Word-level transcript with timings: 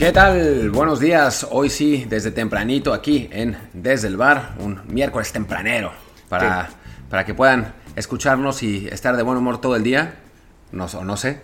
¿Qué 0.00 0.12
tal? 0.12 0.70
Buenos 0.70 0.98
días. 0.98 1.46
Hoy 1.50 1.68
sí, 1.68 2.06
desde 2.08 2.30
tempranito 2.30 2.94
aquí 2.94 3.28
en 3.30 3.58
Desde 3.74 4.08
el 4.08 4.16
Bar, 4.16 4.54
un 4.58 4.80
miércoles 4.88 5.30
tempranero, 5.30 5.92
para, 6.30 6.70
para 7.10 7.26
que 7.26 7.34
puedan 7.34 7.74
escucharnos 7.96 8.62
y 8.62 8.88
estar 8.88 9.14
de 9.14 9.22
buen 9.22 9.36
humor 9.36 9.60
todo 9.60 9.76
el 9.76 9.82
día. 9.82 10.14
No, 10.72 10.86
no 11.04 11.16
sé. 11.18 11.42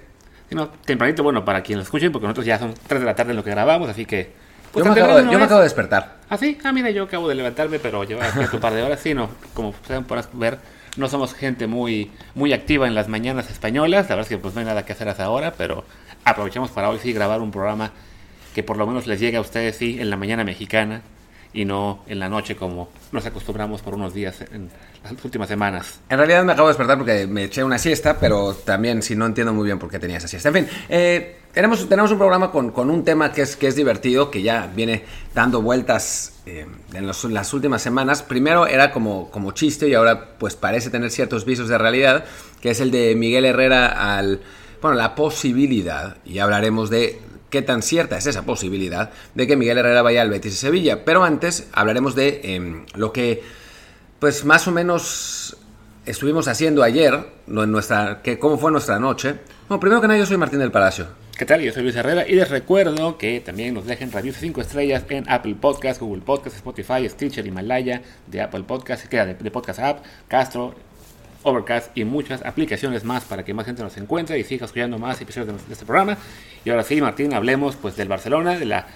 Sí, 0.48 0.54
no, 0.54 0.68
tempranito, 0.70 1.22
bueno, 1.22 1.44
para 1.44 1.62
quien 1.62 1.78
lo 1.78 1.82
escuchen, 1.82 2.10
porque 2.10 2.28
nosotros 2.28 2.46
ya 2.46 2.58
son 2.58 2.72
3 2.86 3.00
de 3.00 3.04
la 3.04 3.14
tarde 3.14 3.32
en 3.32 3.36
lo 3.36 3.44
que 3.44 3.50
grabamos, 3.50 3.90
así 3.90 4.06
que... 4.06 4.32
yo 4.64 4.70
pues, 4.72 4.86
me, 4.86 4.94
tan 4.94 5.04
acabo, 5.04 5.18
de- 5.18 5.32
yo 5.32 5.38
me 5.38 5.44
acabo 5.44 5.60
de 5.60 5.66
es. 5.66 5.72
despertar. 5.72 6.16
Ah, 6.30 6.38
sí, 6.38 6.56
ah, 6.64 6.72
mira, 6.72 6.88
yo 6.88 7.02
acabo 7.02 7.28
de 7.28 7.34
levantarme, 7.34 7.78
pero 7.78 8.04
lleva 8.04 8.24
aquí 8.26 8.38
un 8.54 8.60
par 8.60 8.72
de 8.72 8.82
horas, 8.82 9.00
sí, 9.00 9.12
no, 9.12 9.28
como 9.52 9.72
podrán 9.72 10.06
ver, 10.32 10.60
no 10.96 11.10
somos 11.10 11.34
gente 11.34 11.66
muy, 11.66 12.10
muy 12.34 12.54
activa 12.54 12.86
en 12.86 12.94
las 12.94 13.06
mañanas 13.06 13.50
españolas, 13.50 14.04
la 14.08 14.16
verdad 14.16 14.22
es 14.22 14.28
que 14.30 14.38
pues 14.38 14.54
no 14.54 14.60
hay 14.60 14.66
nada 14.66 14.86
que 14.86 14.94
hacer 14.94 15.10
hasta 15.10 15.24
ahora, 15.24 15.52
pero 15.58 15.84
aprovechamos 16.24 16.70
para 16.70 16.88
hoy 16.88 17.00
sí 17.02 17.12
grabar 17.12 17.42
un 17.42 17.50
programa 17.50 17.92
que 18.56 18.62
por 18.62 18.78
lo 18.78 18.86
menos 18.86 19.06
les 19.06 19.20
llegue 19.20 19.36
a 19.36 19.42
ustedes 19.42 19.76
sí 19.76 19.98
en 20.00 20.08
la 20.08 20.16
mañana 20.16 20.42
mexicana 20.42 21.02
y 21.52 21.66
no 21.66 22.02
en 22.06 22.18
la 22.18 22.30
noche 22.30 22.56
como 22.56 22.88
nos 23.12 23.26
acostumbramos 23.26 23.82
por 23.82 23.94
unos 23.94 24.14
días 24.14 24.40
en 24.50 24.70
las 25.04 25.12
últimas 25.22 25.46
semanas. 25.46 26.00
En 26.08 26.16
realidad 26.16 26.42
me 26.42 26.52
acabo 26.52 26.68
de 26.68 26.72
despertar 26.72 26.96
porque 26.96 27.26
me 27.26 27.44
eché 27.44 27.62
una 27.62 27.76
siesta, 27.76 28.18
pero 28.18 28.54
también 28.54 29.02
si 29.02 29.14
no 29.14 29.26
entiendo 29.26 29.52
muy 29.52 29.66
bien 29.66 29.78
por 29.78 29.90
qué 29.90 29.98
tenía 29.98 30.16
esa 30.16 30.26
siesta. 30.26 30.48
En 30.48 30.54
fin, 30.54 30.68
eh, 30.88 31.36
tenemos, 31.52 31.86
tenemos 31.86 32.10
un 32.12 32.16
programa 32.16 32.50
con, 32.50 32.70
con 32.72 32.88
un 32.88 33.04
tema 33.04 33.30
que 33.30 33.42
es, 33.42 33.56
que 33.56 33.66
es 33.66 33.76
divertido, 33.76 34.30
que 34.30 34.40
ya 34.40 34.72
viene 34.74 35.04
dando 35.34 35.60
vueltas 35.60 36.40
eh, 36.46 36.64
en 36.94 37.06
los- 37.06 37.24
las 37.24 37.52
últimas 37.52 37.82
semanas. 37.82 38.22
Primero 38.22 38.66
era 38.66 38.90
como, 38.90 39.30
como 39.30 39.52
chiste 39.52 39.86
y 39.86 39.92
ahora 39.92 40.30
pues 40.38 40.56
parece 40.56 40.88
tener 40.88 41.10
ciertos 41.10 41.44
visos 41.44 41.68
de 41.68 41.76
realidad, 41.76 42.24
que 42.62 42.70
es 42.70 42.80
el 42.80 42.90
de 42.90 43.14
Miguel 43.16 43.44
Herrera 43.44 44.16
al... 44.16 44.40
Bueno, 44.82 44.98
la 44.98 45.14
posibilidad, 45.14 46.18
y 46.24 46.38
hablaremos 46.38 46.90
de 46.90 47.18
qué 47.56 47.62
tan 47.62 47.80
cierta 47.80 48.18
es 48.18 48.26
esa 48.26 48.42
posibilidad, 48.42 49.10
de 49.34 49.46
que 49.46 49.56
Miguel 49.56 49.78
Herrera 49.78 50.02
vaya 50.02 50.20
al 50.20 50.28
Betis 50.28 50.52
y 50.52 50.56
Sevilla. 50.56 51.06
Pero 51.06 51.24
antes 51.24 51.68
hablaremos 51.72 52.14
de 52.14 52.42
em, 52.44 52.84
lo 52.94 53.14
que 53.14 53.42
pues 54.18 54.44
más 54.44 54.68
o 54.68 54.72
menos 54.72 55.56
estuvimos 56.04 56.48
haciendo 56.48 56.82
ayer, 56.82 57.14
en 57.46 57.72
nuestra, 57.72 58.20
que, 58.22 58.38
cómo 58.38 58.58
fue 58.58 58.70
nuestra 58.70 58.98
noche. 58.98 59.36
Bueno, 59.68 59.80
primero 59.80 60.02
que 60.02 60.06
nada, 60.06 60.18
yo 60.18 60.26
soy 60.26 60.36
Martín 60.36 60.58
del 60.58 60.70
Palacio. 60.70 61.06
¿Qué 61.38 61.46
tal? 61.46 61.62
Yo 61.62 61.72
soy 61.72 61.82
Luis 61.82 61.96
Herrera 61.96 62.28
y 62.28 62.34
les 62.34 62.50
recuerdo 62.50 63.16
que 63.16 63.40
también 63.40 63.72
nos 63.72 63.86
dejen 63.86 64.12
reviews 64.12 64.36
5 64.36 64.60
estrellas 64.60 65.04
en 65.08 65.24
Apple 65.30 65.56
Podcast, 65.58 65.98
Google 65.98 66.22
Podcast, 66.22 66.56
Spotify, 66.56 67.08
Stitcher, 67.08 67.46
Himalaya, 67.46 68.02
de 68.26 68.42
Apple 68.42 68.64
Podcast, 68.64 69.06
queda 69.06 69.24
de, 69.24 69.34
de 69.34 69.50
Podcast 69.50 69.78
App, 69.78 70.04
Castro, 70.28 70.74
Overcast 71.46 71.96
y 71.96 72.04
muchas 72.04 72.44
aplicaciones 72.44 73.04
más 73.04 73.24
para 73.24 73.44
que 73.44 73.54
más 73.54 73.66
gente 73.66 73.82
nos 73.82 73.96
encuentre 73.96 74.38
y 74.38 74.44
siga 74.44 74.66
escuchando 74.66 74.98
más 74.98 75.20
episodios 75.20 75.66
de, 75.66 75.72
este 75.72 75.86
programa. 75.86 76.18
Y 76.64 76.70
ahora 76.70 76.82
sí, 76.82 77.00
Martín, 77.00 77.32
hablemos 77.32 77.76
pues 77.76 77.96
del 77.96 78.08
Barcelona, 78.08 78.58
de 78.58 78.64
la, 78.64 78.86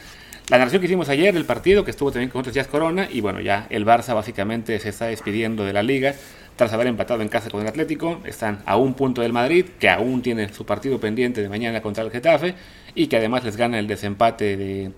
la 0.48 0.58
narración 0.58 0.80
que 0.80 0.86
hicimos 0.86 1.08
ayer 1.08 1.32
del 1.32 1.44
partido, 1.44 1.84
que 1.84 1.92
estuvo 1.92 2.10
también 2.10 2.28
con 2.28 2.40
otros 2.40 2.54
días 2.54 2.66
Corona, 2.66 3.08
y 3.10 3.20
bueno, 3.20 3.40
ya 3.40 3.66
el 3.70 3.86
Barça 3.86 4.14
básicamente 4.14 4.78
se 4.80 4.88
está 4.88 5.06
despidiendo 5.06 5.64
de 5.64 5.72
la 5.72 5.84
liga 5.84 6.14
tras 6.56 6.72
haber 6.72 6.88
empatado 6.88 7.22
en 7.22 7.28
casa 7.28 7.50
con 7.50 7.62
el 7.62 7.68
Atlético. 7.68 8.20
Están 8.24 8.62
a 8.66 8.76
un 8.76 8.94
punto 8.94 9.22
del 9.22 9.32
Madrid, 9.32 9.66
que 9.78 9.88
aún 9.88 10.20
tiene 10.20 10.52
su 10.52 10.66
partido 10.66 10.98
pendiente 10.98 11.40
de 11.40 11.48
mañana 11.48 11.80
contra 11.80 12.02
el 12.02 12.10
Getafe, 12.10 12.54
y 12.96 13.06
que 13.06 13.16
además 13.16 13.44
les 13.44 13.56
gana 13.56 13.78
el 13.78 13.86
desempate 13.86 14.56
de, 14.56 14.90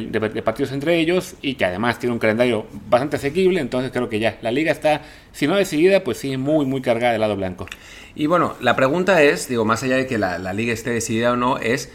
de- 0.00 0.42
partidos 0.42 0.72
entre 0.72 0.98
ellos, 0.98 1.34
y 1.42 1.54
que 1.54 1.64
además 1.64 1.98
tiene 1.98 2.12
un 2.12 2.18
calendario 2.18 2.66
bastante 2.88 3.16
asequible. 3.16 3.60
Entonces 3.60 3.92
creo 3.92 4.08
que 4.08 4.18
ya 4.18 4.38
la 4.42 4.50
liga 4.50 4.72
está, 4.72 5.02
si 5.32 5.46
no 5.46 5.56
decidida, 5.56 6.02
pues 6.02 6.18
sí, 6.18 6.36
muy, 6.36 6.66
muy 6.66 6.80
cargada 6.82 7.12
del 7.12 7.20
lado 7.20 7.36
blanco. 7.36 7.66
Y 8.14 8.26
bueno, 8.26 8.54
la 8.60 8.76
pregunta 8.76 9.22
es, 9.22 9.48
digo, 9.48 9.64
más 9.64 9.82
allá 9.82 9.96
de 9.96 10.06
que 10.06 10.18
la, 10.18 10.38
liga 10.52 10.72
esté 10.72 10.90
decidida 10.90 11.32
o 11.32 11.36
no, 11.36 11.58
es 11.58 11.90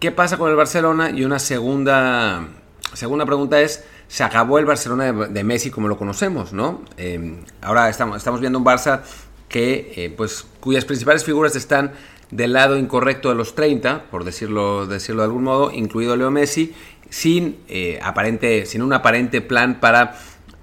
¿qué 0.00 0.10
pasa 0.10 0.36
con 0.36 0.50
el 0.50 0.56
Barcelona? 0.56 1.10
Y 1.10 1.24
una 1.24 1.38
segunda, 1.38 2.48
segunda 2.92 3.24
pregunta 3.26 3.60
es, 3.60 3.84
¿se 4.08 4.24
acabó 4.24 4.58
el 4.58 4.64
Barcelona 4.64 5.12
de, 5.12 5.44
Messi 5.44 5.70
como 5.70 5.88
lo 5.88 5.96
conocemos, 5.96 6.52
no? 6.52 6.82
Eh, 6.96 7.40
ahora 7.62 7.88
estamos, 7.88 8.16
estamos 8.16 8.40
viendo 8.40 8.58
un 8.58 8.64
Barça 8.64 9.02
que, 9.48 9.92
eh, 9.96 10.14
pues, 10.16 10.46
cuyas 10.60 10.84
principales 10.84 11.24
figuras 11.24 11.54
están 11.54 11.92
del 12.34 12.52
lado 12.52 12.76
incorrecto 12.76 13.28
de 13.28 13.36
los 13.36 13.54
30, 13.54 14.06
por 14.10 14.24
decirlo, 14.24 14.86
decirlo 14.88 15.22
de 15.22 15.26
algún 15.26 15.44
modo, 15.44 15.70
incluido 15.70 16.16
Leo 16.16 16.32
Messi, 16.32 16.74
sin, 17.08 17.58
eh, 17.68 18.00
aparente, 18.02 18.66
sin 18.66 18.82
un 18.82 18.92
aparente 18.92 19.40
plan 19.40 19.78
para 19.78 20.18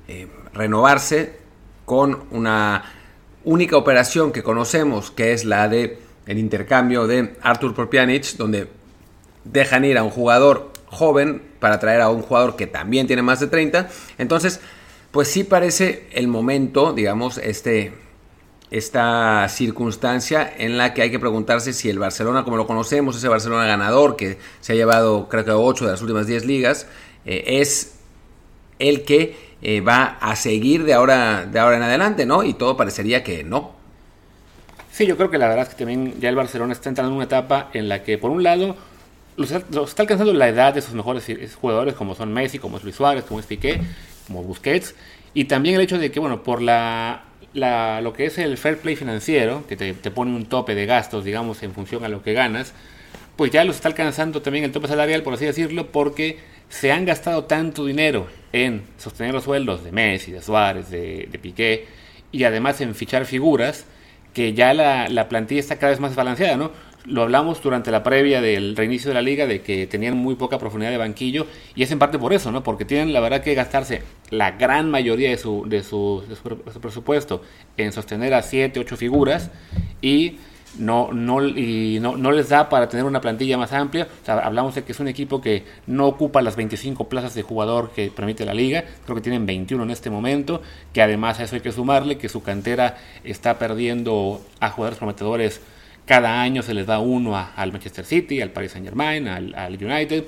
eh, 0.10 0.28
renovarse 0.54 1.38
con 1.86 2.26
una 2.32 2.84
única 3.46 3.78
operación 3.78 4.34
que 4.34 4.44
conocemos, 4.44 5.12
que 5.12 5.32
es 5.32 5.46
la 5.46 5.70
de 5.70 6.00
el 6.26 6.40
intercambio 6.40 7.08
de 7.08 7.36
Artur 7.42 7.74
por 7.74 7.90
donde 8.38 8.68
dejan 9.46 9.86
ir 9.86 9.98
a 9.98 10.04
un 10.04 10.10
jugador 10.10 10.74
joven 10.88 11.42
para 11.62 11.80
traer 11.80 12.02
a 12.02 12.10
un 12.10 12.22
jugador 12.22 12.58
que 12.58 12.68
también 12.68 13.08
tiene 13.08 13.22
más 13.22 13.40
de 13.40 13.48
30. 13.48 13.88
Entonces, 14.18 14.60
pues 15.12 15.30
sí 15.30 15.46
parece 15.46 16.08
el 16.12 16.28
momento, 16.28 16.92
digamos, 16.92 17.38
este, 17.38 17.94
esta 18.72 19.48
circunstancia 19.50 20.52
en 20.58 20.78
la 20.78 20.94
que 20.94 21.02
hay 21.02 21.12
que 21.12 21.20
preguntarse 21.20 21.74
si 21.74 21.90
el 21.90 22.00
Barcelona, 22.00 22.46
como 22.46 22.56
lo 22.56 22.66
conocemos, 22.66 23.18
ese 23.18 23.28
Barcelona 23.28 23.66
ganador 23.66 24.16
que 24.16 24.38
se 24.62 24.72
ha 24.72 24.76
llevado 24.76 25.28
creo 25.28 25.44
que 25.44 25.52
8 25.52 25.86
de 25.86 25.92
las 25.92 26.02
últimas 26.02 26.26
10 26.26 26.46
ligas, 26.46 26.88
eh, 27.26 27.44
es 27.46 28.00
el 28.80 29.04
que 29.04 29.36
eh, 29.62 29.82
va 29.82 30.18
a 30.22 30.38
seguir 30.38 30.86
de 30.86 30.94
ahora, 30.94 31.46
de 31.46 31.60
ahora 31.60 31.76
en 31.76 31.84
adelante, 31.84 32.26
¿no? 32.26 32.44
Y 32.44 32.54
todo 32.54 32.78
parecería 32.78 33.24
que 33.24 33.44
no. 33.44 33.74
Sí, 34.92 35.06
yo 35.06 35.18
creo 35.18 35.30
que 35.30 35.38
la 35.38 35.50
verdad 35.50 35.68
es 35.68 35.70
que 35.70 35.80
también 35.80 36.20
ya 36.20 36.30
el 36.30 36.36
Barcelona 36.36 36.72
está 36.72 36.90
entrando 36.90 37.12
en 37.12 37.18
una 37.18 37.26
etapa 37.26 37.70
en 37.74 37.90
la 37.90 38.04
que, 38.04 38.18
por 38.18 38.32
un 38.32 38.42
lado, 38.42 38.78
los, 39.36 39.52
está 39.52 40.04
alcanzando 40.04 40.34
la 40.34 40.48
edad 40.48 40.74
de 40.74 40.82
sus 40.82 40.94
mejores 40.94 41.26
jugadores, 41.60 41.94
como 41.94 42.16
son 42.16 42.34
Messi, 42.34 42.58
como 42.58 42.78
es 42.78 42.84
Luis 42.84 42.96
Suárez, 42.96 43.26
como 43.26 43.40
es 43.42 43.46
Piqué, 43.46 43.82
como 44.28 44.44
Busquets, 44.44 44.96
y 45.34 45.46
también 45.46 45.76
el 45.76 45.82
hecho 45.82 45.98
de 45.98 46.12
que, 46.12 46.20
bueno, 46.20 46.44
por 46.44 46.62
la, 46.62 47.24
la- 47.54 48.02
lo 48.02 48.14
que 48.14 48.26
es 48.26 48.38
el 48.38 48.58
fair 48.58 48.78
play 48.78 48.96
financiero, 48.96 49.66
que 49.68 49.76
te, 49.76 49.94
te 49.94 50.12
pone 50.12 50.36
un 50.36 50.46
tope 50.46 50.76
de 50.76 50.86
gastos, 50.86 51.24
digamos, 51.26 51.64
en 51.64 51.74
función 51.74 52.04
a 52.04 52.10
lo 52.10 52.24
que 52.24 52.34
ganas, 52.34 52.74
pues 53.36 53.52
ya 53.52 53.64
los 53.64 53.76
está 53.78 53.88
alcanzando 53.90 54.42
también 54.42 54.66
el 54.66 54.72
tope 54.72 54.88
salarial, 54.88 55.24
por 55.24 55.34
así 55.34 55.46
decirlo, 55.46 55.92
porque 55.92 56.40
se 56.70 56.92
han 56.92 57.06
gastado 57.06 57.46
tanto 57.46 57.86
dinero 57.86 58.28
en 58.54 58.84
sostener 58.98 59.34
los 59.34 59.44
sueldos 59.46 59.84
de 59.84 59.92
Messi, 59.92 60.32
de 60.32 60.42
Suárez, 60.42 60.90
de, 60.90 61.28
de 61.32 61.40
Piqué, 61.40 61.86
y 62.32 62.44
además 62.46 62.80
en 62.82 62.96
fichar 62.96 63.26
figuras, 63.26 63.86
que 64.34 64.54
ya 64.54 64.74
la, 64.74 65.10
la 65.10 65.28
plantilla 65.28 65.60
está 65.60 65.76
cada 65.78 65.90
vez 65.92 66.00
más 66.00 66.16
balanceada, 66.16 66.56
¿no? 66.56 66.72
Lo 67.06 67.24
hablamos 67.24 67.62
durante 67.64 67.90
la 67.90 68.04
previa 68.04 68.42
del 68.42 68.76
reinicio 68.76 69.10
de 69.10 69.16
la 69.16 69.22
liga 69.22 69.48
de 69.48 69.62
que 69.62 69.88
tenían 69.88 70.16
muy 70.18 70.36
poca 70.36 70.60
profundidad 70.60 70.92
de 70.92 70.98
banquillo 70.98 71.48
y 71.74 71.82
es 71.82 71.92
en 71.92 71.98
parte 71.98 72.20
por 72.20 72.32
eso, 72.32 72.52
¿no? 72.52 72.64
Porque 72.64 72.86
tienen 72.86 73.12
la 73.12 73.20
verdad 73.20 73.42
que 73.42 73.56
gastarse 73.56 74.04
la 74.30 74.52
gran 74.52 74.92
mayoría 74.92 75.30
de 75.30 75.38
su, 75.38 75.66
de 75.68 75.84
su, 75.84 76.24
de 76.30 76.36
su, 76.36 76.80
presupuesto 76.80 77.42
en 77.78 77.92
sostener 77.92 78.34
a 78.36 78.44
7, 78.44 78.80
8 78.80 78.98
figuras 78.98 79.50
y 80.02 80.38
no, 80.78 81.12
no, 81.12 81.46
y 81.46 82.00
no, 82.00 82.16
no 82.16 82.32
les 82.32 82.50
da 82.50 82.70
para 82.70 82.88
tener 82.88 83.06
una 83.06 83.20
plantilla 83.20 83.58
más 83.58 83.74
amplia. 83.74 84.08
O 84.22 84.26
sea, 84.26 84.40
hablamos 84.40 84.76
de 84.76 84.84
que 84.84 84.92
es 84.92 85.00
un 85.00 85.08
equipo 85.08 85.42
que 85.42 85.66
no 85.88 86.08
ocupa 86.08 86.42
las 86.42 86.56
25 86.56 87.10
plazas 87.10 87.34
de 87.34 87.42
jugador 87.42 87.92
que 87.92 88.10
permite 88.10 88.46
la 88.46 88.54
liga. 88.54 88.86
Creo 89.04 89.16
que 89.16 89.22
tienen 89.22 89.46
21 89.46 89.84
en 89.84 89.92
este 89.92 90.10
momento. 90.10 90.62
Que 90.94 91.02
además 91.02 91.40
a 91.40 91.44
eso 91.44 91.56
hay 91.56 91.62
que 91.62 91.72
sumarle 91.72 92.18
que 92.18 92.30
su 92.30 92.42
cantera 92.42 92.98
está 93.24 93.60
perdiendo 93.60 94.42
a 94.60 94.70
jugadores 94.70 94.98
prometedores. 94.98 95.62
Cada 96.06 96.42
año 96.42 96.62
se 96.62 96.74
les 96.74 96.88
da 96.88 97.00
uno 97.00 97.38
a- 97.38 97.52
al 97.56 97.72
Manchester 97.72 98.06
City, 98.06 98.42
al 98.42 98.52
Paris 98.52 98.72
Saint 98.72 98.86
Germain, 98.86 99.28
al, 99.28 99.78
United. 99.82 100.26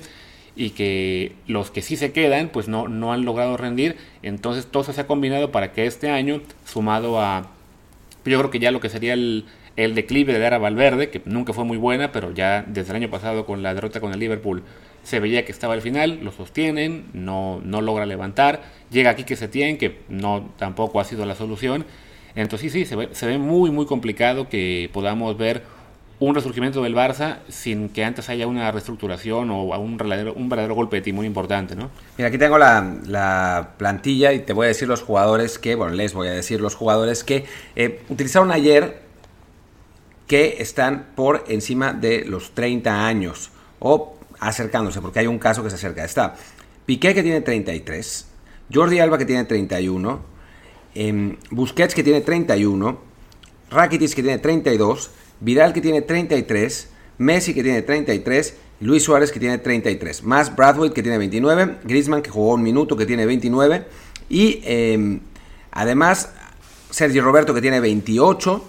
Y 0.56 0.70
que 0.70 1.32
los 1.48 1.70
que 1.70 1.82
sí 1.82 1.96
se 1.96 2.12
quedan, 2.12 2.48
pues 2.48 2.68
no, 2.68 2.86
no 2.88 3.12
han 3.12 3.24
logrado 3.24 3.56
rendir. 3.56 3.96
Entonces 4.22 4.66
todo 4.66 4.84
se 4.84 5.00
ha 5.00 5.06
combinado 5.06 5.50
para 5.50 5.72
que 5.72 5.86
este 5.86 6.10
año, 6.10 6.40
sumado 6.64 7.20
a 7.20 7.50
yo 8.24 8.38
creo 8.38 8.50
que 8.50 8.58
ya 8.58 8.70
lo 8.70 8.80
que 8.80 8.88
sería 8.88 9.12
el, 9.14 9.44
declive 9.76 10.38
de 10.38 10.46
Ara 10.46 10.58
Valverde, 10.58 11.10
que 11.10 11.20
nunca 11.24 11.52
fue 11.52 11.64
muy 11.64 11.76
buena, 11.76 12.12
pero 12.12 12.32
ya 12.32 12.64
desde 12.66 12.90
el 12.90 12.96
año 12.96 13.10
pasado 13.10 13.44
con 13.44 13.62
la 13.62 13.74
derrota 13.74 14.00
con 14.00 14.12
el 14.12 14.20
Liverpool 14.20 14.62
se 15.02 15.20
veía 15.20 15.44
que 15.44 15.52
estaba 15.52 15.74
al 15.74 15.82
final, 15.82 16.20
lo 16.22 16.32
sostienen, 16.32 17.04
no, 17.12 17.60
no 17.62 17.82
logra 17.82 18.06
levantar, 18.06 18.62
llega 18.90 19.10
aquí 19.10 19.24
que 19.24 19.36
se 19.36 19.48
tiene, 19.48 19.76
que 19.76 19.98
no 20.08 20.50
tampoco 20.58 20.98
ha 21.00 21.04
sido 21.04 21.26
la 21.26 21.34
solución. 21.34 21.84
Entonces 22.36 22.72
sí, 22.72 22.80
sí, 22.80 22.86
se 22.86 22.96
ve, 22.96 23.08
se 23.12 23.26
ve 23.26 23.38
muy, 23.38 23.70
muy 23.70 23.86
complicado 23.86 24.48
que 24.48 24.90
podamos 24.92 25.36
ver 25.36 25.62
un 26.20 26.34
resurgimiento 26.34 26.82
del 26.82 26.94
Barça 26.94 27.38
sin 27.48 27.88
que 27.88 28.04
antes 28.04 28.28
haya 28.28 28.46
una 28.46 28.70
reestructuración 28.70 29.50
o 29.50 29.64
un 29.78 29.96
verdadero, 29.96 30.74
golpe 30.74 30.96
de 30.96 31.02
timón 31.02 31.24
importante, 31.24 31.74
¿no? 31.74 31.90
Mira, 32.16 32.28
aquí 32.28 32.38
tengo 32.38 32.56
la, 32.56 32.98
la 33.06 33.74
plantilla 33.76 34.32
y 34.32 34.40
te 34.40 34.52
voy 34.52 34.66
a 34.66 34.68
decir 34.68 34.88
los 34.88 35.02
jugadores 35.02 35.58
que, 35.58 35.74
bueno, 35.74 35.94
les 35.94 36.14
voy 36.14 36.28
a 36.28 36.32
decir 36.32 36.60
los 36.60 36.74
jugadores 36.74 37.24
que 37.24 37.44
eh, 37.76 38.02
utilizaron 38.08 38.52
ayer 38.52 39.02
que 40.26 40.56
están 40.60 41.08
por 41.14 41.44
encima 41.48 41.92
de 41.92 42.24
los 42.24 42.52
30 42.54 43.06
años 43.06 43.50
o 43.78 44.16
acercándose, 44.40 45.00
porque 45.00 45.18
hay 45.18 45.26
un 45.26 45.38
caso 45.38 45.62
que 45.62 45.70
se 45.70 45.76
acerca. 45.76 46.04
Está 46.04 46.36
Piqué 46.86 47.14
que 47.14 47.22
tiene 47.22 47.40
33, 47.40 48.26
Jordi 48.72 48.98
Alba 48.98 49.16
que 49.16 49.24
tiene 49.24 49.44
31, 49.44 50.20
em, 50.94 51.36
Busquets 51.50 51.94
que 51.94 52.02
tiene 52.02 52.20
31, 52.20 52.98
Rakitic 53.70 54.14
que 54.14 54.22
tiene 54.22 54.38
32, 54.38 55.10
Vidal 55.40 55.72
que 55.72 55.80
tiene 55.80 56.02
33, 56.02 56.88
Messi 57.18 57.54
que 57.54 57.62
tiene 57.62 57.82
33 57.82 58.54
Luis 58.80 59.02
Suárez 59.02 59.30
que 59.30 59.40
tiene 59.40 59.58
33, 59.58 60.24
más 60.24 60.54
Bradway 60.54 60.90
que 60.90 61.02
tiene 61.02 61.18
29, 61.18 61.78
Griezmann 61.84 62.22
que 62.22 62.30
jugó 62.30 62.54
un 62.54 62.62
minuto 62.62 62.96
que 62.96 63.06
tiene 63.06 63.24
29 63.24 63.86
y 64.28 64.60
em, 64.64 65.20
además 65.70 66.32
Sergio 66.90 67.22
Roberto 67.22 67.54
que 67.54 67.60
tiene 67.60 67.80
28 67.80 68.64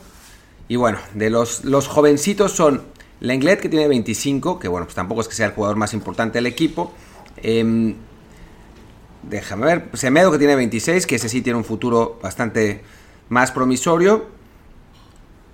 y 0.68 0.76
bueno, 0.76 0.98
de 1.14 1.30
los, 1.30 1.64
los 1.64 1.88
jovencitos 1.88 2.52
son 2.52 2.84
Lenglet 3.20 3.62
que 3.62 3.70
tiene 3.70 3.88
25, 3.88 4.60
que 4.60 4.68
bueno, 4.68 4.86
pues 4.86 4.96
tampoco 4.96 5.22
es 5.22 5.28
que 5.28 5.36
sea 5.36 5.48
el 5.48 5.54
jugador 5.54 5.78
más 5.78 5.94
importante 5.94 6.38
del 6.38 6.48
equipo. 6.48 6.94
Em, 7.38 7.96
déjame 9.30 9.66
ver, 9.66 9.90
Semedo 9.94 10.32
que 10.32 10.38
tiene 10.38 10.56
26, 10.56 11.06
que 11.06 11.16
ese 11.16 11.30
sí 11.30 11.42
tiene 11.42 11.58
un 11.58 11.66
futuro 11.66 12.20
bastante 12.22 12.82
más 13.30 13.52
promisorio. 13.52 14.26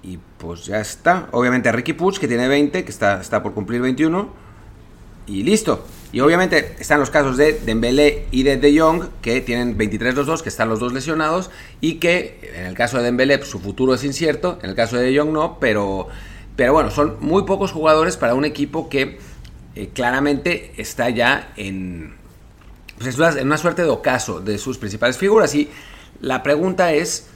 Y 0.04 0.20
pues 0.38 0.66
ya 0.66 0.80
está. 0.80 1.28
Obviamente 1.32 1.72
Ricky 1.72 1.94
Puig 1.94 2.20
que 2.20 2.28
tiene 2.28 2.48
20, 2.48 2.84
que 2.84 2.92
está, 2.92 3.22
está 3.22 3.44
por 3.44 3.54
cumplir 3.54 3.82
21. 3.82 4.30
Y 5.28 5.44
listo. 5.44 5.86
Y 6.12 6.20
obviamente 6.20 6.76
están 6.80 7.00
los 7.00 7.10
casos 7.10 7.38
de 7.38 7.54
Dembélé 7.54 8.26
y 8.32 8.44
de 8.44 8.58
De 8.58 8.78
Jong, 8.78 9.04
que 9.22 9.40
tienen 9.40 9.78
23 9.78 10.16
los 10.16 10.28
dos, 10.28 10.44
que 10.44 10.50
están 10.50 10.68
los 10.68 10.80
dos 10.80 10.92
lesionados, 10.92 11.52
y 11.80 11.96
que 11.96 12.52
en 12.56 12.66
el 12.66 12.74
caso 12.74 12.98
de 12.98 13.04
Dembélé 13.04 13.42
su 13.46 13.60
futuro 13.60 13.94
es 13.94 14.04
incierto, 14.04 14.60
en 14.62 14.72
el 14.72 14.76
caso 14.76 14.98
de 14.98 15.10
De 15.10 15.18
Jong 15.18 15.32
no, 15.32 15.58
pero, 15.60 16.10
pero 16.58 16.74
bueno, 16.74 16.92
son 16.92 17.16
muy 17.22 17.44
pocos 17.44 17.72
jugadores 17.72 18.18
para 18.18 18.34
un 18.34 18.44
equipo 18.44 18.90
que 18.90 19.20
eh, 19.76 19.90
claramente 19.94 20.74
está 20.76 21.10
ya 21.10 21.54
en, 21.56 22.16
pues, 23.04 23.36
en 23.36 23.48
una 23.48 23.58
suerte 23.58 23.84
de 23.84 23.90
ocaso 23.90 24.40
de 24.40 24.58
sus 24.58 24.78
principales 24.78 25.18
figuras. 25.18 25.54
Y 25.56 25.70
la 26.20 26.44
pregunta 26.44 26.94
es, 26.94 27.28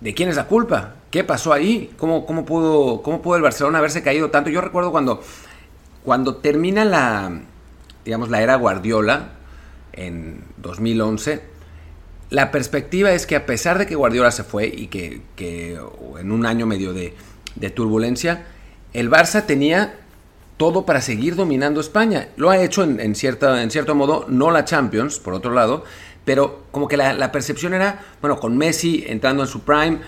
¿de 0.00 0.14
quién 0.14 0.28
es 0.28 0.36
la 0.36 0.46
culpa? 0.46 0.94
¿Qué 1.10 1.24
pasó 1.24 1.52
ahí? 1.52 1.92
¿Cómo, 1.96 2.26
cómo, 2.26 2.44
pudo, 2.44 3.02
¿Cómo 3.02 3.22
pudo 3.22 3.36
el 3.36 3.42
Barcelona 3.42 3.78
haberse 3.78 4.02
caído 4.02 4.30
tanto? 4.30 4.50
Yo 4.50 4.60
recuerdo 4.60 4.90
cuando 4.90 5.22
cuando 6.06 6.36
termina 6.36 6.84
la, 6.84 7.40
digamos, 8.04 8.30
la 8.30 8.40
era 8.40 8.54
Guardiola 8.54 9.32
en 9.92 10.44
2011, 10.58 11.42
la 12.30 12.52
perspectiva 12.52 13.10
es 13.10 13.26
que 13.26 13.34
a 13.34 13.44
pesar 13.44 13.76
de 13.76 13.88
que 13.88 13.96
Guardiola 13.96 14.30
se 14.30 14.44
fue 14.44 14.68
y 14.68 14.86
que, 14.86 15.20
en 16.20 16.30
un 16.30 16.46
año 16.46 16.64
medio 16.64 16.92
de, 16.92 17.12
turbulencia, 17.74 18.46
el 18.92 19.10
Barça 19.10 19.46
tenía 19.46 19.98
todo 20.56 20.86
para 20.86 21.00
seguir 21.00 21.36
dominando 21.36 21.80
España. 21.80 22.28
Lo 22.36 22.50
ha 22.50 22.58
hecho 22.58 22.82
en, 22.82 23.00
en 23.00 23.14
cierto 23.14 23.94
modo, 23.94 24.26
no 24.28 24.50
la 24.50 24.64
Champions, 24.64 25.18
por 25.18 25.34
otro 25.34 25.52
lado, 25.52 25.84
pero 26.24 26.64
como 26.70 26.88
que 26.88 26.96
la, 26.96 27.12
la, 27.12 27.30
percepción 27.30 27.74
era, 27.74 28.00
bueno, 28.20 28.40
con 28.40 28.56
Messi 28.56 29.04
entrando 29.06 29.42
en 29.42 29.48
su 29.48 29.60
prime, 29.60 30.00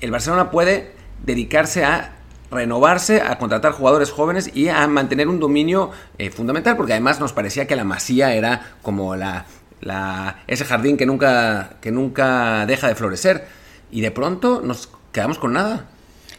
el 0.00 0.10
Barcelona 0.10 0.50
puede 0.50 0.92
dedicarse 1.24 1.84
a 1.84 2.16
renovarse, 2.50 3.20
a 3.20 3.38
contratar 3.38 3.72
jugadores 3.72 4.10
jóvenes 4.10 4.50
y 4.54 4.68
a 4.68 4.86
mantener 4.86 5.28
un 5.28 5.40
dominio 5.40 5.90
eh, 6.18 6.30
fundamental, 6.30 6.76
porque 6.76 6.92
además 6.92 7.20
nos 7.20 7.32
parecía 7.32 7.66
que 7.66 7.76
la 7.76 7.84
Masía 7.84 8.34
era 8.34 8.76
como 8.82 9.16
la, 9.16 9.46
la, 9.80 10.42
ese 10.46 10.64
jardín 10.64 10.96
que 10.96 11.06
nunca, 11.06 11.76
que 11.80 11.90
nunca 11.90 12.66
deja 12.66 12.88
de 12.88 12.94
florecer. 12.94 13.46
Y 13.90 14.00
de 14.00 14.10
pronto 14.10 14.62
nos 14.62 14.90
quedamos 15.12 15.38
con 15.38 15.52
nada. 15.52 15.86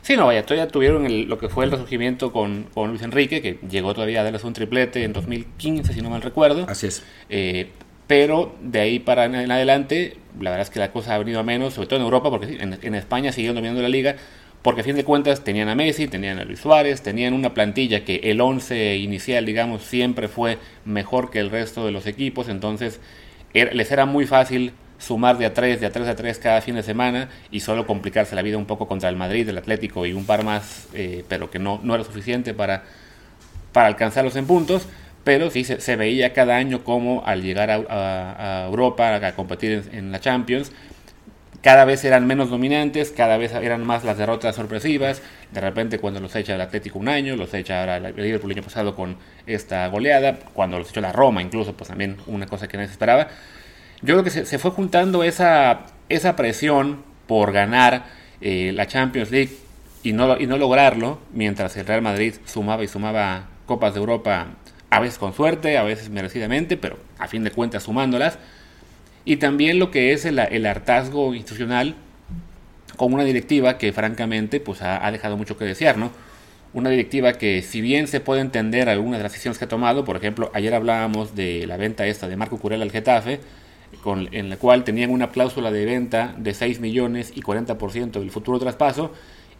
Sí, 0.07 0.15
no, 0.15 0.27
vaya, 0.27 0.41
todavía 0.43 0.69
tuvieron 0.69 1.27
lo 1.27 1.37
que 1.37 1.49
fue 1.49 1.65
el 1.65 1.71
resurgimiento 1.71 2.31
con, 2.31 2.63
con, 2.73 2.91
Luis 2.91 3.01
Enrique, 3.01 3.41
que 3.41 3.59
llegó 3.69 3.93
todavía 3.93 4.21
a 4.21 4.23
darles 4.23 4.45
un 4.45 4.53
triplete 4.53 5.03
en 5.03 5.11
2015, 5.11 5.91
si 5.91 6.01
no 6.01 6.09
mal 6.09 6.21
recuerdo. 6.21 6.65
Así 6.69 6.87
es. 6.87 7.03
Eh, 7.27 7.71
pero 8.07 8.55
de 8.61 8.79
ahí 8.79 8.99
para 8.99 9.25
en 9.25 9.51
adelante, 9.51 10.15
la 10.39 10.51
verdad 10.51 10.65
es 10.65 10.69
que 10.69 10.79
la 10.79 10.93
cosa 10.93 11.13
ha 11.13 11.17
venido 11.17 11.41
a 11.41 11.43
menos, 11.43 11.73
sobre 11.73 11.89
todo 11.89 11.99
en 11.99 12.05
Europa, 12.05 12.29
porque 12.29 12.55
en, 12.57 12.79
en 12.81 12.95
España 12.95 13.33
siguieron 13.33 13.57
dominando 13.57 13.81
la 13.81 13.89
liga, 13.89 14.15
porque 14.61 14.79
a 14.79 14.83
fin 14.85 14.95
de 14.95 15.03
cuentas 15.03 15.43
tenían 15.43 15.67
a 15.67 15.75
Messi, 15.75 16.07
tenían 16.07 16.39
a 16.39 16.45
Luis 16.45 16.61
Suárez, 16.61 17.01
tenían 17.01 17.33
una 17.33 17.53
plantilla 17.53 18.05
que 18.05 18.21
el 18.23 18.39
11 18.39 18.95
inicial, 18.95 19.45
digamos, 19.45 19.81
siempre 19.81 20.29
fue 20.29 20.57
mejor 20.85 21.31
que 21.31 21.39
el 21.39 21.49
resto 21.49 21.85
de 21.85 21.91
los 21.91 22.07
equipos, 22.07 22.47
entonces 22.47 23.01
les 23.53 23.91
era 23.91 24.05
muy 24.05 24.25
fácil 24.25 24.71
sumar 24.97 25.37
de 25.37 25.45
a 25.45 25.53
3, 25.53 25.79
de 25.79 25.85
a 25.85 25.91
3 25.91 26.07
a 26.07 26.15
3 26.15 26.39
cada 26.39 26.61
fin 26.61 26.75
de 26.75 26.83
semana 26.83 27.29
y 27.51 27.59
solo 27.59 27.85
complicarse 27.85 28.35
la 28.35 28.41
vida 28.41 28.57
un 28.57 28.65
poco 28.65 28.87
contra 28.87 29.09
el 29.09 29.15
Madrid, 29.15 29.47
el 29.47 29.57
Atlético 29.57 30.05
y 30.05 30.13
un 30.13 30.25
par 30.25 30.43
más, 30.43 30.87
eh, 30.93 31.23
pero 31.27 31.49
que 31.49 31.59
no, 31.59 31.79
no 31.83 31.95
era 31.95 32.03
suficiente 32.03 32.53
para, 32.53 32.83
para 33.73 33.87
alcanzarlos 33.87 34.35
en 34.35 34.47
puntos. 34.47 34.87
Pero 35.23 35.49
sí 35.49 35.65
se, 35.65 35.95
veía 35.97 36.31
cada 36.31 36.55
año 36.55 36.85
como 36.85 37.25
al 37.25 37.41
llegar 37.41 37.69
a, 37.69 38.65
Europa 38.67 39.13
a 39.13 39.35
competir 39.35 39.83
en 39.91 40.13
la 40.13 40.21
Champions, 40.21 40.71
cada 41.61 41.83
vez 41.83 42.05
eran 42.05 42.25
menos 42.25 42.49
dominantes, 42.49 43.11
cada 43.11 43.35
vez 43.35 43.51
eran 43.51 43.85
más 43.85 44.05
las 44.05 44.17
derrotas 44.17 44.55
sorpresivas. 44.55 45.21
De 45.51 45.59
repente, 45.59 45.99
cuando 45.99 46.21
los 46.21 46.33
echa 46.35 46.55
el 46.55 46.61
Atlético 46.61 46.97
un 46.97 47.09
año, 47.09 47.35
los 47.35 47.53
echa 47.53 47.81
ahora 47.81 47.97
el 47.97 48.15
Liverpool 48.15 48.51
el 48.51 48.59
año 48.59 48.63
pasado 48.63 48.95
con 48.95 49.17
esta 49.45 49.85
goleada, 49.87 50.39
cuando 50.53 50.77
los 50.77 50.89
echó 50.91 51.01
la 51.01 51.11
Roma, 51.11 51.41
incluso, 51.41 51.73
pues 51.73 51.89
también 51.89 52.15
una 52.27 52.45
cosa 52.45 52.69
que 52.69 52.77
nadie 52.77 52.91
esperaba. 52.91 53.27
Yo 54.01 54.13
creo 54.13 54.23
que 54.23 54.29
se, 54.29 54.59
fue 54.59 54.71
juntando 54.71 55.23
esa, 55.23 55.87
esa 56.09 56.35
presión 56.35 57.03
por 57.27 57.51
ganar 57.51 58.05
eh, 58.41 58.71
la 58.73 58.87
Champions 58.87 59.31
League 59.31 59.57
y 60.03 60.13
no, 60.13 60.39
y 60.39 60.47
no 60.47 60.57
lograrlo, 60.57 61.19
mientras 61.33 61.75
el 61.77 61.85
Real 61.85 62.01
Madrid 62.01 62.35
sumaba 62.45 62.83
y 62.83 62.87
sumaba 62.87 63.47
Copas 63.65 63.93
de 63.93 63.99
Europa, 63.99 64.47
a 64.89 64.99
veces 64.99 65.17
con 65.17 65.33
suerte, 65.33 65.77
a 65.77 65.83
veces 65.83 66.09
merecidamente, 66.09 66.77
pero 66.77 66.97
a 67.17 67.27
fin 67.27 67.43
de 67.43 67.51
cuentas 67.51 67.83
sumándolas 67.83 68.37
y 69.27 69.35
también 69.35 69.77
lo 69.77 69.91
que 69.91 70.13
es 70.13 70.23
el, 70.23 70.39
hartazgo 70.39 71.35
institucional 71.35 71.95
con 72.95 73.13
una 73.13 73.25
directiva 73.25 73.77
que 73.77 73.91
francamente 73.91 74.61
pues 74.61 74.81
ha, 74.81 75.11
dejado 75.11 75.35
mucho 75.35 75.57
que 75.57 75.65
desear, 75.65 75.97
¿no? 75.97 76.11
Una 76.73 76.89
directiva 76.89 77.33
que 77.33 77.61
si 77.61 77.81
bien 77.81 78.07
se 78.07 78.21
puede 78.21 78.39
entender 78.39 78.87
algunas 78.87 79.19
de 79.19 79.23
las 79.23 79.33
decisiones 79.33 79.57
que 79.57 79.65
ha 79.65 79.67
tomado, 79.67 80.05
por 80.05 80.15
ejemplo, 80.15 80.49
ayer 80.53 80.73
hablábamos 80.73 81.35
de 81.35 81.67
la 81.67 81.75
venta 81.75 82.07
esta 82.07 82.29
de 82.29 82.37
Marco 82.37 82.57
Curel 82.57 82.81
al 82.81 82.89
Getafe, 82.89 83.41
con, 84.03 84.33
en 84.33 84.49
la 84.49 84.57
cual 84.57 84.83
tenían 84.83 85.09
una 85.09 85.29
cláusula 85.29 85.71
de 85.71 85.85
venta 85.85 86.35
de 86.37 86.53
6 86.53 86.79
millones 86.79 87.33
y 87.35 87.41
40% 87.41 88.11
del 88.11 88.31
futuro 88.31 88.59
traspaso, 88.59 89.11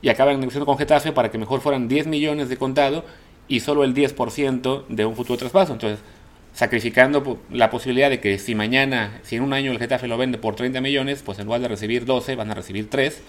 y 0.01 0.09
acaban 0.09 0.39
negociando 0.39 0.65
con 0.65 0.77
Getafe 0.77 1.11
para 1.11 1.31
que 1.31 1.37
mejor 1.37 1.61
fueran 1.61 1.87
10 1.87 2.07
millones 2.07 2.49
de 2.49 2.57
contado 2.57 3.03
y 3.47 3.61
solo 3.61 3.83
el 3.83 3.93
10% 3.93 4.85
de 4.87 5.05
un 5.05 5.15
futuro 5.15 5.37
traspaso. 5.37 5.73
Entonces, 5.73 5.99
sacrificando 6.53 7.39
la 7.51 7.69
posibilidad 7.69 8.09
de 8.09 8.19
que 8.19 8.37
si 8.37 8.55
mañana, 8.55 9.19
si 9.23 9.35
en 9.35 9.43
un 9.43 9.53
año 9.53 9.71
el 9.71 9.79
Getafe 9.79 10.07
lo 10.07 10.17
vende 10.17 10.37
por 10.37 10.55
30 10.55 10.81
millones, 10.81 11.23
pues 11.23 11.39
en 11.39 11.45
lugar 11.45 11.61
de 11.61 11.67
recibir 11.67 12.05
12 12.05 12.35
van 12.35 12.51
a 12.51 12.53
recibir 12.53 12.89
3, 12.89 13.21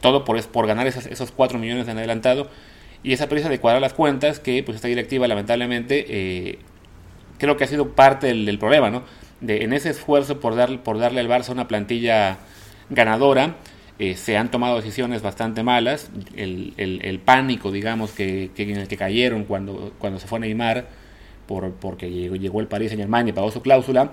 todo 0.00 0.24
por, 0.24 0.42
por 0.48 0.66
ganar 0.66 0.86
esos, 0.86 1.06
esos 1.06 1.30
4 1.30 1.58
millones 1.58 1.88
en 1.88 1.98
adelantado. 1.98 2.48
Y 3.02 3.12
esa 3.12 3.28
prisa 3.28 3.48
de 3.48 3.60
cuadrar 3.60 3.80
las 3.80 3.94
cuentas 3.94 4.40
que 4.40 4.62
pues 4.62 4.76
esta 4.76 4.88
directiva 4.88 5.28
lamentablemente 5.28 6.06
eh, 6.08 6.58
creo 7.38 7.56
que 7.56 7.64
ha 7.64 7.68
sido 7.68 7.90
parte 7.90 8.26
del, 8.26 8.58
problema, 8.58 8.90
¿no? 8.90 9.04
De, 9.40 9.64
en 9.64 9.72
ese 9.72 9.90
esfuerzo 9.90 10.40
por, 10.40 10.56
dar, 10.56 10.82
por 10.82 10.98
darle 10.98 11.20
al 11.20 11.28
Barça 11.28 11.50
una 11.50 11.68
plantilla 11.68 12.38
ganadora, 12.90 13.56
eh, 13.98 14.14
se 14.14 14.36
han 14.36 14.50
tomado 14.50 14.76
decisiones 14.76 15.22
bastante 15.22 15.62
malas. 15.62 16.10
El, 16.36 16.74
el, 16.76 17.18
pánico, 17.20 17.72
digamos, 17.72 18.12
que, 18.12 18.50
que, 18.54 18.62
en 18.62 18.76
el 18.76 18.88
que 18.88 18.96
cayeron 18.96 19.44
cuando, 19.44 19.92
cuando 19.98 20.18
se 20.20 20.26
fue 20.26 20.40
Neymar 20.40 20.86
por, 21.46 21.72
porque 21.72 22.10
llegó, 22.10 22.36
llegó 22.36 22.60
el 22.60 22.68
Paris 22.68 22.90
Saint 22.90 23.00
Germain 23.00 23.26
y 23.26 23.32
pagó 23.32 23.50
su 23.50 23.62
cláusula, 23.62 24.12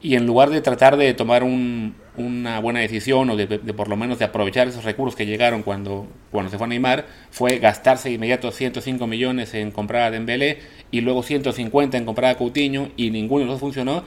y 0.00 0.14
en 0.14 0.26
lugar 0.26 0.50
de 0.50 0.60
tratar 0.60 0.96
de 0.96 1.12
tomar 1.12 1.42
una 1.42 2.60
buena 2.60 2.78
decisión 2.80 3.28
o 3.30 3.36
de, 3.36 3.46
por 3.48 3.88
lo 3.88 3.96
menos 3.96 4.18
de 4.20 4.24
aprovechar 4.24 4.68
esos 4.68 4.84
recursos 4.84 5.16
que 5.16 5.26
llegaron 5.26 5.64
cuando, 5.64 6.06
cuando 6.30 6.50
se 6.50 6.56
fue 6.56 6.66
a 6.66 6.68
Neymar, 6.68 7.06
fue 7.30 7.58
gastarse 7.58 8.08
de 8.08 8.14
inmediato 8.14 8.52
105 8.52 9.06
millones 9.08 9.54
en 9.54 9.72
comprar 9.72 10.02
a 10.02 10.10
Dembélé 10.12 10.58
y 10.92 11.00
luego 11.00 11.24
150 11.24 11.96
en 11.96 12.04
comprar 12.04 12.30
a 12.30 12.38
Coutinho 12.38 12.90
y 12.96 13.10
ninguno 13.10 13.44
de 13.44 13.50
los 13.50 13.60
funcionó. 13.60 14.04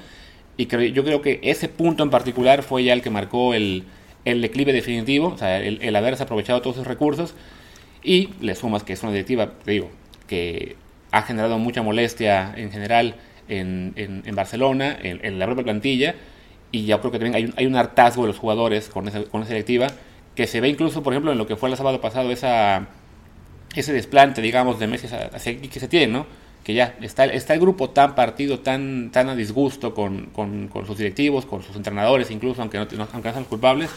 Y 0.61 0.91
yo 0.91 1.03
creo 1.03 1.23
que 1.23 1.39
ese 1.41 1.69
punto 1.69 2.03
en 2.03 2.11
particular 2.11 2.61
fue 2.61 2.83
ya 2.83 2.93
el 2.93 3.01
que 3.01 3.09
marcó 3.09 3.55
el, 3.55 3.83
el 4.25 4.41
declive 4.41 4.73
definitivo, 4.73 5.29
o 5.29 5.37
sea, 5.37 5.59
el, 5.59 5.81
el 5.81 5.95
haberse 5.95 6.21
aprovechado 6.21 6.61
todos 6.61 6.75
esos 6.75 6.87
recursos 6.87 7.33
y 8.03 8.29
le 8.41 8.53
sumas 8.53 8.83
que 8.83 8.93
es 8.93 9.01
una 9.01 9.11
directiva, 9.11 9.53
digo, 9.65 9.89
que 10.27 10.75
ha 11.11 11.23
generado 11.23 11.57
mucha 11.57 11.81
molestia 11.81 12.53
en 12.55 12.71
general 12.71 13.15
en, 13.49 13.93
en, 13.95 14.35
Barcelona, 14.35 14.95
en, 15.01 15.39
la 15.39 15.45
propia 15.47 15.63
plantilla, 15.63 16.13
y 16.71 16.85
ya 16.85 16.99
creo 16.99 17.11
que 17.11 17.17
también 17.17 17.35
hay 17.35 17.45
un, 17.45 17.53
hay 17.57 17.65
un 17.65 17.75
hartazgo 17.75 18.21
de 18.21 18.27
los 18.27 18.37
jugadores 18.37 18.87
con 18.87 19.07
esa, 19.07 19.23
con 19.23 19.41
esa 19.41 19.53
directiva, 19.53 19.87
que 20.35 20.45
se 20.45 20.61
ve 20.61 20.69
incluso, 20.69 21.01
por 21.01 21.13
ejemplo, 21.13 21.31
en 21.31 21.39
lo 21.39 21.47
que 21.47 21.55
fue 21.55 21.69
el 21.69 21.75
sábado 21.75 21.99
pasado, 22.01 22.31
esa, 22.31 22.87
ese 23.75 23.93
desplante, 23.93 24.43
digamos, 24.43 24.79
de 24.79 24.85
Messi 24.85 25.07
que 25.07 25.79
se 25.79 25.87
tiene, 25.87 26.07
¿no? 26.07 26.40
Que 26.63 26.73
ya 26.73 26.95
está, 27.01 27.25
está 27.25 27.53
el 27.53 27.59
grupo 27.59 27.89
tan 27.89 28.13
partido, 28.13 28.59
tan, 28.59 29.09
tan 29.11 29.29
a 29.29 29.35
disgusto 29.35 29.93
con, 29.93 30.27
con, 30.27 30.67
con 30.67 30.85
sus 30.85 30.97
directivos, 30.97 31.45
con 31.45 31.63
sus 31.63 31.75
entrenadores, 31.75 32.29
incluso, 32.29 32.61
aunque 32.61 32.77
no, 32.77 32.83
aunque 32.83 33.29
no 33.29 33.33
sean 33.33 33.45
culpables, 33.45 33.89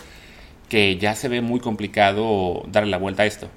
que 0.68 0.97
ya 0.97 1.14
se 1.14 1.28
ve 1.28 1.40
muy 1.40 1.61
complicado 1.61 2.62
darle 2.68 2.90
la 2.90 2.99
vuelta 2.99 3.25
a 3.25 3.26
esto. 3.26 3.49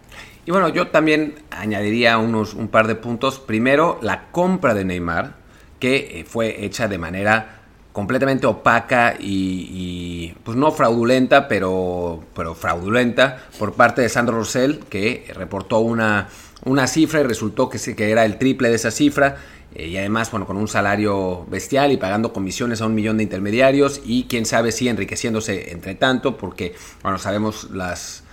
Y 0.45 0.51
bueno, 0.51 0.69
yo 0.69 0.87
también 0.87 1.35
añadiría 1.51 2.17
unos, 2.17 2.53
un 2.53 2.69
par 2.69 2.87
de 2.87 2.95
puntos. 2.95 3.39
Primero, 3.39 3.99
la 4.01 4.29
compra 4.31 4.73
de 4.73 4.85
Neymar, 4.85 5.35
que 5.79 6.19
eh, 6.19 6.25
fue 6.25 6.65
hecha 6.65 6.87
de 6.87 6.97
manera 6.97 7.57
completamente 7.97 8.45
opaca 8.45 9.15
y, 9.19 10.33
pues 10.43 10.55
no 10.55 10.71
fraudulenta, 10.71 11.47
pero, 11.47 12.23
pero 12.35 12.53
fraudulenta 12.53 13.39
por 13.57 13.73
parte 13.73 14.03
de 14.03 14.09
Sandro 14.09 14.37
Rosell, 14.37 14.81
que 14.87 15.25
reportó 15.33 15.79
una, 15.79 16.29
una 16.67 16.88
cifra 16.88 17.21
y 17.21 17.24
resultó 17.24 17.69
que, 17.69 17.79
que 17.95 18.12
era 18.12 18.25
el 18.25 18.38
triple 18.38 18.69
de 18.69 18.75
esa 18.75 18.91
cifra. 18.91 19.38
Eh, 19.75 19.88
y 19.88 19.97
además, 19.97 20.31
bueno, 20.31 20.45
con 20.45 20.57
un 20.57 20.67
salario 20.67 21.45
bestial 21.50 21.91
y 21.91 21.97
pagando 21.97 22.33
comisiones 22.33 22.81
a 22.81 22.86
un 22.86 22.95
millón 22.95 23.17
de 23.17 23.24
intermediarios 23.24 24.01
y 24.05 24.25
quién 24.25 24.45
sabe 24.45 24.71
si 24.71 24.88
enriqueciéndose 24.88 25.71
entre 25.71 25.95
tanto, 25.95 26.38
porque, 26.38 26.75
bueno, 27.03 27.17
sabemos 27.17 27.69
las, 27.71 28.24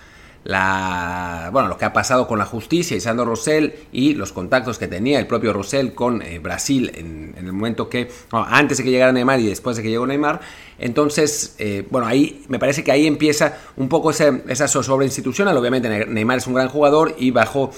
la, 0.45 1.49
bueno, 1.51 1.67
lo 1.67 1.77
que 1.77 1.85
ha 1.85 1.91
pasado 1.91 2.27
con 2.27 2.37
la 2.37 2.45
justicia 2.45 2.95
y 2.95 3.01
Sandro 3.01 3.25
Rosell 3.25 3.73
y 3.91 4.13
los 4.13 4.31
contactos 4.31 4.77
que 4.77 4.87
tenía 4.87 5.17
el 5.17 5.25
propio 5.25 5.51
Rosell 5.51 5.95
con 5.95 6.21
eh, 6.21 6.37
Brasil 6.37 6.91
en, 6.93 7.33
el 7.35 7.51
momento 7.51 7.89
que, 7.89 8.11
antes 8.31 8.77
de 8.77 8.83
que 8.83 8.91
llegara 8.91 9.11
Neymar 9.11 9.39
y 9.39 9.47
después 9.47 9.75
de 9.75 9.81
que 9.81 9.89
llegó 9.89 10.05
Neymar. 10.05 10.41
Entonces, 10.77 11.55
eh, 11.57 11.87
bueno, 11.89 12.05
ahí 12.05 12.43
me 12.47 12.59
parece 12.59 12.83
que 12.83 12.91
ahí 12.91 13.07
empieza 13.07 13.57
un 13.75 13.89
poco 13.89 14.11
esa, 14.11 14.39
esa 14.47 14.67
zozobra 14.67 15.05
institucional. 15.05 15.57
Obviamente 15.57 16.05
Neymar 16.05 16.37
es 16.37 16.47
un 16.47 16.53
gran 16.53 16.69
jugador 16.69 17.15
y 17.17 17.31
bajo 17.31 17.71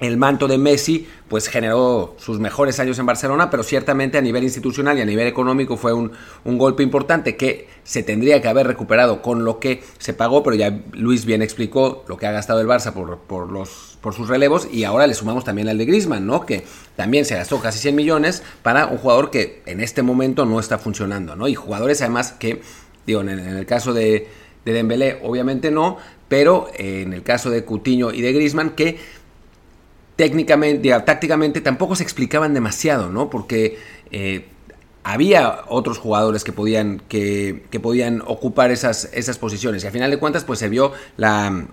el 0.00 0.16
manto 0.16 0.46
de 0.46 0.58
Messi 0.58 1.08
pues 1.28 1.48
generó 1.48 2.14
sus 2.18 2.38
mejores 2.38 2.78
años 2.80 2.98
en 2.98 3.06
Barcelona, 3.06 3.50
pero 3.50 3.62
ciertamente 3.62 4.16
a 4.16 4.20
nivel 4.20 4.44
institucional 4.44 4.96
y 4.98 5.02
a 5.02 5.04
nivel 5.04 5.26
económico 5.26 5.76
fue 5.76 5.92
un, 5.92 6.12
golpe 6.44 6.82
importante 6.82 7.36
que 7.36 7.68
se 7.84 8.02
tendría 8.02 8.40
que 8.40 8.48
haber 8.48 8.66
recuperado 8.66 9.22
con 9.22 9.44
lo 9.44 9.58
que 9.58 9.82
se 9.98 10.14
pagó, 10.14 10.42
pero 10.42 10.56
ya 10.56 10.80
Luis 10.92 11.24
bien 11.24 11.42
explicó 11.42 12.04
lo 12.08 12.16
que 12.16 12.26
ha 12.26 12.32
gastado 12.32 12.60
el 12.60 12.66
Barça 12.66 12.92
por, 12.92 13.18
por, 13.18 13.50
los, 13.50 13.98
por 14.00 14.14
sus 14.14 14.28
relevos 14.28 14.68
y 14.72 14.84
ahora 14.84 15.06
le 15.06 15.14
sumamos 15.14 15.44
también 15.44 15.68
al 15.68 15.78
de 15.78 15.84
Griezmann, 15.84 16.26
¿no? 16.26 16.46
que 16.46 16.64
también 16.96 17.24
se 17.24 17.34
gastó 17.34 17.60
casi 17.60 17.78
100 17.78 17.94
millones 17.94 18.42
para 18.62 18.86
un 18.86 18.98
jugador 18.98 19.30
que 19.30 19.62
en 19.66 19.80
este 19.80 20.02
momento 20.02 20.46
no 20.46 20.60
está 20.60 20.78
funcionando, 20.78 21.36
¿no? 21.36 21.48
y 21.48 21.54
jugadores 21.54 22.00
además 22.00 22.32
que, 22.32 22.62
digo, 23.06 23.20
en 23.20 23.28
el, 23.28 23.66
caso 23.66 23.92
de, 23.92 24.28
de 24.64 24.72
Dembélé 24.72 25.20
obviamente 25.22 25.70
no, 25.70 25.98
pero 26.28 26.68
en 26.76 27.12
el 27.12 27.22
caso 27.22 27.50
de 27.50 27.64
Cutiño 27.64 28.12
y 28.12 28.20
de 28.20 28.32
Griezmann 28.32 28.70
que 28.70 28.98
técnicamente, 30.18 30.90
tácticamente 31.06 31.60
tampoco 31.60 31.94
se 31.94 32.02
explicaban 32.02 32.52
demasiado, 32.52 33.08
¿no? 33.08 33.30
Porque 33.30 33.78
eh, 34.10 34.48
había 35.04 35.60
otros 35.68 35.98
jugadores 35.98 36.42
que 36.42 36.52
podían, 36.52 37.00
que, 37.08 37.62
podían 37.80 38.22
ocupar 38.26 38.72
esas, 38.72 39.10
esas 39.12 39.38
posiciones. 39.38 39.84
Y 39.84 39.86
a 39.86 39.92
final 39.92 40.10
de 40.10 40.18
cuentas, 40.18 40.42
pues 40.42 40.58
se 40.58 40.68
vio 40.68 40.92
la 41.16 41.68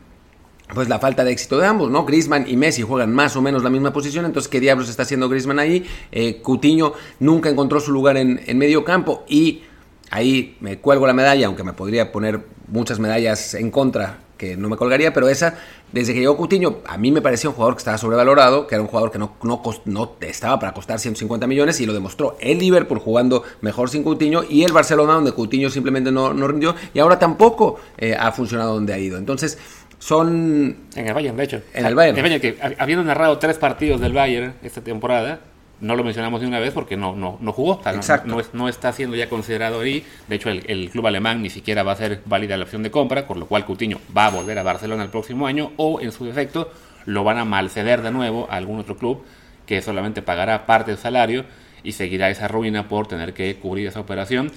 pues 0.74 0.90
la 0.90 1.00
falta 1.00 1.24
de 1.24 1.32
éxito 1.32 1.58
de 1.58 1.66
ambos, 1.66 1.90
¿no? 1.90 2.06
Griezmann 2.06 2.46
y 2.48 2.56
Messi 2.56 2.84
juegan 2.84 3.14
más 3.14 3.36
o 3.36 3.42
menos 3.42 3.64
la 3.64 3.70
misma 3.70 3.94
posición, 3.94 4.26
entonces 4.26 4.50
¿qué 4.50 4.60
diablos 4.60 4.90
está 4.90 5.04
haciendo 5.04 5.30
Griezmann 5.30 5.60
ahí? 5.60 5.86
Eh, 6.12 6.42
Cutiño 6.42 6.94
nunca 7.20 7.50
encontró 7.50 7.80
su 7.80 7.92
lugar 7.92 8.18
en, 8.18 8.42
en 8.48 8.58
medio 8.58 8.84
campo 8.84 9.26
y 9.28 9.62
ahí 10.10 10.58
me 10.62 10.80
cuelgo 10.80 11.06
la 11.06 11.14
medalla, 11.14 11.46
aunque 11.46 11.64
me 11.64 11.74
podría 11.74 12.12
poner 12.12 12.42
muchas 12.68 12.98
medallas 12.98 13.54
en 13.54 13.70
contra 13.70 14.25
que 14.38 14.58
no 14.58 14.70
me 14.70 14.78
colgaría, 14.78 15.14
pero 15.14 15.30
esa, 15.30 15.56
desde 15.92 16.14
que 16.14 16.20
llegó 16.20 16.36
Cutiño, 16.38 16.78
a 16.86 16.98
mí 16.98 17.12
me 17.12 17.22
parecía 17.22 17.50
un 17.50 17.56
jugador 17.56 17.76
que 17.76 17.80
estaba 17.80 17.98
sobrevalorado, 17.98 18.68
que 18.68 18.76
era 18.76 18.82
un 18.82 18.88
jugador 18.88 19.12
que 19.12 19.20
no, 19.20 19.36
no, 19.44 19.62
no 19.86 20.12
estaba 20.22 20.60
para 20.60 20.74
costar 20.74 21.00
150 21.00 21.48
millones 21.48 21.80
y 21.80 21.86
lo 21.86 21.94
demostró 21.94 22.38
el 22.40 22.60
Liverpool 22.60 23.00
jugando 23.00 23.44
mejor 23.62 23.90
sin 23.90 24.04
Cutiño 24.04 24.44
y 24.50 24.64
el 24.64 24.74
Barcelona 24.74 25.14
donde 25.14 25.32
Cutiño 25.32 25.70
simplemente 25.70 26.12
no, 26.12 26.34
no 26.34 26.48
rindió 26.48 26.76
y 26.94 27.00
ahora 27.00 27.20
tampoco 27.20 27.80
eh, 27.98 28.16
ha 28.18 28.32
funcionado 28.32 28.74
donde 28.74 28.94
ha 28.94 29.00
ido. 29.00 29.18
Entonces, 29.18 29.58
son... 30.00 30.78
En 30.96 31.08
el 31.08 31.14
Bayern, 31.14 31.38
de 31.38 31.44
hecho. 31.44 31.62
En 31.74 31.86
el 31.86 31.96
Bayern. 31.96 32.18
En 32.18 32.26
el 32.26 32.40
Bayern, 32.40 32.42
que 32.42 32.76
habiendo 32.78 33.04
narrado 33.04 33.38
tres 33.40 33.58
partidos 33.58 34.02
del 34.02 34.14
Bayern 34.14 34.56
esta 34.64 34.82
temporada, 34.82 35.40
no 35.82 35.96
lo 35.96 36.04
mencionamos 36.04 36.42
de 36.42 36.48
una 36.48 36.60
vez 36.60 36.74
porque 36.74 36.96
no, 36.96 37.16
no, 37.16 37.38
no 37.42 37.52
jugó, 37.52 37.82
no, 38.26 38.42
no, 38.54 38.70
está 38.70 38.94
siendo 38.94 39.16
ya 39.16 39.30
considerado 39.30 39.82
ahí. 39.82 40.06
De 40.28 40.36
hecho, 40.36 40.50
el, 40.50 40.90
club 40.90 41.08
alemán 41.08 41.42
ni 41.42 41.50
siquiera 41.50 41.84
va 41.84 41.92
a 41.92 41.96
ser 41.96 42.22
válida 42.26 42.58
la 42.58 42.64
opción 42.64 42.84
de 42.84 42.92
compra, 42.92 43.28
por 43.28 43.38
lo 43.38 43.46
cual 43.48 43.66
Coutinho 43.66 44.00
va 44.16 44.28
a 44.28 44.30
volver 44.30 44.58
a 44.58 44.64
Barcelona 44.64 45.04
el 45.04 45.10
próximo 45.10 45.48
año 45.48 45.72
o, 45.78 46.00
en 46.00 46.12
su 46.12 46.26
defecto, 46.26 46.72
lo 47.06 47.24
van 47.24 47.38
a 47.38 47.46
malceder 47.46 48.02
de 48.02 48.12
nuevo 48.12 48.48
a 48.50 48.56
algún 48.56 48.80
otro 48.80 48.98
club 48.98 49.24
que 49.66 49.82
solamente 49.82 50.22
pagará 50.22 50.66
parte 50.66 50.92
del 50.92 51.00
salario 51.00 51.46
y 51.84 51.92
seguirá 51.92 52.30
esa 52.30 52.48
ruina 52.48 52.88
por 52.88 53.08
tener 53.08 53.34
que 53.34 53.56
cubrir 53.56 53.88
esa 53.88 54.00
operación. 54.00 54.52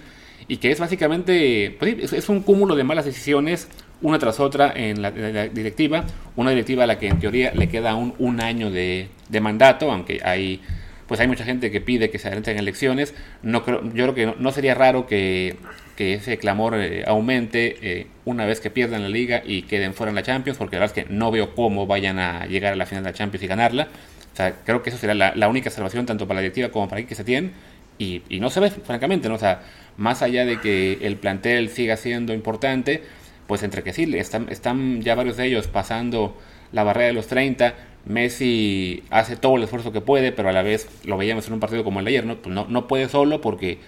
Y 0.46 0.58
que 0.58 0.70
es 0.70 0.78
básicamente, 0.78 1.76
pues 1.78 2.12
es, 2.12 2.28
un 2.28 2.42
cúmulo 2.42 2.76
de 2.76 2.84
malas 2.84 3.04
decisiones, 3.04 3.68
una 4.00 4.18
tras 4.18 4.38
otra 4.40 4.72
en 4.74 5.02
la, 5.02 5.10
directiva. 5.10 6.04
Una 6.36 6.50
directiva 6.50 6.84
a 6.84 6.86
la 6.86 6.98
que 6.98 7.08
en 7.08 7.18
teoría 7.18 7.52
le 7.54 7.68
queda 7.68 7.94
un, 7.96 8.14
un 8.18 8.40
año 8.40 8.70
de, 8.70 9.08
de 9.28 9.40
mandato, 9.40 9.90
aunque 9.90 10.20
hay 10.24 10.62
pues 11.08 11.20
hay 11.20 11.26
mucha 11.26 11.44
gente 11.44 11.70
que 11.70 11.80
pide 11.80 12.10
que 12.10 12.18
se 12.18 12.28
adelanten 12.28 12.58
elecciones. 12.58 13.14
No 13.42 13.64
creo, 13.64 13.82
yo 13.82 14.12
creo 14.12 14.14
que 14.14 14.34
no, 14.38 14.52
sería 14.52 14.74
raro 14.74 15.06
que, 15.06 15.56
ese 15.96 16.38
clamor 16.38 16.76
eh, 16.76 17.02
aumente 17.08 17.76
eh, 17.82 18.06
una 18.24 18.46
vez 18.46 18.60
que 18.60 18.70
pierdan 18.70 19.02
la 19.02 19.08
liga 19.08 19.42
y 19.44 19.62
queden 19.62 19.94
fuera 19.94 20.10
en 20.10 20.16
la 20.16 20.22
Champions, 20.22 20.56
porque 20.56 20.76
la 20.76 20.80
verdad 20.80 20.96
es 20.96 21.04
que 21.04 21.12
no 21.12 21.32
veo 21.32 21.56
cómo 21.56 21.88
vayan 21.88 22.20
a 22.20 22.46
llegar 22.46 22.74
a 22.74 22.76
la 22.76 22.86
final 22.86 23.02
de 23.02 23.10
la 23.10 23.14
Champions 23.14 23.42
y 23.42 23.46
ganarla. 23.48 23.88
O 24.32 24.36
sea, 24.36 24.54
creo 24.64 24.82
que 24.82 24.90
eso 24.90 24.98
sería 24.98 25.32
la, 25.34 25.48
única 25.48 25.70
salvación 25.70 26.06
tanto 26.06 26.28
para 26.28 26.36
la 26.36 26.42
directiva 26.42 26.68
como 26.68 26.88
para 26.88 27.00
el 27.00 27.08
que 27.08 27.16
se 27.16 27.24
tiene. 27.24 27.50
Y, 27.98 28.22
no 28.38 28.50
se 28.50 28.60
ve, 28.60 28.70
francamente, 28.70 29.28
¿no? 29.28 29.34
O 29.34 29.38
sea, 29.38 29.62
más 29.96 30.22
allá 30.22 30.44
de 30.44 30.60
que 30.60 30.98
el 31.00 31.16
plantel 31.16 31.70
siga 31.70 31.96
siendo 31.96 32.32
importante, 32.32 33.02
pues 33.48 33.64
entre 33.64 33.82
que 33.82 33.92
sí, 33.92 34.08
están, 34.16 34.46
están 34.50 35.02
ya 35.02 35.16
varios 35.16 35.36
de 35.36 35.46
ellos 35.46 35.66
pasando 35.66 36.38
la 36.70 36.84
barrera 36.84 37.08
de 37.08 37.14
los 37.14 37.26
30, 37.26 37.74
Messi 38.04 39.02
hace 39.10 39.36
todo 39.36 39.56
el 39.56 39.64
esfuerzo 39.64 39.92
que 39.92 40.00
puede, 40.00 40.32
pero 40.32 40.48
a 40.48 40.52
la 40.52 40.62
vez 40.62 40.88
lo 41.04 41.16
veíamos 41.16 41.46
en 41.46 41.54
un 41.54 41.60
partido 41.60 41.84
como 41.84 41.98
el 41.98 42.06
de 42.06 42.10
ayer, 42.10 42.26
¿no? 42.26 42.36
Pues 42.36 42.54
no, 42.54 42.88
puede 42.88 43.08
solo 43.08 43.40
porque 43.40 43.78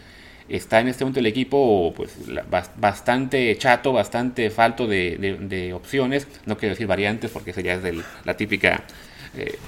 está 0.48 0.80
en 0.80 0.88
este 0.88 1.04
momento 1.04 1.20
el 1.20 1.26
equipo 1.26 1.94
pues 1.96 2.16
bastante 2.76 3.56
chato, 3.56 3.92
bastante 3.92 4.50
falto 4.50 4.86
de, 4.86 5.72
opciones, 5.74 6.26
no 6.44 6.58
quiero 6.58 6.74
decir 6.74 6.86
variantes 6.86 7.30
porque 7.30 7.52
sería 7.52 7.74
es 7.74 7.82
la 8.24 8.36
típica 8.36 8.84
eh, 9.36 9.58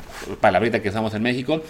palabrita 0.40 0.82
que 0.82 0.88
usamos 0.88 1.14
en 1.14 1.22
México, 1.22 1.62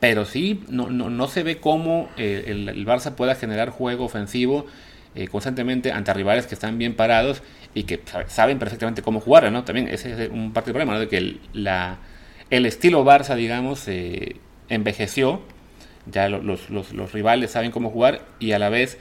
pero 0.00 0.24
sí 0.24 0.62
no, 0.68 0.90
no, 0.90 1.28
se 1.28 1.42
ve 1.42 1.58
cómo 1.58 2.08
eh, 2.16 2.44
el, 2.46 2.86
Barça 2.86 3.14
pueda 3.14 3.34
generar 3.34 3.70
juego 3.70 4.04
ofensivo 4.04 4.66
eh, 5.14 5.28
constantemente 5.28 5.90
ante 5.90 6.12
rivales 6.12 6.46
que 6.46 6.54
están 6.54 6.78
bien 6.78 6.94
parados 6.94 7.42
y 7.78 7.84
que 7.84 8.00
saben 8.26 8.58
perfectamente 8.58 9.02
cómo 9.02 9.20
jugar, 9.20 9.52
¿no? 9.52 9.62
También 9.62 9.86
ese 9.86 10.24
es 10.24 10.30
un 10.30 10.52
parte 10.52 10.70
del 10.70 10.72
problema, 10.72 10.94
¿no? 10.94 10.98
De 10.98 11.06
que 11.06 11.18
el, 11.18 11.40
la, 11.52 11.98
el 12.50 12.66
estilo 12.66 13.04
Barça, 13.04 13.36
digamos, 13.36 13.86
eh, 13.86 14.34
envejeció, 14.68 15.42
ya 16.10 16.28
los, 16.28 16.70
los, 16.70 16.92
los, 16.92 17.12
rivales 17.12 17.52
saben 17.52 17.70
cómo 17.70 17.90
jugar 17.90 18.22
y 18.40 18.50
a 18.50 18.58
la 18.58 18.68
vez 18.68 18.98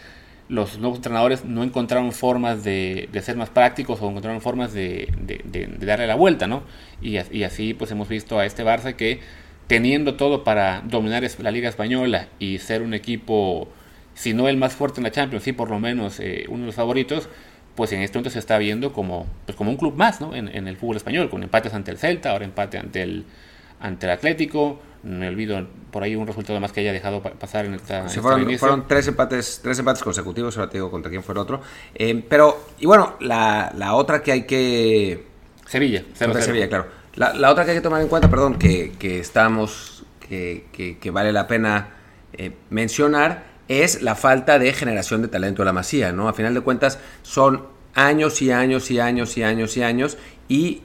los 0.47 0.77
nuevos 0.77 0.99
entrenadores 0.99 1.43
no 1.43 1.63
encontraron 1.63 2.11
formas 2.11 2.63
de, 2.63 3.09
de 3.11 3.21
ser 3.23 3.35
más 3.35 3.49
prácticos 3.49 3.99
o 3.99 4.09
encontraron 4.09 4.41
formas 4.41 4.73
de, 4.73 5.11
de, 5.23 5.67
darle 5.83 6.05
la 6.05 6.15
vuelta, 6.15 6.45
¿no? 6.45 6.61
Y, 7.01 7.17
y, 7.31 7.43
así 7.45 7.73
pues 7.73 7.89
hemos 7.89 8.07
visto 8.07 8.37
a 8.37 8.45
este 8.45 8.63
Barça 8.63 8.95
que 8.95 9.21
teniendo 9.65 10.17
todo 10.17 10.43
para 10.43 10.81
dominar 10.81 11.23
la 11.39 11.49
Liga 11.49 11.67
Española 11.67 12.27
y 12.37 12.59
ser 12.59 12.83
un 12.83 12.93
equipo, 12.93 13.69
si 14.13 14.35
no 14.35 14.47
el 14.47 14.57
más 14.57 14.75
fuerte 14.75 14.99
en 14.99 15.05
la 15.05 15.11
Champions, 15.11 15.43
sí 15.45 15.51
por 15.51 15.71
lo 15.71 15.79
menos 15.79 16.19
eh, 16.19 16.45
uno 16.47 16.59
de 16.59 16.65
los 16.67 16.75
favoritos, 16.75 17.27
pues 17.77 17.93
en 17.93 18.01
este 18.01 18.17
momento 18.17 18.31
se 18.31 18.39
está 18.39 18.57
viendo 18.57 18.91
como, 18.91 19.27
pues 19.45 19.55
como 19.55 19.69
un 19.69 19.77
club 19.77 19.95
más 19.95 20.19
¿no? 20.19 20.35
en, 20.35 20.49
el 20.49 20.75
fútbol 20.77 20.97
español, 20.97 21.29
con 21.29 21.43
empates 21.43 21.75
ante 21.75 21.91
el 21.91 21.99
Celta, 21.99 22.31
ahora 22.31 22.43
empate 22.43 22.79
ante 22.79 23.03
el, 23.03 23.23
ante 23.79 24.07
el 24.07 24.11
Atlético. 24.13 24.79
Me 25.03 25.27
olvido 25.27 25.63
por 25.91 26.01
ahí 26.01 26.15
un 26.15 26.25
resultado 26.25 26.59
más 26.59 26.71
que 26.71 26.79
haya 26.79 26.91
dejado 26.91 27.21
pasar 27.21 27.65
en 27.65 27.75
esta. 27.75 28.09
fueron, 28.09 28.87
tres 28.87 29.07
empates 29.07 29.59
tres 29.61 29.77
empates 29.77 30.01
consecutivos, 30.01 30.57
ahora 30.57 30.71
te 30.71 30.79
digo 30.79 30.89
contra 30.89 31.11
quién 31.11 31.21
fue 31.21 31.33
el 31.33 31.37
otro. 31.37 31.61
Eh, 31.93 32.25
pero, 32.27 32.65
y 32.79 32.87
bueno, 32.87 33.13
la, 33.19 33.71
la, 33.77 33.93
otra 33.93 34.23
que 34.23 34.31
hay 34.31 34.43
que. 34.47 35.27
Sevilla, 35.67 36.03
Sevilla, 36.15 36.67
claro. 36.67 36.87
La, 37.13 37.35
la, 37.35 37.51
otra 37.51 37.63
que 37.63 37.71
hay 37.71 37.77
que 37.77 37.81
tomar 37.81 38.01
en 38.01 38.07
cuenta, 38.07 38.27
perdón, 38.27 38.57
que, 38.57 38.93
que 38.97 39.19
estamos. 39.19 40.03
Que, 40.27 40.65
que, 40.99 41.11
vale 41.11 41.31
la 41.31 41.47
pena 41.47 41.89
eh, 42.33 42.51
mencionar 42.69 43.56
es 43.67 44.01
la 44.01 44.15
falta 44.15 44.59
de 44.59 44.73
generación 44.73 45.21
de 45.21 45.27
talento 45.27 45.61
de 45.61 45.65
la 45.65 45.73
Masía, 45.73 46.11
¿no? 46.11 46.29
A 46.29 46.33
final 46.33 46.53
de 46.53 46.61
cuentas 46.61 46.99
son 47.21 47.67
años 47.93 48.41
y 48.41 48.51
años 48.51 48.91
y 48.91 48.99
años 48.99 49.37
y 49.37 49.43
años 49.43 49.75
y 49.77 49.83
años 49.83 50.17
y 50.47 50.81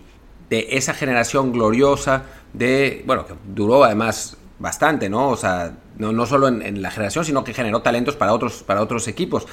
de 0.49 0.69
esa 0.73 0.95
generación 0.95 1.53
gloriosa 1.53 2.25
de, 2.53 3.03
bueno, 3.07 3.27
que 3.27 3.35
duró 3.55 3.85
además 3.85 4.37
bastante, 4.59 5.09
¿no? 5.09 5.29
O 5.31 5.37
sea, 5.37 5.75
no, 5.99 6.13
no 6.13 6.27
solo 6.27 6.49
en, 6.49 6.83
la 6.83 6.91
generación, 6.91 7.25
sino 7.25 7.45
que 7.45 7.55
generó 7.55 7.83
talentos 7.83 8.17
para 8.17 8.33
otros, 8.33 8.63
para 8.63 8.83
otros 8.83 9.09
equipos, 9.09 9.47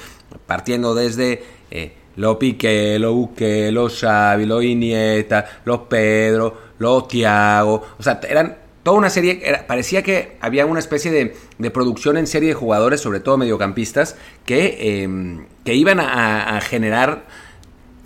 partiendo 0.46 0.94
desde 0.94 1.42
eh, 1.70 1.94
lo 2.16 2.38
Piqué, 2.38 2.98
lo 2.98 3.14
Uque, 3.14 3.70
lo 3.72 3.88
Xavi, 3.88 4.46
lo 4.46 4.62
Iniesta, 4.62 5.60
los 5.64 5.80
Pedro, 5.80 6.56
lo 6.78 7.04
Tiago, 7.04 7.82
o 7.98 8.02
sea, 8.02 8.20
eran 8.28 8.56
toda 8.82 8.96
una 8.96 9.10
serie, 9.10 9.42
parecía 9.66 10.02
que 10.02 10.36
había 10.40 10.66
una 10.66 10.80
especie 10.80 11.10
de, 11.58 11.70
producción 11.70 12.16
en 12.16 12.26
serie 12.26 12.48
de 12.50 12.54
jugadores, 12.54 13.00
sobre 13.00 13.20
todo 13.20 13.36
mediocampistas, 13.36 14.16
que, 14.44 15.02
em, 15.02 15.46
que 15.64 15.74
iban 15.74 16.00
a, 16.00 16.60
generar 16.62 17.26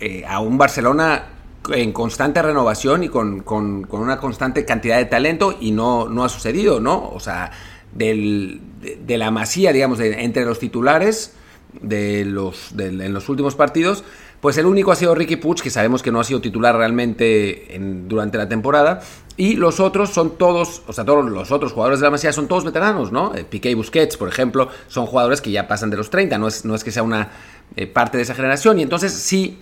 eh, 0.01 0.25
a 0.27 0.41
un 0.41 0.59
Barcelona 0.59 1.27
en 1.73 1.93
constante 1.93 2.43
renovación 2.43 3.05
y 3.05 3.09
con, 3.09 3.45
una 3.91 4.19
constante 4.19 4.65
cantidad 4.65 4.99
de 4.99 5.07
talento 5.07 5.57
y 5.61 5.71
no, 5.71 6.09
no 6.09 6.25
ha 6.25 6.29
sucedido, 6.29 6.81
¿no? 6.81 7.09
O 7.11 7.21
sea, 7.21 7.53
del, 7.93 8.61
de, 8.81 9.19
la 9.19 9.31
masía, 9.31 9.73
digamos, 9.73 9.99
de, 9.99 10.25
entre 10.25 10.45
los 10.45 10.59
titulares 10.59 11.35
de 11.81 12.25
los, 12.25 12.73
en 12.79 13.13
los 13.13 13.29
últimos 13.29 13.55
partidos, 13.55 14.05
pues 14.41 14.59
el 14.59 14.67
único 14.67 14.93
ha 14.93 14.97
sido 14.97 15.15
Ricky 15.15 15.37
Puig, 15.37 15.63
que 15.63 15.71
sabemos 15.71 16.03
que 16.03 16.13
no 16.13 16.21
ha 16.21 16.25
sido 16.25 16.41
titular 16.41 16.77
realmente 16.77 17.75
en, 17.75 18.09
durante 18.09 18.37
la 18.37 18.47
temporada. 18.47 19.01
Y 19.39 19.57
los 19.57 19.81
otros 19.81 20.11
son 20.11 20.37
todos, 20.37 20.83
o 20.87 20.93
sea, 20.93 21.05
todos 21.05 21.25
los 21.25 21.51
otros 21.51 21.73
jugadores 21.73 22.01
de 22.01 22.05
la 22.05 22.11
Masía 22.11 22.33
son 22.33 22.47
todos 22.47 22.63
veteranos, 22.63 23.11
¿no? 23.11 23.35
Eh, 23.35 23.45
Piqué 23.45 23.71
y 23.71 23.75
Busquets, 23.75 24.19
por 24.19 24.29
ejemplo, 24.29 24.69
son 24.87 25.07
jugadores 25.07 25.41
que 25.41 25.51
ya 25.51 25.67
pasan 25.67 25.89
de 25.89 25.97
los 25.97 26.11
30, 26.11 26.37
no 26.37 26.47
es, 26.47 26.65
no 26.67 26.75
es 26.75 26.85
que 26.85 26.93
sea 26.93 27.03
una 27.03 27.31
eh, 27.75 27.87
parte 27.87 28.19
de 28.19 28.23
esa 28.23 28.35
generación. 28.35 28.79
Y 28.79 28.83
entonces 28.83 29.15
sí, 29.15 29.59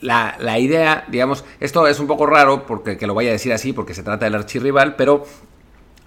la, 0.00 0.36
la, 0.40 0.58
idea, 0.58 1.04
digamos, 1.08 1.44
esto 1.60 1.86
es 1.86 2.00
un 2.00 2.08
poco 2.08 2.26
raro 2.26 2.66
porque 2.66 2.98
que 2.98 3.06
lo 3.06 3.14
vaya 3.14 3.30
a 3.30 3.34
decir 3.34 3.52
así, 3.52 3.72
porque 3.72 3.94
se 3.94 4.02
trata 4.02 4.24
del 4.24 4.34
archirrival, 4.34 4.96
pero 4.96 5.24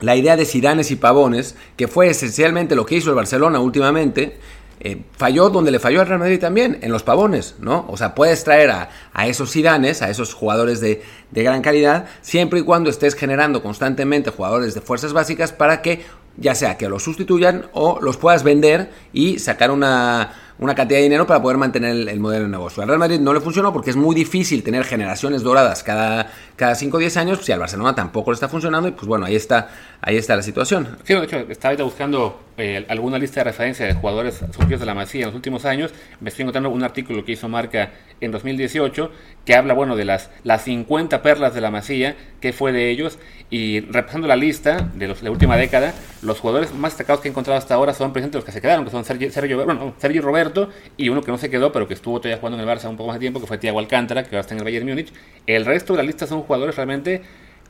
la 0.02 0.16
idea 0.16 0.36
de 0.36 0.46
Sidanes 0.46 0.92
y 0.92 0.96
Pavones, 0.96 1.56
que 1.76 1.88
fue 1.88 2.10
esencialmente 2.10 2.76
lo 2.76 2.86
que 2.86 2.96
hizo 2.96 3.10
el 3.10 3.16
Barcelona 3.16 3.60
últimamente, 3.60 4.38
eh, 4.80 5.04
falló 5.12 5.50
donde 5.50 5.72
le 5.72 5.80
falló 5.80 6.02
al 6.02 6.08
Real 6.08 6.20
Madrid 6.20 6.40
también, 6.40 6.80
en 6.82 6.92
los 6.92 7.04
pavones, 7.04 7.56
¿no? 7.60 7.86
O 7.90 7.98
sea, 7.98 8.16
puedes 8.16 8.44
traer 8.44 8.72
a, 8.72 8.90
a 9.14 9.28
esos 9.28 9.52
Sidanes, 9.52 10.02
a 10.02 10.10
esos 10.10 10.34
jugadores 10.34 10.80
de, 10.80 11.02
de, 11.32 11.44
gran 11.44 11.62
calidad, 11.62 12.06
siempre 12.22 12.60
y 12.60 12.64
cuando 12.64 12.90
estés 12.90 13.16
generando 13.16 13.62
constantemente 13.62 14.30
jugadores 14.30 14.74
de 14.74 14.82
fuerzas 14.82 15.12
básicas 15.12 15.52
para 15.52 15.82
que, 15.82 16.06
ya 16.38 16.56
sea 16.56 16.78
que 16.78 16.88
los 16.88 17.04
sustituyan 17.04 17.66
o 17.74 18.00
los 18.02 18.18
puedas 18.18 18.44
vender 18.44 18.90
y 19.12 19.40
sacar 19.40 19.72
una 19.72 20.32
una 20.60 20.76
cantidad 20.76 21.00
de 21.00 21.04
dinero 21.04 21.26
para 21.26 21.42
poder 21.42 21.58
mantener 21.58 21.92
el, 21.92 22.10
el, 22.10 22.20
modelo 22.20 22.44
de 22.44 22.52
negocio. 22.52 22.84
Al 22.84 22.90
Real 22.90 23.00
Madrid 23.00 23.20
no 23.20 23.34
le 23.34 23.40
funcionó 23.40 23.72
porque 23.72 23.92
es 23.92 23.96
muy 23.96 24.14
difícil 24.14 24.62
tener 24.62 24.84
generaciones 24.84 25.42
doradas 25.42 25.84
cada, 25.84 26.32
cada 26.58 26.76
5 26.76 26.98
o 26.98 27.00
10 27.00 27.18
años, 27.18 27.40
si 27.44 27.52
al 27.52 27.60
Barcelona 27.60 27.96
tampoco 27.96 28.32
le 28.32 28.36
está 28.36 28.50
funcionando 28.50 28.90
y 28.90 28.92
pues 28.92 29.08
bueno, 29.08 29.26
ahí 29.26 29.36
está, 29.36 29.70
ahí 30.02 30.18
está 30.18 30.36
la 30.36 30.44
situación. 30.44 30.98
Sí, 31.04 31.14
de 31.14 31.24
hecho, 31.24 31.38
estaba 31.38 31.76
buscando 31.84 32.40
eh, 32.60 32.86
alguna 32.90 33.18
lista 33.18 33.40
de 33.40 33.46
referencia 33.46 33.86
de 33.86 33.94
jugadores 33.94 34.44
surgidos 34.52 34.82
de 34.82 34.86
la 34.86 34.94
Masía 34.94 35.22
en 35.22 35.28
los 35.28 35.36
últimos 35.36 35.66
años, 35.66 35.94
me 36.20 36.30
estoy 36.30 36.44
encontrando 36.44 36.70
un 36.70 36.84
artículo 36.84 37.26
que 37.26 37.32
hizo 37.32 37.48
Marca 37.48 37.92
en 38.22 38.32
2018 38.32 39.12
que 39.46 39.56
habla, 39.56 39.74
bueno, 39.74 39.96
de 39.96 40.06
las, 40.06 40.30
las 40.44 40.64
50 40.64 41.22
perlas 41.22 41.56
de 41.56 41.62
la 41.62 41.72
Masía, 41.72 42.16
que 42.40 42.54
fue 42.54 42.72
de 42.72 42.90
ellos, 42.92 43.18
y 43.50 43.80
repasando 43.80 44.28
la 44.28 44.36
lista 44.36 44.90
de 44.94 45.08
los, 45.08 45.24
la 45.24 45.32
última 45.32 45.58
década, 45.58 45.94
los 46.22 46.40
jugadores 46.40 46.74
más 46.74 46.92
destacados 46.92 47.22
que 47.22 47.30
he 47.30 47.32
encontrado 47.32 47.58
hasta 47.58 47.74
ahora 47.74 47.94
son 47.94 48.14
precisamente 48.14 48.38
los 48.38 48.46
que 48.46 48.52
se 48.52 48.62
quedaron, 48.62 48.86
que 48.86 48.92
son 48.92 49.06
Sergio, 49.06 49.32
Sergio 49.32 50.22
Roberto 50.22 50.70
y 50.98 51.10
uno 51.10 51.22
que 51.22 51.32
no 51.32 51.38
se 51.38 51.50
quedó, 51.50 51.72
pero 51.72 51.88
que 51.88 51.94
estuvo 51.94 52.20
todavía 52.20 52.38
jugando 52.38 52.62
en 52.62 52.70
el 52.70 52.76
Barça 52.76 52.90
un 52.90 52.98
poco 52.98 53.08
más 53.08 53.16
de 53.16 53.22
tiempo, 53.22 53.40
que 53.40 53.48
fue 53.48 53.58
Thiago 53.58 53.80
Alcántara, 53.80 54.24
que 54.24 54.36
ahora 54.36 54.42
está 54.42 54.54
en 54.54 54.60
el 54.60 54.66
Bayern 54.66 54.88
Múnich. 54.88 55.12
El 55.48 55.66
resto 55.66 55.94
de 55.94 55.98
la 55.98 56.04
lista 56.04 56.28
son 56.28 56.42
jugadores 56.44 56.76
realmente, 56.76 57.24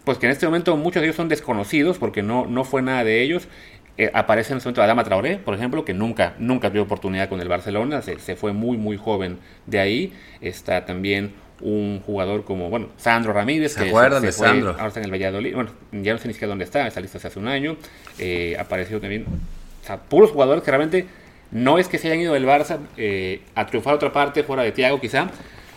pues 0.09 0.17
que 0.17 0.25
en 0.25 0.31
este 0.31 0.47
momento 0.47 0.75
muchos 0.75 1.01
de 1.01 1.05
ellos 1.05 1.17
son 1.17 1.29
desconocidos, 1.29 1.99
porque 1.99 2.23
no, 2.23 2.47
no 2.47 2.63
fue 2.63 2.81
nada 2.81 3.03
de 3.03 3.21
ellos. 3.21 3.47
Eh, 3.95 4.09
aparece 4.11 4.53
en 4.53 4.57
este 4.57 4.67
momento 4.67 4.81
Adama 4.81 5.03
Traoré, 5.03 5.37
por 5.37 5.53
ejemplo, 5.53 5.85
que 5.85 5.93
nunca, 5.93 6.33
nunca 6.39 6.71
tuvo 6.71 6.81
oportunidad 6.81 7.29
con 7.29 7.39
el 7.41 7.47
Barcelona, 7.47 8.01
se, 8.01 8.17
se 8.17 8.35
fue 8.35 8.51
muy, 8.51 8.75
muy 8.75 8.97
joven 8.97 9.37
de 9.67 9.79
ahí. 9.79 10.13
Está 10.41 10.83
también 10.83 11.33
un 11.61 12.01
jugador 12.03 12.43
como, 12.43 12.71
bueno, 12.71 12.87
Sandro 12.97 13.33
Ramírez, 13.33 13.73
¿Se 13.73 13.83
que 13.83 13.89
acuerdan 13.89 14.21
se, 14.21 14.25
de 14.25 14.31
Sandro? 14.31 14.71
ahora 14.71 14.87
está 14.87 14.99
en 14.99 15.05
el 15.05 15.11
Valladolid, 15.11 15.53
bueno, 15.53 15.69
ya 15.91 16.13
no 16.13 16.17
sé 16.17 16.27
ni 16.27 16.33
siquiera 16.33 16.49
dónde 16.49 16.65
está, 16.65 16.87
esa 16.87 17.01
lista 17.01 17.19
hace 17.19 17.37
un 17.37 17.47
año, 17.47 17.77
eh, 18.17 18.55
apareció 18.57 18.99
también, 18.99 19.27
o 19.83 19.85
sea, 19.85 19.97
puros 19.97 20.31
jugadores 20.31 20.63
que 20.63 20.71
realmente 20.71 21.05
no 21.51 21.77
es 21.77 21.87
que 21.87 21.99
se 21.99 22.07
hayan 22.07 22.21
ido 22.21 22.33
del 22.33 22.47
Barça 22.47 22.79
eh, 22.97 23.41
a 23.53 23.67
triunfar 23.67 23.93
a 23.93 23.95
otra 23.97 24.11
parte, 24.11 24.41
fuera 24.41 24.63
de 24.63 24.71
Thiago 24.71 24.99
quizá, 24.99 25.29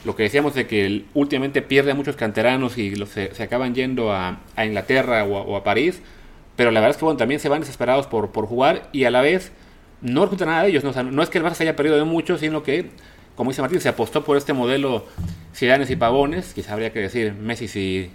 lo 0.04 0.16
que 0.16 0.24
decíamos 0.24 0.54
de 0.54 0.66
que 0.66 1.04
últimamente 1.14 1.62
pierde 1.62 1.92
a 1.92 1.94
muchos 1.94 2.16
canteranos 2.16 2.78
y 2.78 2.94
los, 2.94 3.10
se, 3.10 3.34
se, 3.34 3.42
acaban 3.42 3.74
yendo 3.74 4.12
a, 4.12 4.40
a 4.56 4.66
Inglaterra 4.66 5.24
o 5.24 5.36
a, 5.36 5.42
o 5.42 5.56
a, 5.56 5.64
París, 5.64 6.00
pero 6.56 6.70
la 6.70 6.80
verdad 6.80 6.92
es 6.92 6.96
que 6.98 7.04
bueno, 7.04 7.18
también 7.18 7.40
se 7.40 7.48
van 7.48 7.60
desesperados 7.60 8.06
por, 8.06 8.30
por 8.32 8.46
jugar 8.46 8.88
y 8.92 9.04
a 9.04 9.10
la 9.10 9.20
vez 9.20 9.52
no 10.00 10.24
resulta 10.24 10.46
nada 10.46 10.62
de 10.64 10.70
ellos, 10.70 10.82
¿no? 10.82 10.90
O 10.90 10.92
sea, 10.92 11.02
no 11.04 11.22
es 11.22 11.30
que 11.30 11.38
el 11.38 11.44
Barça 11.44 11.54
se 11.54 11.62
haya 11.62 11.76
perdido 11.76 11.96
de 11.96 12.04
mucho, 12.04 12.36
sino 12.36 12.62
que 12.62 12.90
como 13.36 13.50
dice 13.50 13.62
Martín, 13.62 13.80
se 13.80 13.88
apostó 13.88 14.24
por 14.24 14.36
este 14.36 14.52
modelo 14.52 15.06
Cidanes 15.54 15.90
y 15.90 15.96
Pavones, 15.96 16.52
quizá 16.54 16.74
habría 16.74 16.92
que 16.92 17.00
decir 17.00 17.32
Messi 17.32 17.64
y, 17.78 18.10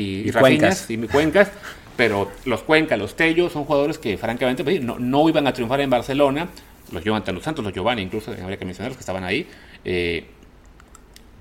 y, 0.00 0.02
y, 0.02 0.28
y 0.28 0.32
Cuencas. 0.32 0.90
y 0.90 0.96
Cuencas, 0.98 1.50
pero 1.96 2.30
los 2.44 2.62
Cuencas, 2.62 2.98
los 2.98 3.16
Tellos 3.16 3.52
son 3.52 3.64
jugadores 3.64 3.98
que 3.98 4.16
francamente 4.16 4.62
pues, 4.62 4.80
no, 4.80 4.98
no, 4.98 5.28
iban 5.28 5.46
a 5.46 5.52
triunfar 5.52 5.80
en 5.80 5.90
Barcelona, 5.90 6.48
los 6.92 7.02
Jonathan 7.02 7.34
Los 7.34 7.44
Santos, 7.44 7.64
los 7.64 7.74
Giovanni 7.74 8.02
incluso, 8.02 8.30
habría 8.30 8.56
que 8.56 8.64
mencionarlos 8.64 8.96
que 8.96 9.00
estaban 9.00 9.24
ahí, 9.24 9.48
eh, 9.84 10.26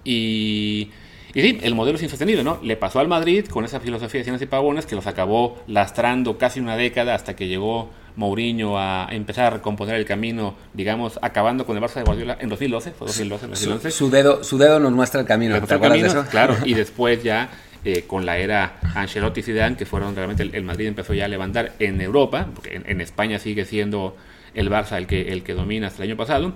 y... 0.05 0.91
Y 1.33 1.41
sí, 1.41 1.59
el 1.63 1.75
modelo 1.75 1.97
es 1.97 2.03
insostenible, 2.03 2.45
¿no? 2.45 2.59
Le 2.63 2.77
pasó 2.77 3.01
al 3.01 3.09
Madrid 3.09 3.45
con 3.47 3.65
esa 3.65 3.81
filosofía 3.81 4.19
de 4.19 4.23
Cidanes 4.23 4.41
y 4.43 4.45
Pavones 4.45 4.85
que 4.85 4.95
los 4.95 5.05
acabó 5.05 5.61
lastrando 5.67 6.37
casi 6.37 6.61
una 6.61 6.77
década 6.77 7.13
hasta 7.13 7.35
que 7.35 7.49
llegó 7.49 7.89
Mourinho 8.15 8.79
a 8.79 9.07
empezar 9.11 9.45
a 9.45 9.49
recomponer 9.49 9.95
el 9.95 10.05
camino, 10.05 10.55
digamos, 10.73 11.19
acabando 11.21 11.65
con 11.65 11.75
el 11.75 11.83
Barça 11.83 11.95
de 11.95 12.03
Guardiola 12.03 12.37
en 12.39 12.49
2012, 12.49 12.91
fue 12.91 13.07
2012, 13.07 13.47
2011. 13.47 13.91
Su, 13.91 13.97
su, 13.97 14.09
dedo, 14.09 14.43
su 14.43 14.57
dedo 14.57 14.79
nos 14.79 14.93
muestra 14.93 15.19
el 15.21 15.27
camino. 15.27 15.59
¿Te 15.59 15.67
camino, 15.67 15.93
de 15.95 16.07
eso? 16.07 16.25
Claro, 16.29 16.55
y 16.63 16.73
después 16.75 17.21
ya 17.21 17.49
eh, 17.83 18.03
con 18.07 18.25
la 18.25 18.37
era 18.37 18.79
Ancelotti 18.95 19.41
y 19.41 19.43
Zidane, 19.43 19.75
que 19.75 19.85
fueron 19.85 20.15
realmente 20.15 20.43
el, 20.43 20.55
el, 20.55 20.63
Madrid 20.63 20.87
empezó 20.87 21.13
ya 21.13 21.25
a 21.25 21.27
levantar 21.27 21.73
en 21.79 21.99
Europa, 21.99 22.47
porque 22.53 22.75
en, 22.75 22.83
en, 22.87 23.01
España 23.01 23.39
sigue 23.39 23.65
siendo 23.65 24.15
el 24.53 24.71
Barça 24.71 24.97
el 24.97 25.07
que, 25.07 25.33
el 25.33 25.43
que 25.43 25.53
domina 25.53 25.87
hasta 25.87 26.03
el 26.03 26.09
año 26.09 26.17
pasado. 26.17 26.53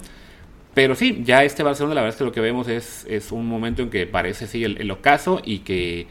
Pero 0.73 0.95
sí, 0.95 1.21
ya 1.25 1.43
este 1.43 1.63
Barcelona, 1.63 1.95
la 1.95 2.01
verdad 2.01 2.15
es 2.15 2.17
que 2.19 2.25
lo 2.25 2.32
que 2.32 2.41
vemos 2.41 2.67
es, 2.67 3.05
es 3.10 3.32
un 3.32 3.47
momento 3.47 3.82
en 3.82 3.89
que 3.89 4.05
parece 4.05 4.47
sí 4.47 4.63
el, 4.63 4.79
el 4.79 4.91
ocaso 4.91 5.41
y 5.43 5.60
que, 5.60 6.08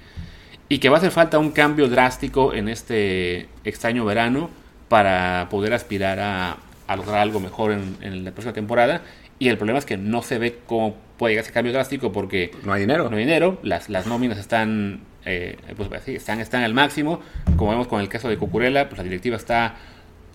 y 0.69 0.79
que 0.79 0.89
va 0.89 0.97
a 0.97 0.99
hacer 0.99 1.11
falta 1.11 1.39
un 1.39 1.53
cambio 1.53 1.89
drástico 1.89 2.53
en 2.53 2.69
este 2.69 3.49
extraño 3.65 4.05
verano 4.05 4.51
para 4.89 5.49
poder 5.51 5.75
aspirar 5.75 6.19
a, 6.19 6.57
a 6.87 6.97
lograr 6.97 7.19
algo 7.19 7.39
mejor 7.39 7.73
en, 7.73 7.97
en, 8.01 8.25
la 8.25 8.33
próxima 8.33 8.53
temporada. 8.53 9.03
Y 9.39 9.49
el 9.49 9.57
problema 9.57 9.79
es 9.79 9.85
que 9.85 9.97
no 9.97 10.23
se 10.23 10.39
ve 10.39 10.59
cómo 10.67 10.97
puede 11.17 11.33
llegar 11.35 11.45
ese 11.45 11.53
cambio 11.53 11.73
drástico 11.73 12.11
porque 12.11 12.51
no 12.65 12.73
hay 12.73 12.81
dinero. 12.81 13.09
No 13.09 13.17
hay 13.17 13.25
dinero, 13.25 13.59
las, 13.63 13.89
las 13.89 14.07
nóminas 14.07 14.39
están, 14.39 15.03
eh, 15.25 15.57
pues, 15.77 15.89
sí, 16.05 16.17
están, 16.17 16.41
están 16.41 16.65
al 16.65 16.75
máximo. 16.75 17.21
Como 17.57 17.71
vemos 17.71 17.87
con 17.87 18.01
el 18.01 18.09
caso 18.09 18.29
de 18.29 18.37
Cucurella, 18.37 18.89
pues 18.89 18.99
la 18.99 19.05
directiva 19.05 19.37
está 19.37 19.77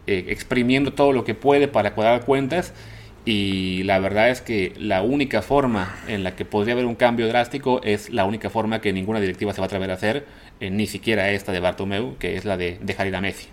eh, 0.07 0.25
exprimiendo 0.29 0.93
todo 0.93 1.12
lo 1.12 1.25
que 1.25 1.33
puede 1.33 1.67
para 1.67 1.93
cuadrar 1.95 2.23
cuentas. 2.23 2.73
Y 3.25 3.83
la 3.83 3.99
verdad 3.99 4.29
es 4.29 4.41
que 4.41 4.73
la 4.77 5.01
única 5.01 5.41
forma 5.41 5.95
en 6.07 6.23
la 6.23 6.36
que 6.36 6.43
podría 6.43 6.73
haber 6.73 6.86
un 6.86 6.95
cambio 6.95 7.27
drástico 7.27 7.81
es 7.83 8.09
la 8.09 8.25
única 8.25 8.49
forma 8.49 8.81
que 8.81 8.91
ninguna 8.91 9.21
directiva 9.21 9.53
se 9.53 9.62
va 9.62 9.65
a 9.65 9.67
atrever 9.67 9.91
a 9.91 9.93
hacer, 9.93 10.25
eh, 10.59 10.69
ni 10.69 10.88
siquiera 10.88 11.29
esta 11.31 11.53
de 11.53 11.62
Bartomeu, 11.62 12.17
que 12.17 12.36
es 12.36 12.43
la 12.43 12.57
de 12.57 12.79
dejar 12.81 13.07
ir 13.07 13.15
a 13.15 13.21
Messi. 13.21 13.47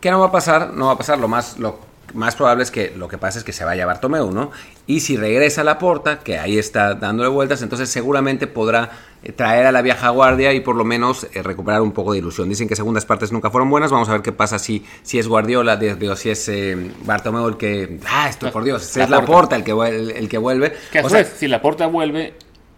¿Qué 0.00 0.10
no 0.10 0.20
va 0.20 0.26
a 0.26 0.32
pasar? 0.32 0.74
No 0.74 0.86
va 0.86 0.92
a 0.92 0.98
pasar. 0.98 1.18
Lo 1.18 1.28
más, 1.28 1.58
lo 1.58 1.78
más 2.12 2.36
probable 2.36 2.62
es 2.62 2.70
que 2.70 2.92
lo 2.96 3.08
que 3.08 3.18
pasa 3.18 3.38
es 3.38 3.44
que 3.44 3.52
se 3.52 3.64
vaya 3.64 3.86
Bartomeu, 3.86 4.30
¿no? 4.30 4.50
Y 4.86 5.00
si 5.00 5.16
regresa 5.16 5.62
a 5.62 5.64
la 5.64 5.78
porta, 5.78 6.18
que 6.18 6.38
ahí 6.38 6.58
está 6.58 6.94
dándole 6.94 7.28
vueltas, 7.28 7.62
entonces 7.62 7.88
seguramente 7.88 8.46
podrá 8.46 8.90
traer 9.36 9.66
a 9.66 9.72
la 9.72 9.80
vieja 9.82 10.10
guardia 10.10 10.52
y 10.52 10.60
por 10.60 10.76
lo 10.76 10.84
menos 10.84 11.26
eh, 11.32 11.42
recuperar 11.42 11.80
un 11.80 11.92
poco 11.92 12.12
de 12.12 12.18
ilusión. 12.18 12.48
Dicen 12.48 12.68
que 12.68 12.76
segundas 12.76 13.06
partes 13.06 13.32
nunca 13.32 13.50
fueron 13.50 13.70
buenas. 13.70 13.90
Vamos 13.90 14.08
a 14.08 14.12
ver 14.12 14.22
qué 14.22 14.32
pasa 14.32 14.58
si, 14.58 14.84
si 15.02 15.18
es 15.18 15.26
Guardiola, 15.28 15.76
digo, 15.76 16.16
si 16.16 16.30
es 16.30 16.48
eh, 16.48 16.90
Bartomeu 17.04 17.48
el 17.48 17.56
que. 17.56 17.98
Ah, 18.06 18.28
esto 18.28 18.50
por 18.52 18.64
Dios, 18.64 18.82
si 18.82 19.00
es 19.00 19.08
la 19.08 19.24
porta 19.24 19.56
el 19.56 19.64
que, 19.64 19.72
el, 19.72 20.10
el 20.10 20.28
que 20.28 20.38
vuelve. 20.38 20.74
Que 20.92 21.00
o 21.00 21.08
sea, 21.08 21.24
si 21.24 21.48
la 21.48 21.62
porta 21.62 21.86
vuelve, 21.86 22.34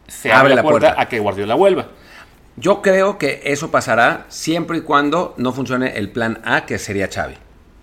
se 0.07 0.31
abre, 0.31 0.53
abre 0.53 0.55
la, 0.55 0.63
puerta, 0.63 0.81
puerta 0.89 1.03
a 1.03 1.09
que 1.09 1.19
Guardiola 1.19 1.55
vuelva. 1.55 1.89
Yo 2.57 2.81
creo 2.81 3.19
que 3.19 3.43
eso 3.45 3.71
pasará 3.71 4.25
siempre 4.29 4.79
y 4.79 4.81
cuando 4.81 5.35
no 5.37 5.53
funcione 5.53 5.99
el 5.99 6.11
plan 6.11 6.41
A, 6.45 6.65
que 6.65 6.79
sería 6.79 7.09
Xavi. 7.13 7.35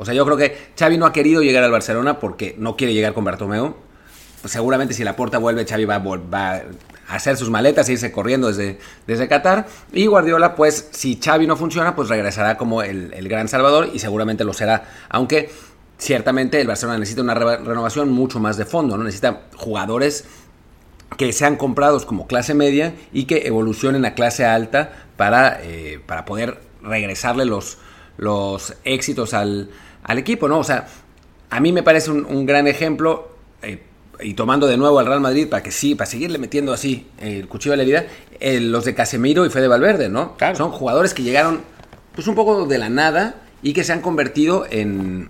O 0.04 0.06
sea, 0.06 0.14
yo 0.14 0.26
creo 0.26 0.36
que 0.36 0.58
Xavi 0.78 0.98
no 0.98 1.06
ha 1.06 1.14
querido 1.14 1.42
llegar 1.42 1.64
al 1.64 1.72
Barcelona 1.72 2.20
porque 2.20 2.56
no 2.60 2.76
quiere 2.76 2.94
llegar 2.94 3.14
con 3.14 3.24
Bartomeu. 3.24 3.74
Pues 4.42 4.52
seguramente 4.52 4.94
si 4.94 5.06
la 5.06 5.16
puerta 5.16 5.38
vuelve, 5.38 5.66
Xavi 5.66 5.86
va, 5.86 5.96
a 6.34 6.62
hacer 7.08 7.38
sus 7.38 7.50
maletas 7.50 7.88
e 7.88 7.94
irse 7.94 8.12
corriendo 8.12 8.50
desde, 8.50 8.80
desde 9.08 9.30
Qatar. 9.30 9.66
Y 9.94 10.08
Guardiola, 10.08 10.56
pues 10.56 10.90
si 10.92 11.22
Xavi 11.24 11.48
no 11.48 11.56
funciona, 11.56 11.96
pues 11.96 12.10
regresará 12.10 12.58
como 12.58 12.84
el, 12.84 13.14
el 13.14 13.30
gran 13.30 13.48
salvador 13.48 13.92
y 13.94 14.00
seguramente 14.00 14.44
lo 14.44 14.52
será. 14.52 14.90
Aunque 15.08 15.50
ciertamente 15.98 16.60
el 16.60 16.68
Barcelona 16.68 17.00
necesita 17.00 17.22
una 17.22 17.34
re 17.34 17.60
renovación 17.60 18.12
mucho 18.12 18.42
más 18.42 18.58
de 18.58 18.66
fondo, 18.66 18.98
¿no? 18.98 19.06
Necesita 19.06 19.44
jugadores 19.56 20.26
que 21.16 21.32
sean 21.32 21.56
comprados 21.56 22.04
como 22.04 22.28
clase 22.28 22.54
media 22.54 22.94
y 23.14 23.24
que 23.24 23.48
evolucionen 23.48 24.04
a 24.04 24.16
clase 24.16 24.44
alta 24.44 24.92
para, 25.16 25.62
eh, 25.64 26.02
para 26.06 26.26
poder 26.26 26.60
regresarle 26.82 27.46
los, 27.46 27.78
los 28.18 28.76
éxitos 28.84 29.34
al, 29.34 29.70
al, 30.04 30.18
equipo, 30.18 30.48
¿no? 30.48 30.60
O 30.60 30.64
sea, 30.64 30.88
a 31.50 31.60
mí 31.60 31.72
me 31.72 31.84
parece 31.84 32.12
un, 32.12 32.26
un 32.26 32.46
gran 32.46 32.68
ejemplo, 32.68 33.30
eh, 33.62 33.82
y 34.22 34.34
tomando 34.34 34.68
de 34.68 34.78
nuevo 34.78 35.00
al 35.00 35.06
Real 35.06 35.22
Madrid 35.22 35.48
para 35.50 35.64
que 35.64 35.72
sí, 35.72 35.96
para 35.96 36.10
seguirle 36.10 36.38
metiendo 36.38 36.74
así 36.74 37.08
el 37.20 37.48
cuchillo 37.48 37.72
de 37.72 37.78
la 37.78 37.84
herida, 37.84 38.06
eh, 38.40 38.60
los 38.60 38.86
de 38.86 38.94
Casemiro 38.94 39.46
y 39.46 39.50
Fede 39.50 39.68
Valverde, 39.68 40.10
¿no? 40.10 40.36
Claro. 40.38 40.56
Son 40.56 40.72
jugadores 40.72 41.14
que 41.14 41.24
llegaron 41.24 41.62
pues 42.16 42.28
un 42.28 42.36
poco 42.36 42.66
de 42.66 42.78
la 42.78 42.90
nada 42.90 43.42
y 43.62 43.74
que 43.74 43.84
se 43.84 43.94
han 43.94 44.02
convertido 44.02 44.66
en, 44.70 45.30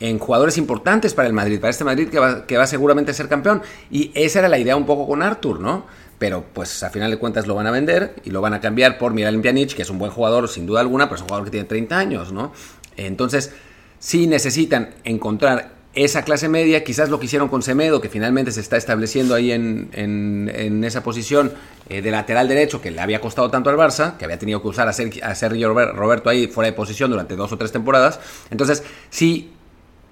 en 0.00 0.18
jugadores 0.18 0.58
importantes 0.58 1.14
para 1.14 1.28
el 1.28 1.34
Madrid, 1.34 1.60
para 1.60 1.70
este 1.70 1.84
Madrid 1.84 2.08
que 2.08 2.18
va, 2.18 2.46
que 2.46 2.56
va 2.56 2.66
seguramente 2.66 3.12
a 3.12 3.14
ser 3.14 3.28
campeón. 3.28 3.62
Y 3.90 4.10
esa 4.14 4.40
era 4.40 4.48
la 4.48 4.58
idea 4.58 4.76
un 4.76 4.86
poco 4.86 5.06
con 5.06 5.22
Arthur, 5.22 5.60
¿no? 5.60 5.86
Pero 6.18 6.44
pues 6.52 6.82
a 6.82 6.90
final 6.90 7.10
de 7.10 7.16
cuentas 7.16 7.46
lo 7.46 7.54
van 7.54 7.66
a 7.66 7.70
vender 7.70 8.16
y 8.24 8.30
lo 8.30 8.40
van 8.40 8.52
a 8.52 8.60
cambiar 8.60 8.98
por 8.98 9.14
Miralem 9.14 9.40
Pjanic, 9.40 9.74
que 9.74 9.82
es 9.82 9.90
un 9.90 9.98
buen 9.98 10.10
jugador 10.10 10.48
sin 10.48 10.66
duda 10.66 10.80
alguna, 10.80 11.06
pero 11.06 11.16
es 11.16 11.22
un 11.22 11.28
jugador 11.28 11.44
que 11.44 11.52
tiene 11.52 11.66
30 11.66 11.96
años, 11.96 12.32
¿no? 12.32 12.52
Entonces, 12.96 13.52
sí 13.98 14.26
necesitan 14.26 14.90
encontrar 15.04 15.78
esa 15.94 16.22
clase 16.22 16.48
media, 16.48 16.84
quizás 16.84 17.08
lo 17.08 17.18
que 17.18 17.26
hicieron 17.26 17.48
con 17.48 17.62
Semedo, 17.62 18.00
que 18.00 18.08
finalmente 18.08 18.52
se 18.52 18.60
está 18.60 18.76
estableciendo 18.76 19.34
ahí 19.34 19.50
en, 19.50 19.88
en, 19.92 20.84
esa 20.84 21.02
posición 21.02 21.52
eh, 21.88 22.02
de 22.02 22.10
lateral 22.10 22.46
derecho 22.46 22.80
que 22.80 22.90
le 22.90 23.00
había 23.00 23.20
costado 23.20 23.50
tanto 23.50 23.70
al 23.70 23.76
Barça, 23.76 24.16
que 24.16 24.24
había 24.24 24.38
tenido 24.38 24.62
que 24.62 24.68
usar 24.68 24.86
a, 24.86 24.92
Sergio 24.92 25.74
Roberto 25.92 26.30
ahí 26.30 26.46
fuera 26.46 26.70
de 26.70 26.76
posición 26.76 27.10
durante 27.10 27.34
dos 27.34 27.50
o 27.52 27.58
tres 27.58 27.72
temporadas. 27.72 28.20
Entonces, 28.50 28.84
sí, 29.10 29.50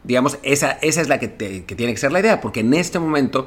digamos, 0.03 0.39
esa, 0.43 0.73
esa 0.83 1.01
es 1.01 1.09
la 1.09 1.19
que, 1.19 1.35
que 1.65 1.75
tiene 1.77 1.93
que 1.93 1.99
ser 1.99 2.11
la 2.11 2.21
idea, 2.21 2.41
porque 2.41 2.61
en 2.61 2.75
este 2.75 2.99
momento 2.99 3.47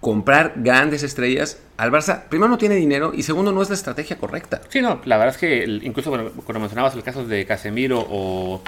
comprar 0.00 0.54
grandes 0.56 1.02
estrellas 1.02 1.58
al 1.76 1.90
Barça, 1.90 2.24
primero 2.28 2.48
no 2.48 2.58
tiene 2.58 2.76
dinero 2.76 3.12
y 3.14 3.22
segundo 3.22 3.52
no 3.52 3.62
es 3.62 3.68
la 3.68 3.74
estrategia 3.74 4.16
correcta. 4.16 4.60
Sí, 4.68 4.80
no, 4.80 5.00
la 5.04 5.16
verdad 5.16 5.34
es 5.34 5.40
que 5.40 5.64
incluso 5.82 6.10
cuando 6.10 6.60
mencionabas 6.60 6.94
los 6.94 7.04
casos 7.04 7.28
de 7.28 7.44
Casemiro 7.46 8.04
o 8.08 8.62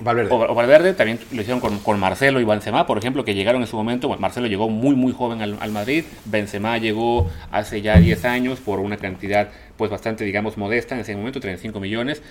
Valverde. 0.00 0.30
O, 0.32 0.54
Valverde 0.54 0.94
también 0.94 1.18
lo 1.32 1.40
hicieron 1.40 1.60
con, 1.60 2.00
Marcelo 2.00 2.40
y 2.40 2.44
Benzema, 2.44 2.86
por 2.86 2.98
ejemplo, 2.98 3.24
que 3.24 3.34
llegaron 3.34 3.62
en 3.62 3.68
su 3.68 3.76
momento. 3.76 4.08
Marcelo 4.18 4.46
llegó 4.46 4.68
muy, 4.68 4.94
muy 4.94 5.12
joven 5.12 5.40
al, 5.42 5.72
Madrid. 5.72 6.04
Benzema 6.24 6.78
llegó 6.78 7.30
hace 7.50 7.82
ya 7.82 7.98
10 7.98 8.24
años 8.24 8.60
por 8.60 8.80
una 8.80 8.96
cantidad, 8.96 9.48
pues 9.76 9.90
bastante, 9.90 10.24
digamos, 10.24 10.56
modesta 10.56 10.94
en 10.94 11.00
ese 11.00 11.16
momento, 11.16 11.40
35 11.40 11.80
millones. 11.80 12.22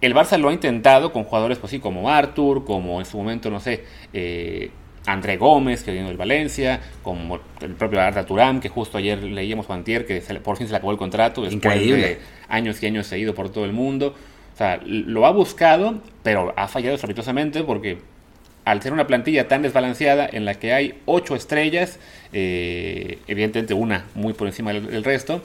El 0.00 0.14
Barça 0.14 0.38
lo 0.38 0.50
ha 0.50 0.52
intentado 0.52 1.12
con 1.12 1.24
jugadores, 1.24 1.58
pues 1.58 1.70
sí, 1.70 1.78
como 1.78 2.10
Artur, 2.10 2.64
como 2.64 3.00
en 3.00 3.06
su 3.06 3.16
momento, 3.16 3.50
no 3.50 3.60
sé, 3.60 3.84
eh, 4.12 4.70
André 5.06 5.36
Gómez, 5.36 5.84
que 5.84 5.92
vino 5.92 6.08
del 6.08 6.16
Valencia, 6.16 6.80
como 7.02 7.40
el 7.60 7.74
propio 7.74 8.00
Arda 8.00 8.26
Turán, 8.26 8.60
que 8.60 8.68
justo 8.68 8.98
ayer 8.98 9.22
leíamos 9.22 9.66
Juantier, 9.66 10.04
que 10.04 10.20
por 10.42 10.56
fin 10.56 10.66
se 10.66 10.72
le 10.72 10.78
acabó 10.78 10.92
el 10.92 10.98
contrato 10.98 11.42
después 11.42 11.80
de 11.80 12.18
años 12.48 12.82
y 12.82 12.86
años 12.86 13.06
seguido 13.06 13.34
por 13.34 13.50
todo 13.50 13.64
el 13.64 13.72
mundo. 13.72 14.14
O 14.56 14.58
sea, 14.58 14.80
lo 14.86 15.26
ha 15.26 15.32
buscado, 15.32 16.00
pero 16.22 16.54
ha 16.56 16.66
fallado 16.66 16.94
estrepitosamente 16.94 17.62
porque 17.62 17.98
al 18.64 18.80
ser 18.80 18.94
una 18.94 19.06
plantilla 19.06 19.48
tan 19.48 19.60
desbalanceada 19.60 20.26
en 20.32 20.46
la 20.46 20.54
que 20.54 20.72
hay 20.72 20.98
ocho 21.04 21.36
estrellas, 21.36 21.98
eh, 22.32 23.18
evidentemente 23.26 23.74
una 23.74 24.06
muy 24.14 24.32
por 24.32 24.46
encima 24.46 24.72
del, 24.72 25.04
resto, 25.04 25.42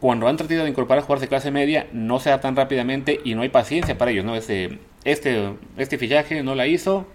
cuando 0.00 0.26
han 0.26 0.36
tratado 0.36 0.64
de 0.64 0.68
incorporar 0.68 1.04
jugadores 1.04 1.20
de 1.20 1.28
clase 1.28 1.52
media, 1.52 1.86
no 1.92 2.18
se 2.18 2.30
da 2.30 2.40
tan 2.40 2.56
rápidamente 2.56 3.20
y 3.22 3.36
no 3.36 3.42
hay 3.42 3.50
paciencia 3.50 3.96
para 3.96 4.10
ellos, 4.10 4.24
¿no? 4.24 4.34
Este, 4.34 4.80
este, 5.04 5.54
este 5.76 5.96
fichaje 5.96 6.42
no 6.42 6.56
la 6.56 6.66
hizo, 6.66 7.06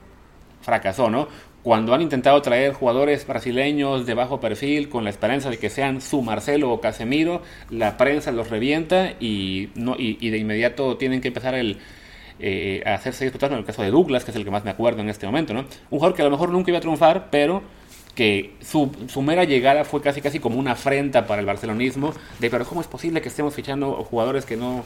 fracasó, 0.62 1.10
¿no? 1.10 1.28
Cuando 1.64 1.94
han 1.94 2.02
intentado 2.02 2.42
traer 2.42 2.74
jugadores 2.74 3.28
brasileños 3.28 4.06
de 4.06 4.14
bajo 4.14 4.40
perfil 4.40 4.90
con 4.90 5.04
la 5.04 5.10
esperanza 5.10 5.50
de 5.50 5.58
que 5.58 5.70
sean 5.70 6.02
su 6.02 6.22
Marcelo 6.22 6.72
o 6.72 6.80
Casemiro, 6.80 7.42
la 7.70 7.98
prensa 7.98 8.32
los 8.32 8.50
revienta 8.50 9.14
y, 9.20 9.70
no, 9.76 9.96
y, 9.98 10.30
de 10.30 10.38
inmediato 10.38 10.98
tienen 10.98 11.20
que 11.20 11.28
empezar 11.28 11.56
el, 11.56 11.78
eh, 12.40 12.82
a 12.86 12.94
hacerse 12.94 13.26
disputar 13.26 13.52
en 13.52 13.58
el 13.58 13.66
caso 13.66 13.82
de 13.82 13.92
Douglas, 13.92 14.24
que 14.24 14.32
es 14.32 14.38
el 14.38 14.46
que 14.46 14.52
más 14.52 14.64
me 14.64 14.72
acuerdo 14.72 15.02
en 15.02 15.10
este 15.10 15.26
momento. 15.26 15.54
¿no? 15.54 15.62
Un 15.62 16.00
jugador 16.00 16.16
que 16.16 16.22
a 16.22 16.26
lo 16.26 16.32
mejor 16.32 16.50
nunca 16.52 16.72
iba 16.72 16.78
a 16.78 16.82
triunfar, 16.82 17.30
pero 17.30 17.62
que 18.16 18.56
su, 18.62 18.92
mera 19.22 19.44
llegada 19.44 19.86
fue 19.86 20.02
casi 20.02 20.22
casi 20.22 20.40
como 20.40 20.60
una 20.60 20.72
afrenta 20.74 21.26
para 21.26 21.42
el 21.42 21.46
barcelonismo, 21.46 22.14
de 22.40 22.50
pero 22.50 22.66
¿cómo 22.66 22.82
es 22.82 22.88
posible 22.88 23.22
que 23.22 23.30
estemos 23.30 23.54
fichando 23.54 23.94
jugadores 24.04 24.46
que 24.46 24.58
no 24.58 24.84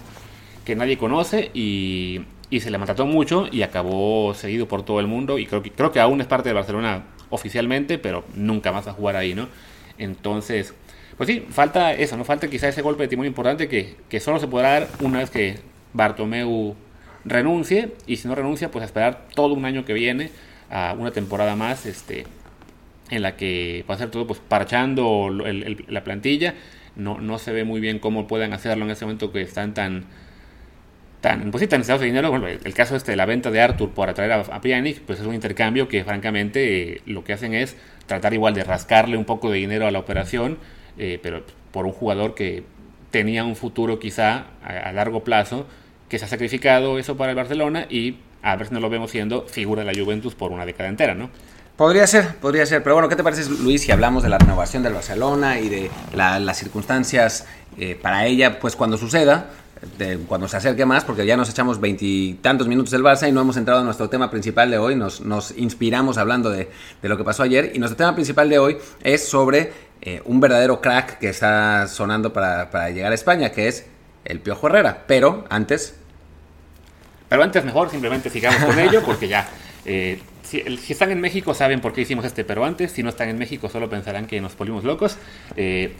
que 0.65 0.75
nadie 0.75 0.97
conoce 0.97 1.51
y, 1.53 2.21
y 2.53 2.59
se 2.59 2.69
le 2.69 2.77
maltrató 2.77 3.07
mucho 3.07 3.47
y 3.51 3.63
acabó 3.63 4.35
seguido 4.35 4.67
por 4.67 4.85
todo 4.85 4.99
el 4.99 5.07
mundo 5.07 5.39
y 5.39 5.47
creo 5.47 5.63
que, 5.63 5.71
creo 5.71 5.91
que 5.91 5.99
aún 5.99 6.21
es 6.21 6.27
parte 6.27 6.49
de 6.49 6.53
Barcelona 6.53 7.05
oficialmente, 7.31 7.97
pero 7.97 8.23
nunca 8.35 8.71
más 8.71 8.85
a 8.85 8.93
jugar 8.93 9.15
ahí, 9.15 9.33
¿no? 9.33 9.47
Entonces, 9.97 10.75
pues 11.17 11.25
sí, 11.27 11.47
falta 11.49 11.93
eso, 11.93 12.15
¿no? 12.15 12.25
Falta 12.25 12.47
quizá 12.47 12.67
ese 12.67 12.83
golpe 12.83 13.01
de 13.01 13.09
timón 13.09 13.25
importante 13.25 13.67
que, 13.67 13.95
que 14.07 14.19
solo 14.19 14.39
se 14.39 14.47
podrá 14.47 14.81
dar 14.81 14.87
una 15.01 15.17
vez 15.17 15.31
que 15.31 15.57
Bartomeu 15.93 16.75
renuncie 17.25 17.93
y 18.05 18.17
si 18.17 18.27
no 18.27 18.35
renuncia, 18.35 18.69
pues 18.69 18.85
esperar 18.85 19.25
todo 19.33 19.55
un 19.55 19.65
año 19.65 19.83
que 19.83 19.93
viene 19.93 20.29
a 20.69 20.95
una 20.95 21.09
temporada 21.09 21.55
más 21.55 21.87
este, 21.87 22.27
en 23.09 23.23
la 23.23 23.35
que 23.35 23.83
va 23.89 23.95
a 23.95 23.97
ser 23.97 24.11
todo 24.11 24.27
pues 24.27 24.39
parchando 24.39 25.31
la 25.31 26.03
plantilla. 26.03 26.53
No, 26.95 27.19
no 27.19 27.39
se 27.39 27.51
ve 27.51 27.63
muy 27.63 27.81
bien 27.81 27.97
cómo 27.97 28.27
puedan 28.27 28.53
hacerlo 28.53 28.85
en 28.85 28.91
ese 28.91 29.05
momento 29.05 29.31
que 29.31 29.41
están 29.41 29.73
tan 29.73 30.05
pues 31.23 31.61
sí, 31.61 31.67
tan 31.67 31.79
necesitados 31.79 32.01
de 32.01 32.07
dinero. 32.07 32.29
Bueno, 32.29 32.47
el 32.47 32.73
caso 32.73 32.95
este 32.97 33.11
de 33.11 33.17
la 33.17 33.25
venta 33.25 33.49
de 33.49 33.61
Arthur 33.61 33.91
por 33.91 34.09
atraer 34.09 34.33
a, 34.33 34.39
a 34.41 34.61
pues 34.61 35.19
es 35.19 35.25
un 35.25 35.33
intercambio 35.33 35.87
que 35.87 36.03
francamente 36.03 36.95
eh, 36.95 37.01
lo 37.05 37.23
que 37.23 37.31
hacen 37.31 37.53
es 37.53 37.77
tratar 38.07 38.33
igual 38.33 38.53
de 38.53 38.63
rascarle 38.63 39.15
un 39.15 39.23
poco 39.23 39.49
de 39.49 39.57
dinero 39.57 39.87
a 39.87 39.91
la 39.91 39.99
operación, 39.99 40.57
eh, 40.97 41.19
pero 41.23 41.43
por 41.71 41.85
un 41.85 41.93
jugador 41.93 42.35
que 42.35 42.63
tenía 43.09 43.45
un 43.45 43.55
futuro 43.55 43.99
quizá 43.99 44.47
a, 44.63 44.91
largo 44.91 45.23
plazo, 45.23 45.65
que 46.09 46.19
se 46.19 46.25
ha 46.25 46.27
sacrificado 46.27 46.99
eso 46.99 47.15
para 47.15 47.31
el 47.31 47.37
Barcelona 47.37 47.87
y 47.89 48.17
a 48.41 48.55
ver 48.57 48.67
si 48.67 48.73
no 48.73 48.81
lo 48.81 48.89
vemos 48.89 49.11
siendo 49.11 49.43
figura 49.43 49.85
de 49.85 49.93
la 49.93 49.97
Juventus 49.97 50.35
por 50.35 50.51
una 50.51 50.65
década 50.65 50.89
entera, 50.89 51.15
¿no? 51.15 51.29
Podría 51.77 52.05
ser, 52.05 52.35
podría 52.35 52.65
ser. 52.65 52.83
Pero 52.83 52.95
bueno, 52.95 53.09
¿qué 53.09 53.15
te 53.15 53.23
parece, 53.23 53.49
Luis, 53.49 53.81
si 53.81 53.91
hablamos 53.91 54.21
de 54.23 54.29
la 54.29 54.37
renovación 54.37 54.83
del 54.83 54.93
Barcelona 54.93 55.59
y 55.59 55.69
de 55.69 55.89
las 56.13 56.57
circunstancias 56.57 57.47
eh, 57.77 57.97
para 57.99 58.25
ella, 58.25 58.59
pues 58.59 58.75
cuando 58.75 58.97
suceda? 58.97 59.49
Cuando 60.27 60.47
se 60.47 60.57
acerque 60.57 60.85
más, 60.85 61.03
porque 61.03 61.25
ya 61.25 61.37
nos 61.37 61.49
echamos 61.49 61.79
veintitantos 61.79 62.67
minutos 62.67 62.91
del 62.91 63.03
Barça 63.03 63.27
y 63.27 63.31
no 63.31 63.41
hemos 63.41 63.57
entrado 63.57 63.81
en 63.81 63.85
nuestro 63.85 64.09
tema 64.09 64.29
principal 64.29 64.69
de 64.71 64.77
hoy, 64.77 64.95
nos, 64.95 65.21
inspiramos 65.57 66.17
hablando 66.17 66.49
de, 66.49 66.69
lo 67.01 67.17
que 67.17 67.23
pasó 67.23 67.43
ayer. 67.43 67.71
Y 67.73 67.79
nuestro 67.79 67.97
tema 67.97 68.15
principal 68.15 68.49
de 68.49 68.59
hoy 68.59 68.77
es 69.03 69.27
sobre 69.27 69.71
eh, 70.01 70.21
un 70.25 70.39
verdadero 70.39 70.81
crack 70.81 71.19
que 71.19 71.29
está 71.29 71.87
sonando 71.87 72.33
para, 72.33 72.89
llegar 72.89 73.11
a 73.11 73.15
España, 73.15 73.51
que 73.51 73.67
es 73.67 73.85
el 74.25 74.39
Piojo 74.39 74.67
Herrera, 74.67 75.03
pero 75.07 75.45
antes... 75.49 75.95
Pero 77.29 77.43
antes 77.43 77.65
mejor 77.65 77.89
simplemente 77.89 78.29
sigamos 78.29 78.63
con 78.63 78.79
ello 78.79 79.01
porque 79.05 79.27
ya... 79.27 79.49
Eh, 79.85 80.21
si, 80.43 80.61
si, 80.77 80.93
están 80.93 81.11
en 81.11 81.19
México 81.19 81.53
saben 81.53 81.81
por 81.81 81.93
qué 81.93 82.01
hicimos 82.01 82.23
este 82.25 82.45
pero 82.45 82.63
antes, 82.63 82.91
si 82.91 83.03
no 83.03 83.09
están 83.09 83.27
en 83.27 83.37
México 83.37 83.69
solo 83.69 83.89
pensarán 83.89 84.27
que 84.27 84.39
nos 84.39 84.53
polimos 84.53 84.83
locos. 84.83 85.17
Eh, 85.57 85.93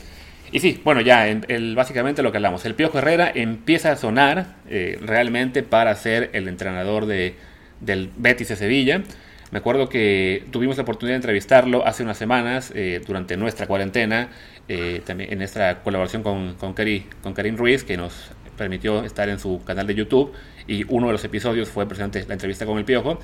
y 0.53 0.59
sí, 0.59 0.79
bueno, 0.83 1.01
ya 1.01 1.27
el, 1.27 1.75
básicamente 1.75 2.21
lo 2.21 2.31
que 2.31 2.37
hablamos. 2.37 2.63
El 2.65 2.75
Piojo 2.75 2.99
Herrera 2.99 3.31
empieza 3.33 3.91
a 3.91 3.95
sonar 3.95 4.55
eh, 4.69 4.99
realmente 5.01 5.63
para 5.63 5.95
ser 5.95 6.29
el 6.33 6.47
entrenador 6.47 7.07
de, 7.07 7.33
del 7.81 8.11
Betis 8.15 8.49
de 8.49 8.55
Sevilla. 8.55 9.01
Me 9.49 9.57
acuerdo 9.57 9.89
que 9.89 10.45
tuvimos 10.51 10.77
la 10.77 10.83
oportunidad 10.83 11.13
de 11.13 11.17
entrevistarlo 11.17 11.87
hace 11.87 12.03
unas 12.03 12.19
semanas 12.19 12.71
eh, 12.75 13.01
durante 13.03 13.35
nuestra 13.35 13.65
cuarentena, 13.65 14.29
eh, 14.69 15.01
también 15.03 15.31
en 15.31 15.39
nuestra 15.39 15.81
colaboración 15.81 16.21
con, 16.21 16.53
con, 16.53 16.75
con 17.23 17.33
Karim 17.33 17.57
Ruiz, 17.57 17.83
que 17.83 17.97
nos 17.97 18.13
permitió 18.55 19.03
estar 19.03 19.29
en 19.29 19.39
su 19.39 19.63
canal 19.63 19.87
de 19.87 19.95
YouTube. 19.95 20.33
Y 20.67 20.85
uno 20.87 21.07
de 21.07 21.13
los 21.13 21.25
episodios 21.25 21.69
fue 21.69 21.87
precisamente 21.87 22.23
la 22.27 22.33
entrevista 22.33 22.67
con 22.67 22.77
el 22.77 22.85
Piojo. 22.85 23.19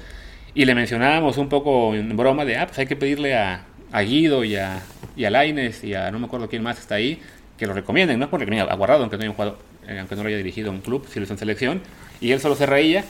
Y 0.56 0.66
le 0.66 0.74
mencionábamos 0.74 1.38
un 1.38 1.48
poco 1.48 1.94
en 1.94 2.18
broma 2.18 2.44
de, 2.44 2.58
ah, 2.58 2.66
pues 2.66 2.80
hay 2.80 2.88
que 2.88 2.96
pedirle 2.96 3.36
a, 3.36 3.66
a 3.92 4.02
Guido 4.02 4.44
y 4.44 4.56
a, 4.56 4.82
y 5.16 5.26
a 5.26 5.30
Laines 5.30 5.84
y 5.84 5.94
a 5.94 6.12
no 6.12 6.20
me 6.20 6.26
acuerdo 6.26 6.50
quién 6.50 6.64
más 6.64 6.80
está 6.80 6.96
ahí, 6.96 7.22
que 7.58 7.68
lo 7.68 7.74
recomienden, 7.74 8.18
no 8.18 8.26
es 8.26 8.32
porque 8.32 8.46
tenía 8.46 8.64
aguardado, 8.64 9.02
aunque 9.02 9.18
no 9.18 9.24
haya 9.24 9.34
jugado, 9.34 9.58
eh, 9.88 10.00
aunque 10.00 10.16
no 10.16 10.24
lo 10.24 10.30
haya 10.30 10.38
dirigido 10.38 10.72
un 10.72 10.80
club, 10.80 11.06
si 11.12 11.20
lo 11.20 11.26
hizo 11.26 11.34
en 11.34 11.40
selección, 11.40 11.82
y 12.22 12.32
él 12.32 12.40
solo 12.40 12.56
se 12.56 12.66
reía, 12.66 13.04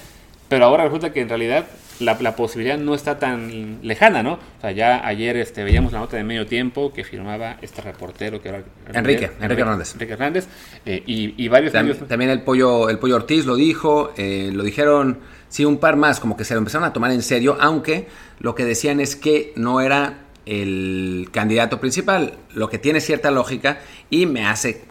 pero 0.49 0.65
ahora 0.65 0.83
resulta 0.83 1.13
que 1.13 1.21
en 1.21 1.29
realidad 1.29 1.65
la, 1.99 2.17
la, 2.19 2.35
posibilidad 2.35 2.77
no 2.77 2.95
está 2.95 3.19
tan 3.19 3.79
lejana, 3.83 4.23
¿no? 4.23 4.33
O 4.33 4.61
sea, 4.61 4.71
ya 4.71 5.05
ayer 5.05 5.37
este, 5.37 5.63
veíamos 5.63 5.91
la 5.91 5.99
nota 5.99 6.17
de 6.17 6.23
medio 6.23 6.47
tiempo 6.47 6.91
que 6.93 7.03
firmaba 7.03 7.57
este 7.61 7.81
reportero 7.81 8.41
que 8.41 8.49
era 8.49 8.63
Enrique, 8.93 9.29
Enrique, 9.39 9.61
Hernández. 9.61 9.93
Enrique 9.93 10.13
Hernández, 10.13 10.47
eh, 10.85 11.03
y, 11.05 11.43
y, 11.43 11.47
varios... 11.49 11.73
También, 11.73 12.31
el 12.31 12.41
pollo, 12.41 12.89
el 12.89 12.97
pollo 12.97 13.17
Ortiz 13.17 13.45
lo 13.45 13.55
dijo, 13.55 14.13
eh, 14.17 14.49
lo 14.51 14.63
dijeron, 14.63 15.19
sí, 15.49 15.65
un 15.65 15.77
par 15.77 15.97
más, 15.97 16.19
como 16.19 16.37
que 16.37 16.45
se 16.45 16.55
lo 16.55 16.59
empezaron 16.59 16.87
a 16.87 16.93
tomar 16.93 17.11
en 17.11 17.21
serio, 17.21 17.57
aunque 17.59 18.07
lo 18.39 18.55
que 18.55 18.65
decían 18.65 18.99
es 18.99 19.15
que 19.15 19.53
no 19.55 19.81
era 19.81 20.28
el 20.49 21.29
candidato 21.31 21.79
principal, 21.79 22.33
lo 22.55 22.69
que 22.69 22.79
tiene 22.79 23.01
cierta 23.01 23.29
lógica 23.29 23.81
y 24.09 24.25
me 24.25 24.47
hace 24.47 24.81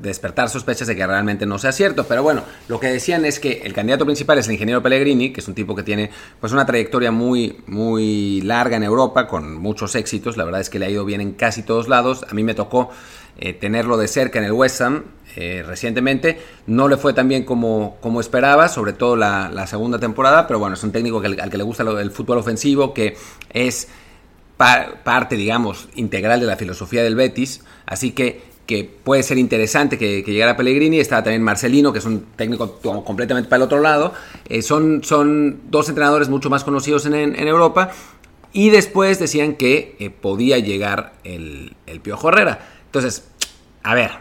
despertar 0.00 0.48
sospechas 0.48 0.88
de 0.88 0.96
que 0.96 1.06
realmente 1.06 1.44
no 1.44 1.58
sea 1.58 1.72
cierto. 1.72 2.04
Pero 2.04 2.22
bueno, 2.22 2.42
lo 2.68 2.80
que 2.80 2.86
decían 2.86 3.26
es 3.26 3.38
que 3.38 3.60
el 3.64 3.74
candidato 3.74 4.06
principal 4.06 4.38
es 4.38 4.46
el 4.46 4.54
ingeniero 4.54 4.82
Pellegrini, 4.82 5.30
que 5.30 5.42
es 5.42 5.48
un 5.48 5.54
tipo 5.54 5.76
que 5.76 5.82
tiene 5.82 6.10
pues 6.40 6.54
una 6.54 6.64
trayectoria 6.64 7.10
muy, 7.10 7.58
muy 7.66 8.40
larga 8.40 8.78
en 8.78 8.82
Europa, 8.82 9.26
con 9.26 9.58
muchos 9.58 9.94
éxitos. 9.94 10.38
La 10.38 10.44
verdad 10.44 10.62
es 10.62 10.70
que 10.70 10.78
le 10.78 10.86
ha 10.86 10.90
ido 10.90 11.04
bien 11.04 11.20
en 11.20 11.32
casi 11.32 11.62
todos 11.62 11.86
lados. 11.86 12.24
A 12.30 12.32
mí 12.32 12.42
me 12.42 12.54
tocó 12.54 12.88
eh, 13.36 13.52
tenerlo 13.52 13.98
de 13.98 14.08
cerca 14.08 14.38
en 14.38 14.46
el 14.46 14.52
West 14.52 14.80
Ham 14.80 15.04
eh, 15.36 15.62
recientemente. 15.66 16.40
No 16.66 16.88
le 16.88 16.96
fue 16.96 17.12
tan 17.12 17.28
bien 17.28 17.44
como, 17.44 17.98
como 18.00 18.22
esperaba, 18.22 18.68
sobre 18.68 18.94
todo 18.94 19.16
la, 19.16 19.66
segunda 19.66 19.98
temporada, 19.98 20.46
pero 20.46 20.60
bueno, 20.60 20.76
es 20.76 20.82
un 20.82 20.92
técnico 20.92 21.18
al 21.20 21.50
que 21.50 21.58
le 21.58 21.64
gusta 21.64 21.82
el 21.82 22.10
fútbol 22.10 22.38
ofensivo, 22.38 22.94
que 22.94 23.18
es 23.50 23.88
parte, 24.56 25.36
digamos, 25.36 25.88
integral 25.96 26.40
de 26.40 26.46
la 26.46 26.56
filosofía 26.56 27.02
del 27.02 27.16
Betis, 27.16 27.62
así 27.86 28.12
que, 28.12 28.42
que 28.66 28.84
puede 28.84 29.22
ser 29.22 29.38
interesante 29.38 29.98
que, 29.98 30.22
llegara 30.22 30.56
Pellegrini, 30.56 31.00
está 31.00 31.22
también 31.22 31.42
Marcelino, 31.42 31.92
que 31.92 31.98
es 31.98 32.04
un 32.04 32.26
técnico 32.36 32.80
completamente 33.04 33.48
para 33.48 33.58
el 33.58 33.62
otro 33.64 33.80
lado, 33.80 34.12
eh, 34.48 34.62
son, 34.62 35.02
son 35.02 35.62
dos 35.70 35.88
entrenadores 35.88 36.28
mucho 36.28 36.50
más 36.50 36.64
conocidos 36.64 37.06
en, 37.06 37.14
Europa, 37.36 37.90
y 38.52 38.70
después 38.70 39.18
decían 39.18 39.54
que 39.54 39.96
eh, 39.98 40.10
podía 40.10 40.58
llegar 40.58 41.14
el, 41.24 41.74
el, 41.86 42.00
Piojo 42.00 42.28
Herrera. 42.28 42.60
Entonces, 42.86 43.24
a 43.82 43.96
ver, 43.96 44.12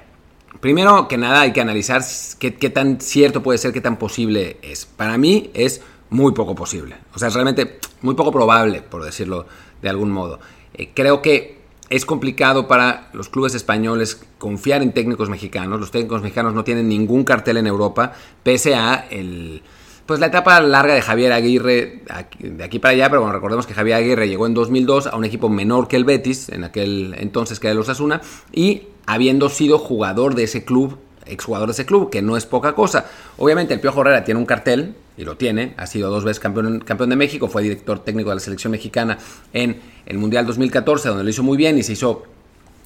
primero 0.59 1.07
que 1.07 1.17
nada 1.17 1.41
hay 1.41 1.53
que 1.53 1.61
analizar 1.61 2.01
qué, 2.39 2.55
qué 2.55 2.71
tan 2.71 2.99
cierto 2.99 3.43
puede 3.43 3.59
ser, 3.59 3.71
qué 3.71 3.81
tan 3.81 3.97
posible 3.97 4.57
es. 4.63 4.87
Para 4.87 5.19
mí 5.19 5.51
es 5.53 5.81
muy 6.09 6.33
poco 6.33 6.55
posible. 6.55 6.95
O 7.13 7.19
sea, 7.19 7.27
es 7.27 7.35
realmente 7.35 7.79
muy 8.01 8.15
poco 8.15 8.31
probable, 8.31 8.81
por 8.81 9.03
decirlo 9.03 9.45
de 9.83 9.89
algún 9.89 10.09
modo. 10.09 10.39
Eh, 10.73 10.89
creo 10.95 11.21
que 11.21 11.61
es 11.89 12.05
complicado 12.05 12.67
para 12.67 13.09
los 13.13 13.29
clubes 13.29 13.53
españoles 13.53 14.25
confiar 14.39 14.81
en 14.81 14.93
técnicos 14.93 15.29
mexicanos. 15.29 15.79
Los 15.79 15.91
técnicos 15.91 16.23
mexicanos 16.23 16.55
no 16.55 16.63
tienen 16.63 16.87
ningún 16.89 17.23
cartel 17.23 17.57
en 17.57 17.67
Europa, 17.67 18.13
pese 18.41 18.73
a 18.73 19.05
el, 19.11 19.61
pues 20.05 20.19
la 20.19 20.27
etapa 20.27 20.59
larga 20.61 20.95
de 20.95 21.01
Javier 21.01 21.33
Aguirre 21.33 22.01
de 22.39 22.63
aquí 22.63 22.79
para 22.79 22.93
allá, 22.93 23.09
pero 23.09 23.21
bueno, 23.21 23.33
recordemos 23.33 23.67
que 23.67 23.73
Javier 23.73 23.97
Aguirre 23.97 24.27
llegó 24.27 24.47
en 24.47 24.53
2002 24.53 25.07
a 25.07 25.15
un 25.15 25.25
equipo 25.25 25.49
menor 25.49 25.87
que 25.87 25.97
el 25.97 26.05
Betis, 26.05 26.49
en 26.49 26.63
aquel 26.63 27.15
entonces 27.19 27.59
que 27.59 27.67
era 27.67 27.73
el 27.73 27.79
Osasuna, 27.79 28.21
y 28.51 28.83
habiendo 29.05 29.49
sido 29.49 29.77
jugador 29.77 30.33
de 30.33 30.43
ese 30.43 30.65
club, 30.65 30.97
exjugador 31.25 31.67
de 31.67 31.73
ese 31.73 31.85
club, 31.85 32.09
que 32.09 32.21
no 32.21 32.37
es 32.37 32.45
poca 32.45 32.73
cosa. 32.73 33.05
Obviamente 33.37 33.73
el 33.73 33.79
Piojo 33.79 34.01
Herrera 34.01 34.23
tiene 34.23 34.39
un 34.39 34.45
cartel, 34.45 34.95
y 35.17 35.23
lo 35.23 35.37
tiene, 35.37 35.73
ha 35.77 35.85
sido 35.85 36.09
dos 36.09 36.23
veces 36.23 36.39
campeón, 36.39 36.79
campeón 36.79 37.09
de 37.09 37.15
México, 37.15 37.47
fue 37.47 37.61
director 37.63 37.99
técnico 37.99 38.29
de 38.29 38.35
la 38.35 38.41
selección 38.41 38.71
mexicana 38.71 39.17
en 39.53 39.79
el 40.05 40.17
Mundial 40.17 40.45
2014, 40.45 41.09
donde 41.09 41.23
lo 41.23 41.29
hizo 41.29 41.43
muy 41.43 41.57
bien 41.57 41.77
y 41.77 41.83
se 41.83 41.93
hizo 41.93 42.23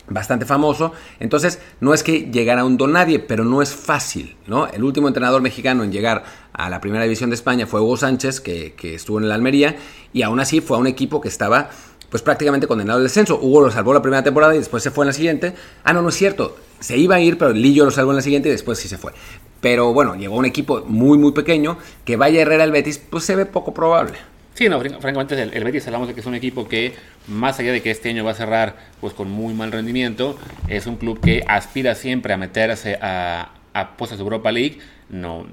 bastante 0.09 0.45
famoso. 0.45 0.93
Entonces, 1.19 1.59
no 1.79 1.93
es 1.93 2.03
que 2.03 2.31
llegara 2.31 2.65
un 2.65 2.77
don 2.77 2.93
nadie, 2.93 3.19
pero 3.19 3.43
no 3.43 3.61
es 3.61 3.73
fácil, 3.73 4.35
¿no? 4.47 4.67
El 4.67 4.83
último 4.83 5.07
entrenador 5.07 5.41
mexicano 5.41 5.83
en 5.83 5.91
llegar 5.91 6.23
a 6.53 6.69
la 6.69 6.81
primera 6.81 7.03
división 7.03 7.29
de 7.29 7.35
España 7.35 7.67
fue 7.67 7.81
Hugo 7.81 7.97
Sánchez, 7.97 8.39
que, 8.39 8.73
que 8.73 8.95
estuvo 8.95 9.19
en 9.19 9.25
el 9.25 9.31
Almería, 9.31 9.75
y 10.13 10.21
aún 10.21 10.39
así 10.39 10.61
fue 10.61 10.77
a 10.77 10.79
un 10.79 10.87
equipo 10.87 11.21
que 11.21 11.27
estaba 11.27 11.69
pues 12.09 12.23
prácticamente 12.23 12.67
condenado 12.67 12.97
al 12.97 13.03
descenso. 13.03 13.39
Hugo 13.41 13.61
lo 13.61 13.71
salvó 13.71 13.93
la 13.93 14.01
primera 14.01 14.23
temporada 14.23 14.55
y 14.55 14.59
después 14.59 14.83
se 14.83 14.91
fue 14.91 15.05
en 15.05 15.07
la 15.07 15.13
siguiente. 15.13 15.53
Ah, 15.83 15.93
no, 15.93 16.01
no 16.01 16.09
es 16.09 16.15
cierto. 16.15 16.57
Se 16.79 16.97
iba 16.97 17.15
a 17.15 17.19
ir, 17.19 17.37
pero 17.37 17.51
Lillo 17.51 17.85
lo 17.85 17.91
salvó 17.91 18.11
en 18.11 18.17
la 18.17 18.21
siguiente 18.21 18.49
y 18.49 18.51
después 18.51 18.77
sí 18.77 18.87
se 18.87 18.97
fue. 18.97 19.13
Pero 19.61 19.93
bueno, 19.93 20.15
llegó 20.15 20.35
un 20.35 20.45
equipo 20.45 20.83
muy, 20.87 21.17
muy 21.17 21.31
pequeño. 21.31 21.77
Que 22.05 22.15
vaya 22.15 22.41
Herrera 22.41 22.63
al 22.63 22.71
Betis, 22.71 22.97
pues 22.97 23.23
se 23.23 23.35
ve 23.35 23.45
poco 23.45 23.73
probable. 23.73 24.13
Sí, 24.53 24.69
no, 24.69 24.81
francamente 24.81 25.39
el, 25.39 25.63
Betis 25.63 25.85
hablamos 25.85 26.07
de 26.07 26.15
que 26.15 26.21
es 26.21 26.25
un 26.25 26.33
equipo 26.33 26.67
que, 26.67 26.95
más 27.27 27.59
allá 27.59 27.71
de 27.71 27.83
que 27.83 27.91
este 27.91 28.09
año 28.09 28.23
va 28.25 28.31
a 28.31 28.33
cerrar 28.33 28.75
pues 28.99 29.13
con 29.13 29.29
muy 29.29 29.53
mal 29.53 29.71
rendimiento, 29.71 30.35
es 30.67 30.87
un 30.87 30.95
club 30.95 31.19
que 31.19 31.43
aspira 31.47 31.93
siempre 31.93 32.33
a 32.33 32.37
meterse 32.37 32.97
a, 32.99 33.51
a 33.75 33.95
de 34.09 34.15
Europa 34.15 34.51
League. 34.51 34.79
No, 35.09 35.45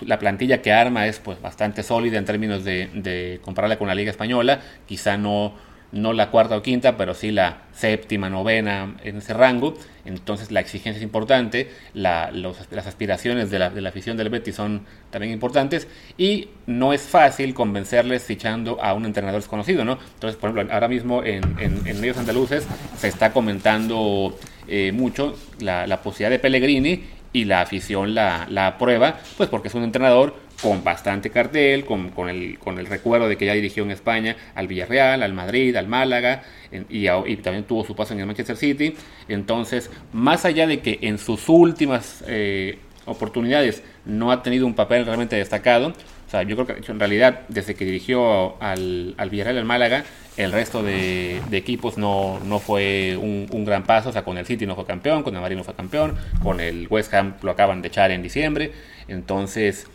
la 0.00 0.20
plantilla 0.20 0.62
que 0.62 0.72
arma 0.72 1.08
es 1.08 1.18
pues 1.18 1.40
bastante 1.42 1.82
sólida 1.82 2.18
en 2.18 2.24
términos 2.24 2.62
de, 2.62 2.88
de 2.94 3.40
compararla 3.42 3.78
con 3.78 3.88
la 3.88 3.96
Liga 3.96 4.12
Española. 4.12 4.60
Quizá 4.86 5.16
no 5.16 5.54
no 5.96 6.12
la 6.12 6.30
cuarta 6.30 6.56
o 6.56 6.62
quinta, 6.62 6.96
pero 6.96 7.14
sí 7.14 7.30
la 7.30 7.58
séptima, 7.72 8.28
novena 8.30 8.96
en 9.02 9.18
ese 9.18 9.34
rango. 9.34 9.74
Entonces 10.04 10.52
la 10.52 10.60
exigencia 10.60 10.98
es 10.98 11.02
importante, 11.02 11.70
las 11.94 12.86
aspiraciones 12.86 13.50
de 13.50 13.58
la, 13.58 13.70
de 13.70 13.80
la, 13.80 13.88
afición 13.88 14.16
del 14.16 14.28
Betis 14.28 14.54
son 14.54 14.82
también 15.10 15.32
importantes 15.32 15.88
y 16.16 16.48
no 16.66 16.92
es 16.92 17.02
fácil 17.02 17.54
convencerles 17.54 18.22
fichando 18.22 18.80
a 18.80 18.94
un 18.94 19.04
entrenador 19.04 19.40
desconocido, 19.40 19.84
¿no? 19.84 19.98
Entonces, 20.14 20.38
por 20.38 20.50
ejemplo, 20.50 20.72
ahora 20.72 20.88
mismo 20.88 21.24
en, 21.24 21.42
en, 21.58 22.00
medios 22.00 22.18
andaluces 22.18 22.66
se 22.96 23.08
está 23.08 23.32
comentando 23.32 24.38
eh, 24.68 24.92
mucho 24.92 25.36
la, 25.58 25.86
la 25.86 26.02
posibilidad 26.02 26.30
de 26.30 26.38
Pellegrini 26.38 27.04
y 27.32 27.44
la 27.44 27.60
afición 27.60 28.14
la, 28.14 28.46
la 28.48 28.68
aprueba, 28.68 29.18
pues 29.36 29.48
porque 29.48 29.68
es 29.68 29.74
un 29.74 29.82
entrenador 29.82 30.45
con 30.60 30.82
bastante 30.82 31.30
cartel, 31.30 31.84
con, 31.84 32.10
con, 32.10 32.28
el, 32.28 32.58
con 32.58 32.78
el 32.78 32.86
recuerdo 32.86 33.28
de 33.28 33.36
que 33.36 33.46
ya 33.46 33.52
dirigió 33.52 33.82
en 33.82 33.90
España 33.90 34.36
al 34.54 34.66
Villarreal, 34.66 35.22
al 35.22 35.32
Madrid, 35.32 35.76
al 35.76 35.86
Málaga, 35.86 36.42
y, 36.88 37.08
y, 37.08 37.36
también 37.36 37.64
tuvo 37.64 37.84
su 37.84 37.94
paso 37.94 38.14
en 38.14 38.20
el 38.20 38.26
Manchester 38.26 38.56
City. 38.56 38.94
Entonces, 39.28 39.90
más 40.12 40.44
allá 40.44 40.66
de 40.66 40.80
que 40.80 40.98
en 41.02 41.18
sus 41.18 41.48
últimas 41.48 42.24
eh, 42.26 42.78
oportunidades 43.04 43.82
no 44.04 44.32
ha 44.32 44.42
tenido 44.42 44.66
un 44.66 44.74
papel 44.74 45.04
realmente 45.04 45.36
destacado, 45.36 45.88
o 46.26 46.30
sea, 46.30 46.42
yo 46.42 46.56
creo 46.56 46.66
que 46.66 46.90
en 46.90 46.98
realidad 46.98 47.42
desde 47.48 47.74
que 47.74 47.84
dirigió 47.84 48.60
al, 48.60 49.14
al 49.16 49.30
Villarreal, 49.30 49.58
al 49.58 49.64
Málaga, 49.64 50.04
el 50.36 50.50
resto 50.50 50.82
de, 50.82 51.40
de 51.48 51.56
equipos 51.56 51.98
no, 51.98 52.40
no 52.40 52.58
fue 52.58 53.16
un, 53.16 53.46
un, 53.52 53.64
gran 53.64 53.84
paso. 53.84 54.08
O 54.08 54.12
sea, 54.12 54.24
con 54.24 54.36
el 54.36 54.44
City 54.44 54.66
no 54.66 54.74
fue 54.74 54.84
campeón, 54.84 55.22
con 55.22 55.34
el 55.36 55.40
Madrid 55.40 55.56
no 55.56 55.62
fue 55.62 55.74
campeón, 55.74 56.16
con 56.42 56.60
el 56.60 56.88
West 56.90 57.14
Ham 57.14 57.34
lo 57.42 57.52
acaban 57.52 57.80
de 57.80 57.88
echar 57.88 58.10
en 58.10 58.22
diciembre. 58.22 58.72
Entonces, 59.06 59.86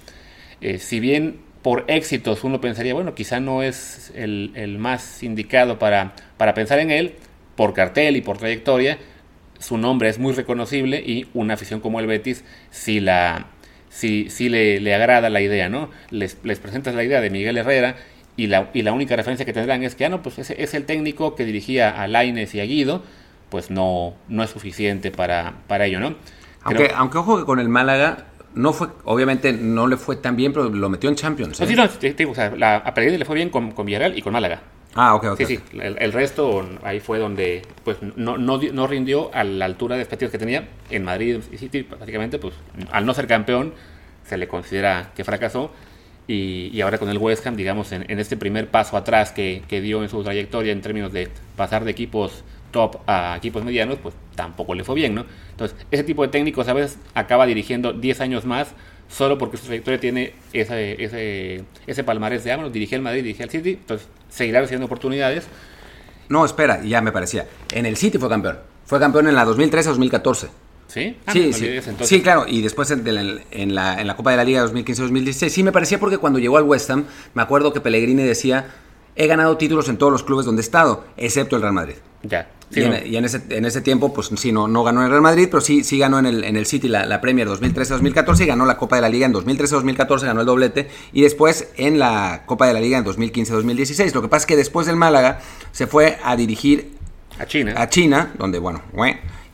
eh, 0.62 0.78
si 0.80 1.00
bien 1.00 1.40
por 1.62 1.86
éxitos 1.88 2.44
uno 2.44 2.62
pensaría, 2.62 2.94
bueno, 2.94 3.14
quizá 3.14 3.40
no 3.40 3.64
es 3.64 4.12
el, 4.16 4.78
más 4.80 5.22
indicado 5.24 5.80
para, 5.80 6.14
para, 6.38 6.54
pensar 6.54 6.80
en 6.80 6.92
él, 6.92 7.16
por 7.56 7.74
cartel 7.74 8.16
y 8.18 8.22
por 8.22 8.38
trayectoria, 8.38 8.98
su 9.60 9.78
nombre 9.78 10.10
es 10.10 10.18
muy 10.18 10.34
reconocible 10.34 10.98
y 11.06 11.28
una 11.34 11.54
afición 11.54 11.82
como 11.82 12.00
el 12.00 12.08
Betis 12.08 12.44
sí, 12.72 13.00
la, 13.00 13.48
sí, 13.90 14.28
sí 14.30 14.50
le, 14.50 14.80
le, 14.80 14.96
agrada 14.96 15.30
la 15.30 15.42
idea, 15.42 15.70
¿no? 15.70 15.90
Les, 16.10 16.38
les, 16.44 16.60
presentas 16.60 16.96
la 16.96 17.04
idea 17.04 17.22
de 17.22 17.30
Miguel 17.30 17.58
Herrera 17.58 17.96
y 18.38 18.48
la, 18.48 18.70
y 18.74 18.82
la 18.82 18.92
única 18.92 19.16
referencia 19.16 19.46
que 19.46 19.54
tendrán 19.54 19.84
es 19.84 19.94
que, 19.94 20.06
ah, 20.06 20.10
no, 20.10 20.24
pues 20.24 20.40
ese 20.40 20.62
es 20.62 20.74
el 20.74 20.86
técnico 20.86 21.36
que 21.36 21.46
dirigía 21.46 22.02
a 22.02 22.08
Laines 22.08 22.56
y 22.56 22.60
a 22.60 22.66
Guido, 22.66 23.04
pues 23.50 23.70
no, 23.70 24.16
no 24.30 24.44
es 24.44 24.50
suficiente 24.50 25.12
para, 25.12 25.54
para 25.68 25.86
ello, 25.86 26.00
¿no? 26.00 26.16
Aunque, 26.64 26.92
aunque 26.96 27.18
ojo 27.18 27.40
que 27.40 27.46
con 27.46 27.60
el 27.60 27.70
Málaga 27.70 28.31
no 28.56 28.74
fue, 28.74 28.88
obviamente 29.06 29.54
no 29.54 29.88
le 29.88 29.98
fue 29.98 30.18
tan 30.18 30.36
bien, 30.36 30.54
pero 30.54 30.70
lo 30.70 30.90
metió 30.90 31.10
en 31.10 31.16
Champions. 31.16 31.60
¿eh? 31.62 31.68
Sí, 31.68 31.76
no, 31.76 32.32
o 32.32 32.36
sea, 32.36 32.56
la, 32.56 32.78
a 32.78 32.94
Pellegrini 32.94 33.20
le 33.20 33.26
fue 33.26 33.36
bien 33.36 33.50
con, 33.50 33.72
con, 33.72 33.86
Villarreal 33.86 34.18
y 34.18 34.22
con 34.22 34.34
Málaga. 34.34 34.62
Ah, 34.94 35.16
ok, 35.16 35.26
ok. 35.32 35.38
Sí, 35.38 35.46
sí, 35.46 35.60
el, 35.80 36.12
resto 36.12 36.68
ahí 36.84 37.00
fue 37.00 37.18
donde 37.18 37.62
pues 37.86 37.98
no, 38.02 38.38
no, 38.38 38.58
no, 38.58 38.88
rindió 38.88 39.34
a 39.34 39.46
la 39.46 39.66
altura 39.66 39.96
de 39.96 40.02
expectativas 40.02 40.34
que 40.34 40.38
tenía 40.38 40.68
en 40.90 41.04
Madrid 41.06 41.40
y 41.52 41.58
City, 41.58 41.88
básicamente, 41.98 42.40
pues 42.40 42.54
al 42.92 43.06
no 43.06 43.14
ser 43.14 43.26
campeón 43.28 43.74
se 44.26 44.38
le 44.38 44.48
considera 44.48 45.12
que 45.16 45.24
fracasó. 45.24 45.72
Y, 46.28 46.70
y 46.72 46.82
ahora 46.82 46.98
con 46.98 47.10
el 47.10 47.18
West 47.18 47.46
Ham, 47.48 47.56
digamos, 47.56 47.92
en, 47.92 48.10
en 48.10 48.20
este 48.20 48.38
primer 48.38 48.70
paso 48.70 48.96
atrás 48.96 49.32
que, 49.32 49.64
que 49.68 49.82
dio 49.82 50.04
en 50.04 50.10
su 50.10 50.24
trayectoria 50.24 50.72
en 50.72 50.82
términos 50.82 51.12
de 51.12 51.30
pasar 51.56 51.84
de 51.84 51.92
equipos 51.92 52.44
top 52.72 52.98
a 53.08 53.36
equipos 53.38 53.64
medianos, 53.64 53.98
pues 54.02 54.16
tampoco 54.36 54.74
le 54.74 54.84
fue 54.84 54.96
bien, 54.96 55.14
¿no? 55.14 55.26
Entonces, 55.52 55.78
ese 55.92 56.04
tipo 56.04 56.24
de 56.24 56.30
técnicos 56.30 56.68
a 56.68 56.74
veces 56.74 56.98
acaba 57.14 57.46
dirigiendo 57.46 57.94
10 57.94 58.22
años 58.22 58.46
más 58.46 58.74
solo 59.10 59.38
porque 59.38 59.58
su 59.58 59.66
trayectoria 59.66 60.00
tiene 60.00 60.34
ese, 60.54 61.04
ese, 61.04 61.64
ese 61.86 62.04
palmarés 62.04 62.44
de, 62.44 62.52
ah, 62.52 62.56
bueno, 62.56 62.72
dirigí 62.72 62.96
al 62.96 63.02
Madrid, 63.02 63.24
dirigí 63.24 63.44
al 63.44 63.50
City, 63.50 63.72
entonces 63.72 64.08
seguirá 64.30 64.62
recibiendo 64.62 64.86
oportunidades. 64.86 65.46
No, 66.30 66.46
espera, 66.46 66.82
ya 66.84 67.02
me 67.02 67.12
parecía. 67.12 67.46
En 67.72 67.86
el 67.86 67.98
City 67.98 68.18
fue 68.18 68.30
campeón. 68.30 68.60
Fue 68.86 69.00
campeón 69.00 69.28
en 69.28 69.36
la 69.36 69.46
2013-2014. 69.46 70.48
¿Sí? 70.88 71.16
Ah, 71.26 71.32
sí, 71.32 71.54
sí. 71.54 71.80
sí, 72.02 72.22
claro, 72.22 72.46
y 72.48 72.62
después 72.62 72.92
en, 72.92 73.08
en, 73.52 73.76
la, 73.76 74.02
en 74.02 74.08
la 74.08 74.16
Copa 74.18 74.32
de 74.32 74.38
la 74.38 74.44
Liga 74.44 74.66
2015-2016, 74.66 75.50
sí 75.50 75.64
me 75.64 75.72
parecía 75.72 76.00
porque 76.00 76.18
cuando 76.18 76.38
llegó 76.38 76.58
al 76.58 76.64
West 76.64 76.90
Ham, 76.90 77.06
me 77.34 77.42
acuerdo 77.42 77.72
que 77.72 77.80
Pellegrini 77.80 78.24
decía, 78.24 78.66
he 79.16 79.28
ganado 79.28 79.58
títulos 79.58 79.90
en 79.90 79.98
todos 79.98 80.12
los 80.12 80.24
clubes 80.24 80.46
donde 80.46 80.62
he 80.62 80.66
estado, 80.66 81.06
excepto 81.18 81.56
el 81.56 81.62
Real 81.62 81.74
Madrid. 81.74 81.96
Ya 82.24 82.48
y, 82.74 83.16
en, 83.16 83.26
ese, 83.26 83.42
en, 83.50 83.66
ese, 83.66 83.82
tiempo, 83.82 84.14
pues 84.14 84.30
sí, 84.36 84.52
no, 84.52 84.68
no 84.68 84.84
ganó 84.84 85.02
en 85.02 85.06
el 85.06 85.12
Real 85.12 85.22
Madrid, 85.22 85.48
pero 85.50 85.62
sí, 85.62 85.84
sí 85.84 85.98
ganó 85.98 86.20
en 86.20 86.26
el, 86.26 86.44
en 86.44 86.56
el 86.56 86.66
City 86.66 86.88
la, 86.88 87.06
la 87.06 87.20
Premier 87.20 87.48
2013-2014 87.50 88.44
y 88.44 88.46
ganó 88.46 88.66
la 88.66 88.78
Copa 88.78 88.96
de 88.96 89.02
la 89.02 89.10
Liga 89.10 89.26
en 89.26 89.34
2013-2014, 89.34 90.22
ganó 90.22 90.42
el 90.42 90.46
doblete 90.46 90.90
y 91.12 91.22
después 91.22 91.70
en 91.76 92.00
la 92.00 92.44
Copa 92.46 92.68
de 92.68 92.74
la 92.74 92.80
Liga 92.80 92.98
en 92.98 93.06
2015-2016. 93.06 94.14
Lo 94.14 94.22
que 94.22 94.28
pasa 94.28 94.44
es 94.44 94.46
que 94.48 94.56
después 94.56 94.88
del 94.88 94.96
Málaga 94.96 95.40
se 95.72 95.88
fue 95.88 96.18
a 96.24 96.36
dirigir 96.36 96.94
a 97.40 97.46
China, 97.46 97.74
a 97.76 97.90
China 97.90 98.34
donde, 98.38 98.60
bueno, 98.60 98.82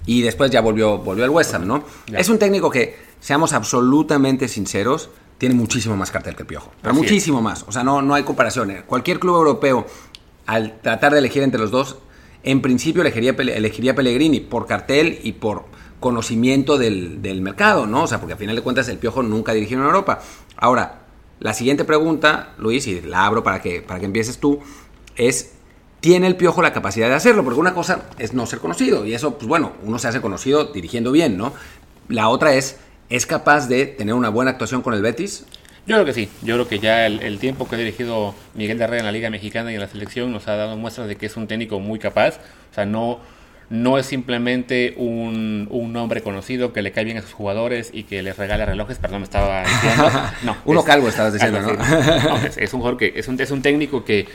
y 0.05 0.21
después 0.21 0.51
ya 0.51 0.61
volvió, 0.61 0.99
volvió 0.99 1.23
al 1.23 1.29
West 1.31 1.53
Ham, 1.53 1.65
¿no? 1.65 1.83
Es 2.11 2.29
un 2.29 2.37
técnico 2.37 2.69
que, 2.69 3.07
seamos 3.19 3.53
absolutamente 3.53 4.47
sinceros, 4.47 5.09
tiene 5.37 5.55
muchísimo 5.55 5.95
más 5.95 6.11
cartel 6.11 6.35
que 6.35 6.43
el 6.43 6.47
Piojo, 6.47 6.71
pero 6.81 6.95
muchísimo 6.95 7.41
más. 7.41 7.63
O 7.67 7.71
sea, 7.71 7.83
no, 7.83 8.01
no 8.01 8.13
hay 8.13 8.23
comparación. 8.23 8.83
Cualquier 8.85 9.19
club 9.19 9.35
europeo, 9.35 9.85
al 10.45 10.79
tratar 10.81 11.13
de 11.13 11.19
elegir 11.19 11.43
entre 11.43 11.59
los 11.59 11.71
dos, 11.71 11.97
en 12.43 12.61
principio 12.61 13.01
elegiría, 13.01 13.31
elegiría 13.31 13.95
Pellegrini 13.95 14.39
por 14.39 14.67
cartel 14.67 15.19
y 15.23 15.33
por 15.33 15.65
conocimiento 15.99 16.77
del, 16.77 17.41
mercado, 17.41 17.87
¿no? 17.87 18.03
O 18.03 18.07
sea, 18.07 18.19
porque 18.19 18.33
al 18.33 18.39
final 18.39 18.55
de 18.55 18.61
cuentas 18.61 18.87
el 18.89 18.97
Piojo 18.97 19.23
nunca 19.23 19.53
dirigió 19.53 19.77
en 19.77 19.83
Europa. 19.83 20.19
Ahora, 20.55 21.01
la 21.39 21.53
siguiente 21.53 21.85
pregunta, 21.85 22.53
Luis, 22.57 22.87
y 22.87 23.01
la 23.01 23.25
abro 23.25 23.43
para 23.43 23.61
que, 23.61 23.81
para 23.81 23.99
que 23.99 24.05
empieces 24.05 24.39
tú, 24.39 24.59
es, 25.15 25.53
¿tiene 25.99 26.27
el 26.27 26.35
Piojo 26.35 26.61
la 26.61 26.73
capacidad 26.73 27.09
de 27.09 27.15
hacerlo? 27.15 27.43
Porque 27.43 27.59
una 27.59 27.73
cosa 27.73 28.05
es 28.17 28.33
no 28.33 28.45
ser 28.45 28.59
conocido, 28.59 29.05
y 29.05 29.13
eso, 29.13 29.37
pues 29.37 29.47
bueno, 29.47 29.73
uno 29.83 29.99
se 29.99 30.07
hace 30.07 30.21
conocido 30.21 30.65
dirigiendo 30.65 31.11
bien, 31.11 31.37
¿no? 31.37 31.53
La 32.07 32.29
otra 32.29 32.53
es, 32.53 32.77
¿es 33.09 33.25
capaz 33.25 33.67
de 33.67 33.85
tener 33.85 34.13
una 34.13 34.29
buena 34.29 34.51
actuación 34.51 34.81
con 34.81 34.93
el 34.93 35.01
Betis? 35.01 35.45
Yo 35.85 35.95
creo 35.95 36.05
que 36.05 36.13
sí, 36.13 36.29
yo 36.41 36.55
creo 36.55 36.67
que 36.67 36.79
ya 36.79 37.05
el, 37.05 37.39
tiempo 37.39 37.67
que 37.67 37.75
ha 37.75 37.77
dirigido 37.77 38.35
Miguel 38.55 38.77
de 38.77 38.83
Herrera 38.83 38.99
en 38.99 39.05
la 39.05 39.11
Liga 39.13 39.29
Mexicana 39.29 39.71
y 39.71 39.75
en 39.75 39.79
la 39.79 39.87
selección 39.87 40.33
nos 40.33 40.47
ha 40.49 40.57
dado 40.57 40.75
muestras 40.75 41.07
de 41.07 41.15
que 41.15 41.27
es 41.27 41.37
un 41.37 41.47
técnico 41.47 41.79
muy 41.79 41.97
capaz, 41.97 42.39
o 42.71 42.75
sea, 42.75 42.85
no, 42.85 43.19
no 43.69 43.97
es 43.97 44.05
simplemente 44.05 44.95
un, 44.97 45.69
un 45.71 45.95
hombre 45.95 46.21
conocido 46.21 46.73
que 46.73 46.81
le 46.81 46.91
cae 46.91 47.05
bien 47.05 47.17
a 47.17 47.21
sus 47.21 47.31
jugadores 47.31 47.91
y 47.93 48.03
que 48.03 48.21
les 48.21 48.35
regala 48.35 48.65
relojes, 48.65 48.97
perdón, 48.97 49.21
me 49.21 49.23
estaba 49.23 49.63
diciendo. 49.63 50.11
No, 50.43 50.57
Uno 50.65 50.83
calvo 50.83 51.07
estabas 51.07 51.31
diciendo, 51.31 51.61
¿no? 51.61 51.69
es, 52.57 52.73
un 52.73 52.81
jugador 52.81 52.97
que 52.97 53.13
es 53.15 53.27
un, 53.29 53.39
es 53.39 53.51
un 53.51 53.61
técnico 53.61 54.03
que 54.03 54.27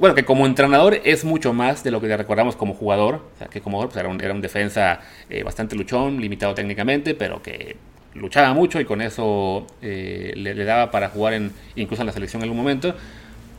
bueno, 0.00 0.14
que 0.14 0.24
como 0.24 0.46
entrenador 0.46 0.98
es 1.04 1.24
mucho 1.24 1.52
más 1.52 1.84
de 1.84 1.90
lo 1.90 2.00
que 2.00 2.08
le 2.08 2.16
recordamos 2.16 2.56
como 2.56 2.72
jugador. 2.72 3.16
O 3.34 3.38
sea, 3.38 3.48
que 3.48 3.60
como 3.60 3.76
jugador 3.76 3.92
pues 3.92 4.00
era, 4.00 4.08
un, 4.08 4.20
era 4.20 4.32
un 4.32 4.40
defensa 4.40 5.00
eh, 5.28 5.42
bastante 5.42 5.76
luchón, 5.76 6.20
limitado 6.20 6.54
técnicamente, 6.54 7.14
pero 7.14 7.42
que 7.42 7.76
luchaba 8.14 8.54
mucho 8.54 8.80
y 8.80 8.86
con 8.86 9.02
eso 9.02 9.66
eh, 9.82 10.32
le, 10.36 10.64
daba 10.64 10.90
para 10.90 11.10
jugar 11.10 11.34
en, 11.34 11.52
incluso 11.76 12.02
en 12.02 12.06
la 12.06 12.12
selección 12.12 12.40
en 12.40 12.44
algún 12.44 12.56
momento. 12.56 12.94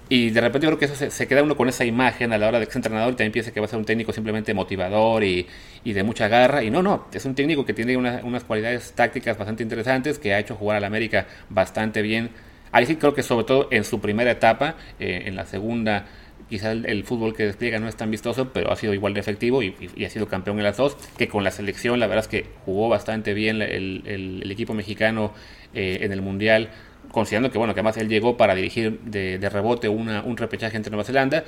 Y 0.10 0.32
de 0.32 0.42
repente 0.42 0.66
yo 0.66 0.72
creo 0.72 0.80
que 0.80 0.86
eso 0.94 1.10
se, 1.10 1.28
queda 1.28 1.44
uno 1.44 1.56
con 1.56 1.70
esa 1.70 1.86
imagen 1.86 2.34
a 2.34 2.38
la 2.38 2.48
hora 2.48 2.60
de 2.60 2.66
que 2.66 2.72
es 2.72 2.76
entrenador 2.76 3.14
y 3.14 3.16
también 3.16 3.32
piensa 3.32 3.52
que 3.52 3.60
va 3.62 3.68
a 3.68 3.70
ser 3.70 3.80
un 3.80 3.86
técnico 3.86 4.12
simplemente 4.12 4.54
motivador 4.54 5.24
y, 5.24 5.48
y 5.84 5.94
de 5.94 6.04
mucha 6.04 6.28
garra. 6.28 6.64
Y 6.64 6.72
no, 6.72 6.82
no, 6.82 7.06
es 7.14 7.24
un 7.24 7.36
técnico 7.36 7.66
que 7.66 7.74
tiene 7.74 7.96
unas 7.96 8.44
cualidades 8.44 8.94
tácticas 8.94 9.38
bastante 9.38 9.64
interesantes, 9.64 10.18
que 10.18 10.34
ha 10.34 10.40
hecho 10.40 10.56
jugar 10.56 10.78
al 10.78 10.86
América 10.86 11.28
bastante 11.50 12.02
bien. 12.02 12.32
Ahí 12.74 12.86
sí 12.86 12.96
creo 12.96 13.14
que 13.14 13.24
sobre 13.24 13.46
todo 13.46 13.68
en 13.72 13.84
su 13.84 14.02
primera 14.02 14.32
etapa, 14.32 14.76
eh, 15.00 15.24
en 15.26 15.36
la 15.36 15.46
segunda 15.46 16.08
quizá 16.52 16.74
el, 16.74 17.04
fútbol 17.06 17.34
que 17.34 17.46
despliega 17.46 17.80
no 17.80 17.88
es 17.88 17.96
tan 17.96 18.12
vistoso, 18.12 18.50
pero 18.52 18.74
ha 18.74 18.76
sido 18.76 18.94
igual 18.94 19.14
de 19.14 19.22
efectivo 19.22 19.64
y, 19.64 19.74
ha 20.06 20.10
sido 20.10 20.28
campeón 20.28 20.58
en 20.58 20.66
las 20.66 20.76
dos, 20.76 20.98
que 21.18 21.30
con 21.30 21.46
la 21.46 21.50
selección 21.50 21.98
la 22.00 22.08
verdad 22.08 22.26
es 22.26 22.28
que 22.28 22.46
jugó 22.66 22.90
bastante 22.90 23.34
bien 23.34 23.62
el, 23.62 24.52
equipo 24.52 24.74
mexicano 24.74 25.34
eh, 25.74 26.00
en 26.02 26.12
el 26.12 26.22
Mundial, 26.22 26.70
considerando 27.10 27.52
que 27.52 27.58
bueno, 27.58 27.74
que 27.74 27.80
además 27.80 27.96
él 27.96 28.10
llegó 28.10 28.36
para 28.36 28.54
dirigir 28.54 29.00
de, 29.00 29.50
rebote 29.50 29.88
una, 29.88 30.24
un 30.24 30.36
repechaje 30.36 30.76
entre 30.76 30.92
Nueva 30.92 31.06
Zelanda, 31.06 31.46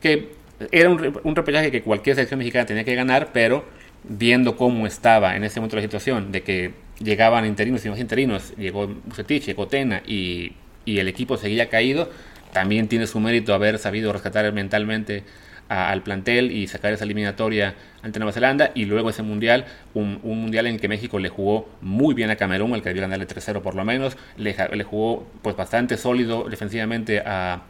que 0.00 0.30
era 0.72 0.88
un, 0.88 1.20
un, 1.22 1.36
repechaje 1.36 1.70
que 1.70 1.82
cualquier 1.82 2.16
selección 2.16 2.38
mexicana 2.38 2.64
tenía 2.64 2.84
que 2.84 2.94
ganar, 2.94 3.28
pero 3.34 3.66
viendo 4.04 4.56
cómo 4.56 4.86
estaba 4.86 5.36
en 5.36 5.44
ese 5.44 5.60
momento 5.60 5.76
la 5.76 5.82
situación, 5.82 6.32
de 6.32 6.42
que 6.42 6.72
llegaban 7.00 7.44
interinos 7.44 7.84
y 7.84 7.90
más 7.90 8.00
interinos, 8.00 8.54
llegó 8.56 8.86
Bucetich, 8.86 9.44
llegó 9.44 9.68
Tena 9.68 10.02
y, 10.06 10.52
y 10.86 11.00
el 11.00 11.08
equipo 11.08 11.36
seguía 11.36 11.68
caído, 11.68 12.08
también 12.52 12.88
tiene 12.88 13.06
su 13.06 13.20
mérito 13.20 13.54
haber 13.54 13.78
sabido 13.78 14.12
rescatar 14.12 14.52
mentalmente 14.52 15.24
al 15.68 16.02
plantel 16.02 16.50
y 16.50 16.66
sacar 16.66 16.92
esa 16.92 17.04
eliminatoria 17.04 17.74
ante 18.02 18.18
Nueva 18.18 18.32
Zelanda 18.32 18.70
y 18.74 18.86
luego 18.86 19.10
ese 19.10 19.22
mundial, 19.22 19.66
un, 19.92 20.20
mundial 20.22 20.66
en 20.66 20.78
que 20.78 20.88
México 20.88 21.18
le 21.18 21.28
jugó 21.28 21.68
muy 21.82 22.14
bien 22.14 22.30
a 22.30 22.36
Camerún, 22.36 22.72
al 22.72 22.82
que 22.82 22.88
debió 22.88 23.02
ganarle 23.02 23.26
3-0 23.26 23.60
por 23.60 23.74
lo 23.74 23.84
menos, 23.84 24.16
le, 24.36 24.56
le, 24.72 24.84
jugó 24.84 25.26
pues 25.42 25.56
bastante 25.56 25.98
sólido 25.98 26.48
defensivamente 26.48 27.20
a, 27.20 27.64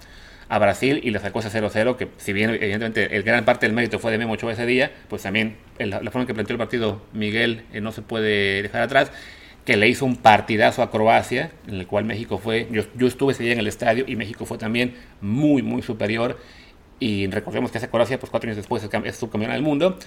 a 0.48 0.58
Brasil 0.58 1.00
y 1.02 1.10
le 1.10 1.18
sacó 1.18 1.40
ese 1.40 1.50
0-0 1.50 1.96
que 1.96 2.08
si 2.18 2.32
bien 2.32 2.50
evidentemente 2.50 3.16
el 3.16 3.22
gran 3.22 3.44
parte 3.44 3.66
del 3.66 3.74
mérito 3.74 3.98
fue 3.98 4.12
de 4.12 4.18
Memo 4.18 4.34
Ochoa 4.34 4.52
ese 4.52 4.66
día, 4.66 4.92
pues 5.08 5.22
también 5.22 5.56
la 5.78 5.98
forma 6.10 6.22
en 6.22 6.26
que 6.26 6.34
planteó 6.34 6.54
el 6.54 6.58
partido 6.58 7.02
Miguel 7.12 7.62
eh, 7.72 7.80
no 7.80 7.92
se 7.92 8.02
puede 8.02 8.62
dejar 8.62 8.82
atrás 8.82 9.10
que 9.68 9.76
le 9.76 9.86
hizo 9.86 10.06
un 10.06 10.16
partidazo 10.16 10.80
a 10.80 10.90
Croacia, 10.90 11.52
en 11.66 11.74
el 11.74 11.86
cual 11.86 12.06
México 12.06 12.38
fue, 12.38 12.66
yo, 12.72 12.84
yo 12.96 13.06
estuve 13.06 13.34
ese 13.34 13.42
día 13.42 13.52
en 13.52 13.58
el 13.58 13.66
estadio 13.66 14.06
y 14.08 14.16
México 14.16 14.46
fue 14.46 14.56
también 14.56 14.94
muy, 15.20 15.60
muy 15.60 15.82
superior. 15.82 16.38
Y 16.98 17.26
recordemos 17.26 17.70
que 17.70 17.76
esa 17.76 17.90
Croacia, 17.90 18.18
pues 18.18 18.30
cuatro 18.30 18.48
años 18.48 18.56
después 18.56 18.82
es 18.82 19.16
subcampeona 19.16 19.52
del 19.52 19.62
mundo. 19.62 19.98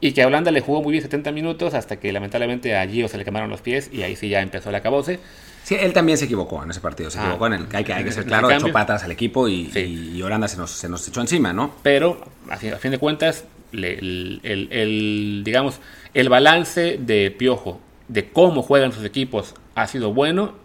Y 0.00 0.12
que 0.12 0.22
a 0.22 0.26
Holanda 0.26 0.50
le 0.50 0.62
jugó 0.62 0.80
muy 0.82 0.92
bien 0.92 1.02
70 1.02 1.32
minutos 1.32 1.74
hasta 1.74 2.00
que 2.00 2.14
lamentablemente 2.14 2.74
a 2.74 2.88
Gio 2.88 3.06
se 3.08 3.18
le 3.18 3.26
quemaron 3.26 3.50
los 3.50 3.60
pies 3.60 3.90
y 3.92 4.04
ahí 4.04 4.16
sí 4.16 4.30
ya 4.30 4.40
empezó 4.40 4.70
el 4.70 4.76
acabose. 4.76 5.20
Sí, 5.64 5.76
él 5.78 5.92
también 5.92 6.16
se 6.16 6.24
equivocó 6.24 6.62
en 6.62 6.70
ese 6.70 6.80
partido. 6.80 7.10
Se 7.10 7.18
ah. 7.18 7.24
equivocó 7.24 7.48
en 7.48 7.52
el 7.52 7.66
hay 7.74 7.84
que, 7.84 7.92
hay 7.92 8.04
que 8.04 8.12
ser 8.12 8.24
claro, 8.24 8.50
echó 8.50 8.72
patas 8.72 9.04
al 9.04 9.12
equipo 9.12 9.50
y, 9.50 10.22
Holanda 10.22 10.48
se 10.48 10.56
nos, 10.56 10.70
se 10.70 10.88
nos, 10.88 11.06
echó 11.06 11.20
encima, 11.20 11.52
¿no? 11.52 11.74
Pero 11.82 12.24
a 12.48 12.56
fin, 12.56 12.90
de 12.90 12.96
cuentas, 12.96 13.44
el, 13.70 14.40
el, 14.42 15.42
digamos, 15.44 15.78
el 16.14 16.30
balance 16.30 16.96
de 16.98 17.30
Piojo 17.30 17.82
de 18.08 18.30
cómo 18.30 18.62
juegan 18.62 18.92
sus 18.92 19.04
equipos 19.04 19.54
ha 19.74 19.86
sido 19.86 20.12
bueno 20.12 20.64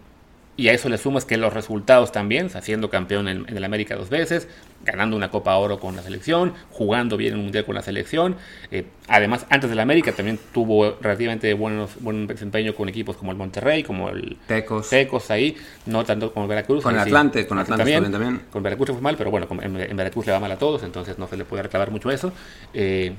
y 0.60 0.68
a 0.68 0.74
eso 0.74 0.90
le 0.90 0.98
sumas 0.98 1.24
que 1.24 1.38
los 1.38 1.54
resultados 1.54 2.12
también, 2.12 2.50
siendo 2.50 2.90
campeón 2.90 3.28
en, 3.28 3.46
el 3.48 3.64
América 3.64 3.96
dos 3.96 4.10
veces, 4.10 4.46
ganando 4.84 5.16
una 5.16 5.30
Copa 5.30 5.56
Oro 5.56 5.80
con 5.80 5.96
la 5.96 6.02
selección, 6.02 6.52
jugando 6.70 7.16
bien 7.16 7.32
en 7.32 7.38
un 7.38 7.44
Mundial 7.46 7.64
con 7.64 7.74
la 7.74 7.80
selección. 7.80 8.36
Eh, 8.70 8.84
además, 9.08 9.46
antes 9.48 9.70
del 9.70 9.80
América 9.80 10.12
también 10.12 10.38
tuvo 10.52 10.98
relativamente 11.00 11.54
buenos, 11.54 11.92
buen 12.00 12.26
desempeño 12.26 12.74
con 12.74 12.90
equipos 12.90 13.16
como 13.16 13.32
el 13.32 13.38
Monterrey, 13.38 13.82
como 13.82 14.10
el 14.10 14.36
Tecos, 14.46 14.90
Tecos 14.90 15.30
ahí, 15.30 15.56
no 15.86 16.04
tanto 16.04 16.30
como 16.30 16.44
el 16.44 16.50
Veracruz. 16.50 16.82
Con 16.82 16.92
el 16.92 17.00
Atlante, 17.00 17.46
con 17.46 17.58
Atlante 17.58 17.82
también, 17.82 18.12
también. 18.12 18.42
Con 18.52 18.62
Veracruz 18.62 18.90
fue 18.90 19.00
mal, 19.00 19.16
pero 19.16 19.30
bueno, 19.30 19.48
en, 19.62 19.96
Veracruz 19.96 20.26
le 20.26 20.32
va 20.32 20.40
mal 20.40 20.52
a 20.52 20.58
todos, 20.58 20.82
entonces 20.82 21.18
no 21.18 21.26
se 21.26 21.38
le 21.38 21.46
puede 21.46 21.62
reclamar 21.62 21.90
mucho 21.90 22.10
eso. 22.10 22.34
Eh, 22.74 23.14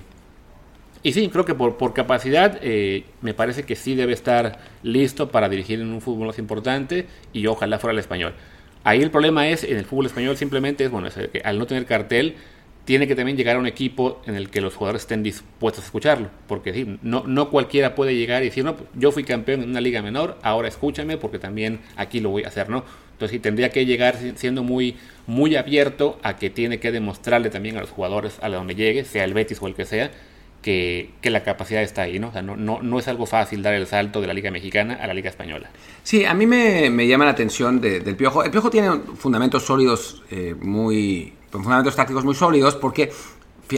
y 1.04 1.14
sí, 1.14 1.30
creo 1.30 1.46
que 1.46 1.56
por, 1.56 1.78
por 1.78 1.94
capacidad 1.94 2.60
eh, 2.62 3.06
me 3.22 3.34
parece 3.34 3.64
que 3.64 3.76
sí 3.76 3.96
debe 3.96 4.14
estar 4.14 4.60
listo 4.84 5.32
para 5.32 5.50
dirigir 5.50 5.80
en 5.82 5.92
un 5.92 6.02
fútbol 6.02 6.28
más 6.28 6.40
importante 6.40 7.08
y 7.34 7.48
ojalá 7.48 7.80
fuera 7.80 7.94
el 7.94 8.00
español. 8.00 8.34
Ahí 8.84 9.02
el 9.02 9.12
problema 9.12 9.48
es, 9.48 9.64
en 9.64 9.78
el 9.78 9.86
fútbol 9.86 10.08
español 10.08 10.38
simplemente 10.38 10.86
es, 10.86 10.92
bueno, 10.92 11.10
que 11.32 11.42
al 11.44 11.58
no 11.58 11.66
tener 11.66 11.86
cartel, 11.86 12.36
tiene 12.86 13.08
que 13.08 13.16
también 13.16 13.38
llegar 13.38 13.58
a 13.58 13.60
un 13.60 13.68
equipo 13.68 14.22
en 14.26 14.36
el 14.36 14.50
que 14.50 14.60
los 14.60 14.76
jugadores 14.76 15.04
estén 15.04 15.22
dispuestos 15.22 15.84
a 15.84 15.86
escucharlo. 15.86 16.30
Porque 16.48 16.74
sí, 16.74 16.98
no, 17.02 17.24
no 17.28 17.50
cualquiera 17.50 17.96
puede 17.96 18.16
llegar 18.16 18.42
y 18.42 18.46
decir, 18.46 18.64
no, 18.64 18.76
yo 18.96 19.12
fui 19.12 19.24
campeón 19.24 19.62
en 19.64 19.70
una 19.70 19.82
liga 19.82 20.02
menor, 20.02 20.38
ahora 20.42 20.68
escúchame 20.68 21.18
porque 21.18 21.38
también 21.38 21.80
aquí 21.96 22.20
lo 22.20 22.30
voy 22.30 22.44
a 22.44 22.48
hacer, 22.48 22.70
¿no? 22.70 22.84
Entonces 23.14 23.36
sí, 23.36 23.40
tendría 23.40 23.70
que 23.70 23.86
llegar 23.86 24.18
siendo 24.36 24.64
muy, 24.64 24.98
muy 25.28 25.56
abierto 25.56 26.20
a 26.24 26.38
que 26.38 26.50
tiene 26.50 26.80
que 26.80 26.92
demostrarle 26.92 27.52
también 27.52 27.78
a 27.78 27.82
los 27.82 27.92
jugadores 27.92 28.40
a 28.42 28.50
donde 28.50 28.74
llegue, 28.74 29.06
sea 29.06 29.26
el 29.26 29.36
Betis 29.36 29.60
o 29.62 29.68
el 29.68 29.76
que 29.76 29.86
sea, 29.86 30.10
que, 30.62 31.12
la 31.24 31.44
capacidad 31.44 31.82
está 31.82 32.04
ahí, 32.04 32.20
¿no? 32.20 32.30
O 32.30 32.32
sea, 32.32 32.42
no, 32.42 33.00
es 33.00 33.08
algo 33.08 33.26
fácil 33.26 33.64
dar 33.64 33.74
el 33.74 33.88
salto 33.88 34.22
de 34.22 34.28
la 34.28 34.34
Liga 34.34 34.52
Mexicana 34.52 35.00
a 35.02 35.08
la 35.08 35.14
Liga 35.14 35.30
Española. 35.30 35.70
Sí, 36.04 36.26
a 36.26 36.34
mí 36.34 36.46
me, 36.46 37.08
llama 37.08 37.26
la 37.26 37.32
atención 37.32 37.82
del 37.82 38.16
Piojo. 38.16 38.44
El 38.44 38.52
Piojo 38.52 38.70
tiene 38.70 38.90
fundamentos 39.16 39.66
sólidos, 39.66 40.24
eh, 40.32 40.56
muy. 40.60 41.34
fundamentos 41.50 41.96
tácticos 41.96 42.24
muy 42.24 42.36
sólidos, 42.36 42.76
porque 42.76 43.12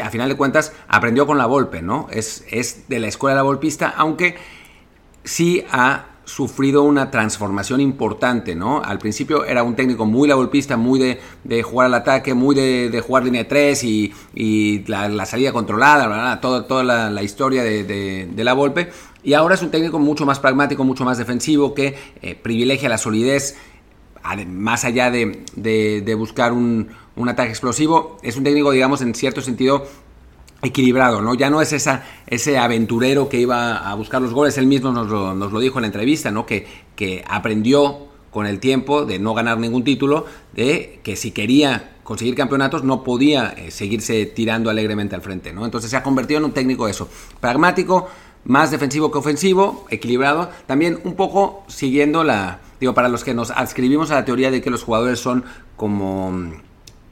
a 0.01 0.09
final 0.09 0.29
de 0.29 0.35
cuentas 0.35 0.73
aprendió 0.87 1.25
con 1.27 1.37
la 1.37 1.45
Volpe, 1.45 1.81
¿no? 1.81 2.07
Es, 2.11 2.45
es 2.49 2.89
de 2.89 2.99
la 2.99 3.07
escuela 3.07 3.35
de 3.35 3.39
la 3.39 3.43
Volpista, 3.43 3.93
aunque 3.95 4.35
sí 5.23 5.63
ha 5.71 6.12
sufrido 6.25 6.83
una 6.83 7.11
transformación 7.11 7.81
importante, 7.81 8.55
¿no? 8.55 8.81
Al 8.81 8.97
principio 8.97 9.45
era 9.45 9.63
un 9.63 9.75
técnico 9.75 10.05
muy 10.05 10.27
la 10.27 10.35
golpista, 10.35 10.77
muy 10.77 11.19
de, 11.43 11.63
jugar 11.63 11.87
al 11.87 11.93
ataque, 11.93 12.33
muy 12.33 12.55
de, 12.55 13.03
jugar 13.05 13.23
línea 13.23 13.47
3 13.47 13.83
y, 13.83 14.13
y 14.33 14.85
la, 14.87 15.25
salida 15.25 15.51
controlada, 15.51 16.39
toda, 16.39 16.83
la, 16.83 17.23
historia 17.23 17.63
de, 17.63 18.33
la 18.35 18.53
Volpe. 18.53 18.89
Y 19.23 19.33
ahora 19.33 19.55
es 19.55 19.61
un 19.61 19.71
técnico 19.71 19.99
mucho 19.99 20.25
más 20.25 20.39
pragmático, 20.39 20.83
mucho 20.83 21.05
más 21.05 21.17
defensivo, 21.17 21.73
que 21.73 21.95
eh, 22.21 22.35
privilegia 22.35 22.89
la 22.89 22.97
solidez, 22.97 23.55
más 24.47 24.85
allá 24.85 25.11
de, 25.11 26.15
buscar 26.17 26.53
un, 26.53 26.89
un 27.15 27.29
ataque 27.29 27.49
explosivo. 27.49 28.17
Es 28.23 28.37
un 28.37 28.43
técnico, 28.43 28.71
digamos, 28.71 29.01
en 29.01 29.13
cierto 29.13 29.41
sentido 29.41 29.85
equilibrado, 30.63 31.21
¿no? 31.21 31.35
Ya 31.35 31.49
no 31.49 31.61
es 31.61 31.73
esa, 31.73 32.03
ese 32.25 32.57
aventurero 32.57 33.29
que 33.29 33.39
iba 33.39 33.77
a 33.77 33.93
buscar 33.95 34.21
los 34.21 34.33
goles, 34.33 34.57
él 34.57 34.67
mismo 34.67 34.91
nos 34.91 35.09
lo, 35.09 35.59
dijo 35.59 35.77
en 35.79 35.83
la 35.83 35.87
entrevista, 35.87 36.31
¿no? 36.31 36.45
Que, 36.45 36.65
que 36.95 37.23
aprendió 37.27 38.07
con 38.31 38.47
el 38.47 38.59
tiempo 38.59 39.05
de 39.05 39.19
no 39.19 39.33
ganar 39.33 39.59
ningún 39.59 39.83
título, 39.83 40.25
de 40.53 40.99
que 41.03 41.15
si 41.15 41.31
quería 41.31 41.97
conseguir 42.03 42.35
campeonatos 42.35 42.83
no 42.83 43.03
podía 43.03 43.53
eh, 43.55 43.71
seguirse 43.71 44.25
tirando 44.25 44.69
alegremente 44.69 45.15
al 45.15 45.21
frente, 45.21 45.53
¿no? 45.53 45.65
Entonces 45.65 45.91
se 45.91 45.97
ha 45.97 46.03
convertido 46.03 46.39
en 46.39 46.45
un 46.45 46.51
técnico 46.51 46.87
eso, 46.87 47.07
pragmático, 47.39 48.07
más 48.45 48.71
defensivo 48.71 49.11
que 49.11 49.19
ofensivo, 49.19 49.85
equilibrado, 49.89 50.49
también 50.65 50.99
un 51.03 51.15
poco 51.15 51.63
siguiendo 51.67 52.23
la, 52.23 52.59
digo, 52.79 52.93
para 52.93 53.07
los 53.07 53.23
que 53.23 53.33
nos 53.33 53.51
adscribimos 53.51 54.11
a 54.11 54.15
la 54.15 54.25
teoría 54.25 54.51
de 54.51 54.61
que 54.61 54.69
los 54.69 54.83
jugadores 54.83 55.19
son 55.19 55.45
como 55.77 56.51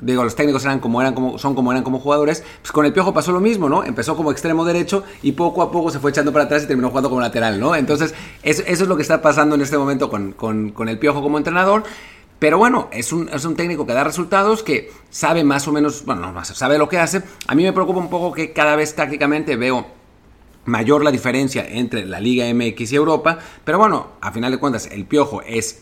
digo, 0.02 0.24
los 0.24 0.36
técnicos 0.36 0.66
eran 0.66 0.80
como 0.80 1.00
eran 1.00 1.14
como, 1.14 1.38
son 1.38 1.56
como 1.56 1.72
eran 1.72 1.84
como 1.84 2.00
jugadores, 2.00 2.44
pues 2.62 2.72
con 2.72 2.86
el 2.86 2.94
Piojo 2.94 3.14
pasó 3.14 3.32
lo 3.32 3.40
mismo, 3.40 3.70
¿no? 3.70 3.84
Empezó 3.84 4.16
como 4.16 4.32
extremo 4.32 4.66
derecho 4.66 5.04
y 5.22 5.32
poco 5.34 5.62
a 5.62 5.72
poco 5.72 5.92
se 5.92 6.00
fue 6.00 6.12
echando 6.12 6.34
para 6.34 6.46
atrás 6.46 6.64
y 6.64 6.68
terminó 6.68 6.90
jugando 6.90 7.10
como 7.10 7.22
lateral, 7.22 7.60
¿no? 7.60 7.76
Entonces, 7.76 8.14
eso, 8.44 8.64
es 8.66 8.82
lo 8.82 8.96
que 8.96 9.04
está 9.04 9.22
pasando 9.22 9.56
en 9.56 9.62
este 9.62 9.78
momento 9.78 10.10
con, 10.10 10.90
el 10.90 11.00
Piojo 11.00 11.22
como 11.22 11.38
entrenador. 11.38 11.84
Pero 12.40 12.58
bueno, 12.58 12.90
es 12.92 13.14
un, 13.14 13.30
es 13.30 13.46
un, 13.46 13.56
técnico 13.56 13.86
que 13.86 13.94
da 13.94 14.04
resultados, 14.04 14.64
que 14.64 14.92
sabe 15.12 15.44
más 15.44 15.68
o 15.68 15.72
menos, 15.72 16.04
bueno, 16.06 16.32
no 16.32 16.44
sabe 16.44 16.80
lo 16.80 16.90
que 16.90 16.98
hace. 16.98 17.22
A 17.46 17.54
mí 17.54 17.62
me 17.64 17.72
preocupa 17.72 18.00
un 18.00 18.10
poco 18.10 18.32
que 18.32 18.52
cada 18.52 18.76
vez 18.76 18.96
tácticamente 18.96 19.56
veo 19.58 19.86
mayor 20.66 21.04
la 21.04 21.12
diferencia 21.12 21.66
entre 21.68 22.06
la 22.06 22.20
Liga 22.20 22.52
MX 22.52 22.92
y 22.92 22.96
Europa. 22.96 23.38
Pero 23.64 23.78
bueno, 23.78 24.08
a 24.22 24.32
final 24.32 24.52
de 24.52 24.58
cuentas, 24.58 24.88
el 24.92 25.06
Piojo 25.06 25.44
es 25.44 25.82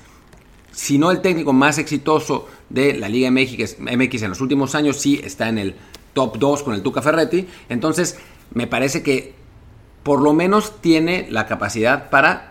si 0.71 0.97
no 0.97 1.11
el 1.11 1.21
técnico 1.21 1.53
más 1.53 1.77
exitoso 1.77 2.47
de 2.69 2.93
la 2.93 3.09
Liga 3.09 3.31
MX, 3.31 3.79
MX 3.79 4.23
en 4.23 4.29
los 4.29 4.41
últimos 4.41 4.75
años, 4.75 4.97
sí 4.97 5.19
está 5.23 5.49
en 5.49 5.57
el 5.57 5.75
top 6.13 6.37
2 6.37 6.63
con 6.63 6.73
el 6.73 6.81
Tuca 6.81 7.01
Ferretti. 7.01 7.47
Entonces, 7.69 8.17
me 8.53 8.67
parece 8.67 9.03
que 9.03 9.33
por 10.03 10.21
lo 10.21 10.33
menos 10.33 10.81
tiene 10.81 11.27
la 11.29 11.45
capacidad 11.45 12.09
para 12.09 12.49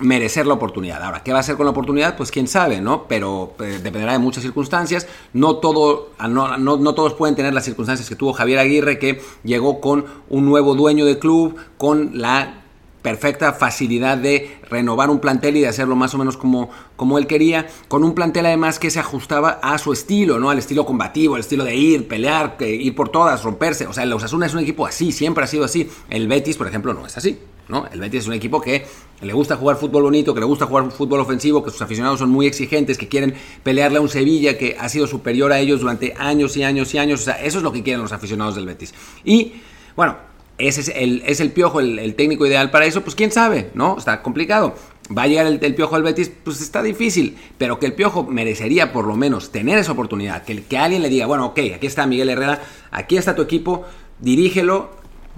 merecer 0.00 0.46
la 0.46 0.54
oportunidad. 0.54 1.02
Ahora, 1.02 1.22
¿qué 1.22 1.32
va 1.32 1.38
a 1.38 1.40
hacer 1.40 1.56
con 1.56 1.66
la 1.66 1.72
oportunidad? 1.72 2.16
Pues 2.16 2.30
quién 2.30 2.48
sabe, 2.48 2.80
¿no? 2.80 3.04
Pero 3.06 3.54
eh, 3.60 3.80
dependerá 3.82 4.12
de 4.12 4.18
muchas 4.18 4.42
circunstancias. 4.42 5.06
No, 5.32 5.56
todo, 5.56 6.10
no, 6.18 6.56
no, 6.56 6.76
no, 6.76 6.94
todos 6.94 7.14
pueden 7.14 7.36
tener 7.36 7.52
las 7.52 7.64
circunstancias 7.64 8.08
que 8.08 8.16
tuvo 8.16 8.32
Javier 8.32 8.58
Aguirre, 8.58 8.98
que 8.98 9.20
llegó 9.44 9.80
con 9.80 10.06
un 10.28 10.46
nuevo 10.46 10.74
dueño 10.74 11.04
de 11.04 11.18
club, 11.18 11.56
con 11.76 12.12
la 12.14 12.59
perfecta 13.02 13.52
facilidad 13.52 14.18
de 14.18 14.58
renovar 14.68 15.10
un 15.10 15.20
plantel 15.20 15.56
y 15.56 15.60
de 15.60 15.68
hacerlo 15.68 15.96
más 15.96 16.14
o 16.14 16.18
menos 16.18 16.36
como, 16.36 16.70
como 16.96 17.18
él 17.18 17.26
quería, 17.26 17.66
con 17.88 18.04
un 18.04 18.14
plantel 18.14 18.46
además 18.46 18.78
que 18.78 18.90
se 18.90 19.00
ajustaba 19.00 19.58
a 19.62 19.78
su 19.78 19.92
estilo, 19.92 20.38
¿no? 20.38 20.50
Al 20.50 20.58
estilo 20.58 20.84
combativo, 20.84 21.34
al 21.34 21.40
estilo 21.40 21.64
de 21.64 21.74
ir, 21.74 22.08
pelear, 22.08 22.56
ir 22.60 22.94
por 22.94 23.08
todas, 23.08 23.42
romperse. 23.42 23.86
O 23.86 23.92
sea, 23.92 24.04
el 24.04 24.12
Osasuna 24.12 24.46
es 24.46 24.54
un 24.54 24.60
equipo 24.60 24.86
así, 24.86 25.12
siempre 25.12 25.44
ha 25.44 25.46
sido 25.46 25.64
así. 25.64 25.88
El 26.08 26.28
Betis, 26.28 26.56
por 26.56 26.66
ejemplo, 26.66 26.92
no 26.94 27.06
es 27.06 27.16
así. 27.16 27.38
¿no? 27.68 27.86
El 27.92 28.00
Betis 28.00 28.22
es 28.22 28.26
un 28.26 28.34
equipo 28.34 28.60
que 28.60 28.84
le 29.22 29.32
gusta 29.32 29.56
jugar 29.56 29.76
fútbol 29.76 30.02
bonito, 30.02 30.34
que 30.34 30.40
le 30.40 30.46
gusta 30.46 30.66
jugar 30.66 30.90
fútbol 30.90 31.20
ofensivo, 31.20 31.62
que 31.62 31.70
sus 31.70 31.80
aficionados 31.80 32.18
son 32.18 32.30
muy 32.30 32.46
exigentes, 32.46 32.98
que 32.98 33.08
quieren 33.08 33.34
pelearle 33.62 33.98
a 33.98 34.00
un 34.00 34.08
Sevilla 34.08 34.58
que 34.58 34.76
ha 34.78 34.88
sido 34.88 35.06
superior 35.06 35.52
a 35.52 35.60
ellos 35.60 35.80
durante 35.80 36.14
años 36.18 36.56
y 36.56 36.64
años 36.64 36.92
y 36.94 36.98
años. 36.98 37.20
O 37.20 37.24
sea, 37.24 37.34
eso 37.34 37.58
es 37.58 37.64
lo 37.64 37.72
que 37.72 37.82
quieren 37.82 38.02
los 38.02 38.12
aficionados 38.12 38.56
del 38.56 38.66
Betis. 38.66 38.92
Y, 39.24 39.52
bueno, 39.94 40.16
ese 40.60 40.80
es 40.82 40.92
el, 40.94 41.22
es 41.26 41.40
el 41.40 41.52
piojo, 41.52 41.80
el, 41.80 42.14
técnico 42.14 42.46
ideal 42.46 42.70
para 42.70 42.86
eso, 42.86 43.02
pues 43.02 43.14
quién 43.14 43.32
sabe, 43.32 43.70
¿no? 43.74 43.96
Está 43.98 44.22
complicado. 44.22 44.74
Va 45.16 45.22
a 45.22 45.26
llegar 45.26 45.46
el, 45.46 45.74
piojo 45.74 45.96
al 45.96 46.02
Betis, 46.02 46.30
pues 46.44 46.60
está 46.60 46.82
difícil, 46.82 47.36
pero 47.58 47.80
que 47.80 47.86
el 47.86 47.94
piojo 47.94 48.24
merecería 48.24 48.92
por 48.92 49.06
lo 49.06 49.16
menos 49.16 49.50
tener 49.50 49.78
esa 49.78 49.92
oportunidad, 49.92 50.44
que, 50.44 50.62
que 50.62 50.78
alguien 50.78 51.02
le 51.02 51.08
diga, 51.08 51.26
bueno, 51.26 51.46
ok, 51.46 51.58
aquí 51.74 51.86
está 51.86 52.06
Miguel 52.06 52.30
Herrera, 52.30 52.62
aquí 52.92 53.16
está 53.16 53.34
tu 53.34 53.42
equipo, 53.42 53.84
dirígelo, 54.20 54.90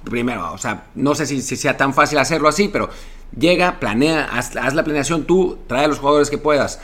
primero, 0.04 0.52
o 0.52 0.58
sea, 0.58 0.86
no 0.94 1.14
sé 1.14 1.26
si, 1.26 1.40
sea 1.40 1.76
tan 1.76 1.94
fácil 1.94 2.18
hacerlo 2.18 2.48
así, 2.48 2.68
pero 2.68 2.90
llega, 3.38 3.80
planea, 3.80 4.24
haz, 4.24 4.54
la 4.54 4.84
planeación 4.84 5.24
tú, 5.24 5.58
trae 5.66 5.84
a 5.84 5.88
los 5.88 5.98
jugadores 5.98 6.28
que 6.28 6.38
puedas, 6.38 6.80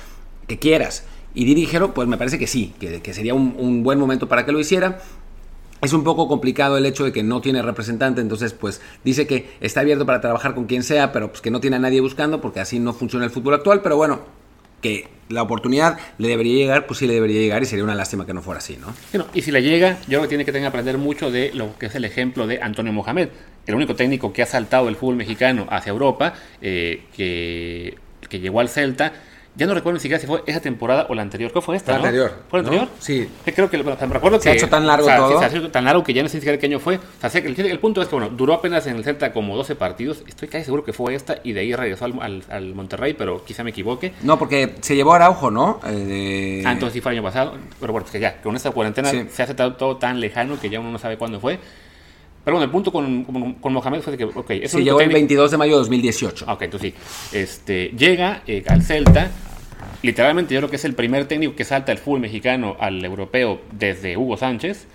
que 0.47 0.59
quieras, 0.59 1.05
y 1.35 1.45
dirígelo, 1.45 1.93
pues 1.93 2.09
me 2.09 2.17
parece 2.17 2.39
que 2.39 2.47
sí, 2.47 2.75
que, 2.81 3.13
sería 3.13 3.35
un, 3.35 3.55
un, 3.59 3.83
buen 3.83 3.99
momento 3.99 4.29
para 4.29 4.47
que 4.47 4.53
lo 4.53 4.59
hiciera. 4.59 5.01
Es 5.81 5.93
un 5.93 6.03
poco 6.03 6.27
complicado 6.27 6.77
el 6.77 6.87
hecho 6.87 7.05
de 7.05 7.13
que 7.13 7.23
no 7.23 7.41
tiene 7.41 7.63
representante, 7.63 8.21
entonces 8.21 8.53
pues 8.53 8.81
dice 9.05 9.27
que 9.27 9.49
está 9.61 9.81
abierto 9.81 10.07
para 10.07 10.21
trabajar 10.21 10.55
con 10.55 10.67
quien 10.67 10.83
sea, 10.83 11.13
pero 11.13 11.29
pues 11.29 11.41
que 11.41 11.51
no 11.51 11.61
tiene 11.61 11.77
a 11.77 11.79
nadie 11.79 12.01
buscando 12.01 12.41
porque 12.41 12.61
así 12.61 12.79
no 12.81 12.93
funciona 12.93 13.25
el 13.25 13.31
fútbol 13.31 13.55
actual, 13.55 13.81
pero 13.81 13.97
bueno, 13.97 14.21
que 14.83 15.09
la 15.29 15.43
oportunidad 15.43 15.99
le 16.19 16.29
debería 16.29 16.55
llegar, 16.55 16.87
pues 16.87 16.99
sí 16.99 17.07
le 17.07 17.15
debería 17.15 17.41
llegar 17.41 17.63
y 17.63 17.67
sería 17.67 17.85
una 17.85 17.95
lástima 17.95 18.27
que 18.27 18.35
no 18.35 18.43
fuera 18.43 18.59
así, 18.59 18.77
¿no? 18.77 19.27
y 19.35 19.43
si 19.43 19.53
le 19.53 19.63
llega, 19.63 19.99
yo 20.03 20.07
creo 20.19 20.23
que 20.23 20.29
tiene 20.29 20.45
que 20.45 20.53
tener 20.53 20.65
que 20.65 20.69
aprender 20.69 20.99
mucho 20.99 21.31
de 21.31 21.53
lo 21.55 21.79
que 21.79 21.87
es 21.87 21.95
el 21.95 22.05
ejemplo 22.05 22.47
de 22.47 22.61
Antonio 22.61 22.93
Mohamed, 22.93 23.29
el 23.67 23.75
único 23.75 23.95
técnico 23.95 24.33
que 24.33 24.43
ha 24.43 24.47
saltado 24.47 24.89
el 24.89 24.97
fútbol 24.97 25.17
mexicano 25.17 25.67
hacia 25.71 25.91
Europa, 25.91 26.35
eh, 26.61 27.05
que, 27.15 27.99
que 28.29 28.41
llegó 28.41 28.61
al 28.61 28.69
Celta 28.69 29.13
ya 29.57 29.67
no 29.67 29.75
recuerdo 29.75 29.97
ni 29.97 30.01
siquiera 30.01 30.21
si 30.21 30.27
fue 30.27 30.43
esa 30.47 30.61
temporada 30.61 31.07
o 31.09 31.15
la 31.15 31.23
anterior. 31.23 31.51
¿Cuál 31.53 31.65
fue 31.65 31.77
esta? 31.77 31.93
La 31.93 31.99
anterior. 31.99 32.33
¿Fue 32.49 32.61
la 32.61 32.69
anterior? 32.69 32.89
Sí. 33.01 33.29
Creo 33.45 33.69
que 33.69 33.83
me 33.83 33.95
recuerdo 33.95 34.41
se 34.41 34.51
ha 34.51 34.53
hecho 34.53 34.69
tan 34.69 34.87
largo 34.87 35.07
todo. 35.07 35.39
se 35.39 35.45
ha 35.45 35.49
hecho 35.49 35.71
tan 35.71 35.85
largo 35.85 36.05
que 36.05 36.13
ya 36.13 36.23
no 36.23 36.29
sé 36.29 36.39
siquiera 36.39 36.59
qué 36.59 36.67
año 36.67 36.79
fue. 36.79 36.97
O 36.97 37.29
sea, 37.29 37.41
el, 37.41 37.59
el, 37.59 37.79
punto 37.81 38.01
es 38.01 38.09
que, 38.09 38.15
bueno, 38.15 38.31
duró 38.31 38.55
apenas 38.55 38.87
en 38.87 38.97
el 38.97 39.05
Celta 39.05 39.33
como 39.33 39.57
12 39.57 39.75
partidos. 39.75 40.23
Estoy 40.27 40.49
casi 40.49 40.65
seguro 40.65 40.85
que 40.85 40.93
fue 40.93 41.15
esta 41.15 41.41
y 41.43 41.53
de 41.53 41.61
ahí 41.61 41.75
regresó 41.75 42.05
al, 42.05 42.45
al, 42.49 42.75
Monterrey, 42.75 43.15
pero 43.15 43.45
quizá 43.45 43.65
me 43.65 43.71
equivoque. 43.71 44.13
No, 44.23 44.39
porque 44.39 44.77
se 44.81 44.95
llevó 44.95 45.13
a 45.15 45.17
Araujo, 45.17 45.51
¿no? 45.51 45.81
Eh, 45.87 46.63
ah, 46.65 46.73
entonces 46.73 46.95
sí 46.95 47.01
fue 47.01 47.13
el 47.13 47.19
año 47.19 47.25
pasado. 47.25 47.55
Pero 47.81 47.93
bueno, 47.93 48.07
es 48.07 48.13
que 48.13 48.21
ya, 48.21 48.41
con 48.41 48.55
esta 48.55 48.71
cuarentena 48.71 49.11
se 49.11 49.43
hace 49.43 49.55
todo, 49.55 49.75
todo 49.75 49.97
tan 49.97 50.21
lejano 50.21 50.61
que 50.61 50.71
ya 50.71 50.79
uno 50.79 50.93
no 50.93 50.99
sabe 50.99 51.17
cuándo 51.17 51.41
fue. 51.41 51.59
Pero 52.49 52.57
bueno, 52.57 52.65
el 52.65 52.71
punto 52.71 52.91
con, 52.91 53.25
con, 53.61 53.73
Mohamed 53.75 54.01
fue 54.01 54.13
de 54.13 54.17
que, 54.17 54.25
ok, 54.25 54.51
eso 54.53 54.79
llegó 54.79 55.03
el 55.03 55.11
22 55.11 55.51
de 55.51 55.59
mayo 55.59 55.73
de 55.73 55.79
2018. 55.81 56.47
Ok, 56.49 56.63
entonces 56.63 56.95
sí. 56.95 57.37
Este, 57.37 57.89
llega 57.89 58.41
eh, 58.47 58.65
al 58.69 58.81
Celta, 58.81 59.31
literalmente 60.01 60.55
yo 60.55 60.61
creo 60.61 60.71
que 60.71 60.77
es 60.77 60.85
el 60.87 60.95
primer 60.95 61.27
técnico 61.27 61.55
que 61.55 61.65
salta 61.65 61.93
el 61.93 61.99
fútbol 61.99 62.21
mexicano 62.21 62.75
al 62.81 63.05
europeo 63.05 63.61
desde 63.73 64.17
Hugo 64.17 64.39
Sánchez. 64.39 64.87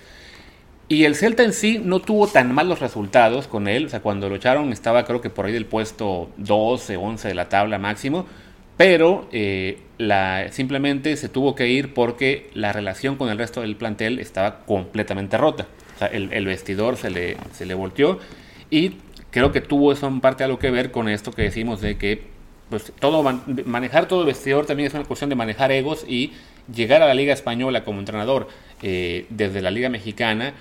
Y 0.87 1.03
el 1.03 1.13
Celta 1.13 1.43
en 1.43 1.53
sí 1.53 1.77
no 1.77 1.99
tuvo 1.99 2.25
tan 2.25 2.51
malos 2.55 2.79
resultados 2.79 3.45
con 3.45 3.67
él. 3.67 3.85
O 3.85 3.89
sea, 3.89 4.01
cuando 4.01 4.29
lo 4.29 4.35
echaron 4.37 4.73
estaba 4.73 5.05
creo 5.05 5.21
que 5.21 5.29
por 5.29 5.45
ahí 5.45 5.53
del 5.53 5.67
puesto 5.67 6.31
12, 6.37 6.97
11 6.97 7.27
de 7.27 7.35
la 7.35 7.49
tabla 7.49 7.77
máximo. 7.77 8.25
Pero 8.77 9.27
eh, 9.31 9.77
la, 9.99 10.47
simplemente 10.51 11.15
se 11.17 11.29
tuvo 11.29 11.53
que 11.53 11.67
ir 11.67 11.93
porque 11.93 12.49
la 12.55 12.73
relación 12.73 13.15
con 13.15 13.29
el 13.29 13.37
resto 13.37 13.61
del 13.61 13.75
plantel 13.75 14.17
estaba 14.17 14.61
completamente 14.65 15.37
rota. 15.37 15.67
O 15.95 15.99
sea, 15.99 16.07
el, 16.07 16.45
vestidor 16.45 16.97
se 16.97 17.09
le, 17.09 17.37
se 17.53 17.71
volteó. 17.73 18.19
Y 18.69 18.97
creo 19.31 19.51
que 19.51 19.61
tuvo 19.61 19.91
eso 19.91 20.07
en 20.07 20.21
parte 20.21 20.43
algo 20.43 20.59
que 20.59 20.71
ver 20.71 20.91
con 20.91 21.09
esto 21.09 21.31
que 21.31 21.43
decimos 21.43 21.81
de 21.81 21.97
que 21.97 22.33
pues 22.69 22.91
todo 22.99 23.21
manejar 23.65 24.07
todo 24.07 24.21
el 24.21 24.27
vestidor 24.27 24.65
también 24.65 24.87
es 24.87 24.93
una 24.93 25.03
cuestión 25.03 25.29
de 25.29 25.35
manejar 25.35 25.71
egos 25.71 26.05
y 26.07 26.31
llegar 26.73 27.01
a 27.03 27.07
la 27.07 27.13
liga 27.13 27.33
española 27.33 27.83
como 27.83 27.99
entrenador 27.99 28.47
eh, 28.81 29.25
desde 29.29 29.61
la 29.61 29.69
liga 29.69 29.89
mexicana 29.89 30.53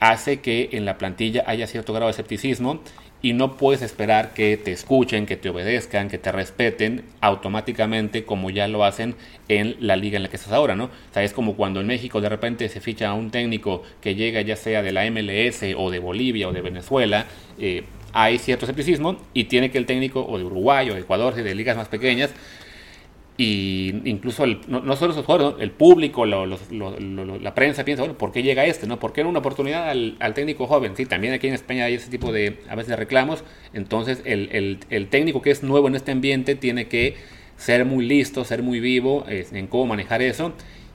hace 0.00 0.40
que 0.40 0.70
en 0.72 0.84
la 0.84 0.98
plantilla 0.98 1.44
haya 1.46 1.66
cierto 1.66 1.92
grado 1.92 2.06
de 2.06 2.12
escepticismo 2.12 2.80
y 3.22 3.32
no 3.32 3.56
puedes 3.56 3.82
esperar 3.82 4.34
que 4.34 4.56
te 4.56 4.72
escuchen, 4.72 5.26
que 5.26 5.36
te 5.36 5.48
obedezcan, 5.48 6.08
que 6.08 6.18
te 6.18 6.30
respeten 6.32 7.04
automáticamente 7.20 8.24
como 8.24 8.50
ya 8.50 8.68
lo 8.68 8.84
hacen 8.84 9.16
en 9.48 9.76
la 9.80 9.96
liga 9.96 10.16
en 10.16 10.22
la 10.22 10.28
que 10.28 10.36
estás 10.36 10.52
ahora, 10.52 10.76
¿no? 10.76 10.84
O 10.84 10.90
sea, 11.12 11.22
es 11.24 11.32
como 11.32 11.56
cuando 11.56 11.80
en 11.80 11.86
México 11.86 12.20
de 12.20 12.28
repente 12.28 12.68
se 12.68 12.80
ficha 12.80 13.08
a 13.08 13.14
un 13.14 13.30
técnico 13.30 13.82
que 14.00 14.14
llega 14.14 14.40
ya 14.42 14.56
sea 14.56 14.82
de 14.82 14.92
la 14.92 15.10
MLS 15.10 15.62
o 15.76 15.90
de 15.90 15.98
Bolivia 15.98 16.48
o 16.48 16.52
de 16.52 16.60
Venezuela, 16.60 17.26
eh, 17.58 17.84
hay 18.12 18.38
cierto 18.38 18.64
escepticismo 18.64 19.16
y 19.34 19.44
tiene 19.44 19.70
que 19.70 19.78
el 19.78 19.86
técnico 19.86 20.24
o 20.26 20.38
de 20.38 20.44
Uruguay 20.44 20.88
o 20.90 20.94
de 20.94 21.00
Ecuador, 21.00 21.34
de 21.34 21.54
ligas 21.54 21.76
más 21.76 21.88
pequeñas, 21.88 22.30
y 23.38 23.94
incluso 24.08 24.44
el, 24.44 24.60
no, 24.66 24.96
solo 24.96 25.12
esos 25.12 25.26
jugadores, 25.26 25.62
el 25.62 25.70
público, 25.70 26.24
la 26.24 27.54
prensa 27.54 27.84
piensa, 27.84 28.02
bueno, 28.02 28.16
¿por 28.16 28.32
qué 28.32 28.42
llega 28.42 28.64
este? 28.64 28.86
¿no? 28.86 28.98
¿Por 28.98 29.12
qué 29.12 29.20
era 29.20 29.28
una 29.28 29.40
oportunidad 29.40 29.90
al, 29.90 30.34
técnico 30.34 30.66
joven? 30.66 30.96
Sí, 30.96 31.04
también 31.04 31.34
aquí 31.34 31.46
en 31.46 31.54
España 31.54 31.84
hay 31.84 31.94
ese 31.94 32.10
tipo 32.10 32.32
de, 32.32 32.60
a 32.68 32.74
veces, 32.74 32.88
de 32.88 32.96
reclamos. 32.96 33.44
Entonces, 33.74 34.22
el, 34.24 34.78
el, 34.88 35.08
técnico 35.08 35.42
que 35.42 35.50
es 35.50 35.62
nuevo 35.62 35.88
en 35.88 35.96
este 35.96 36.12
ambiente 36.12 36.54
tiene 36.54 36.88
que 36.88 37.16
ser 37.58 37.84
muy 37.84 38.06
listo, 38.06 38.44
ser 38.44 38.62
muy 38.62 38.80
vivo 38.80 39.26
en 39.28 39.66
cómo 39.66 39.86
manejar 39.86 40.22
eso 40.22 40.52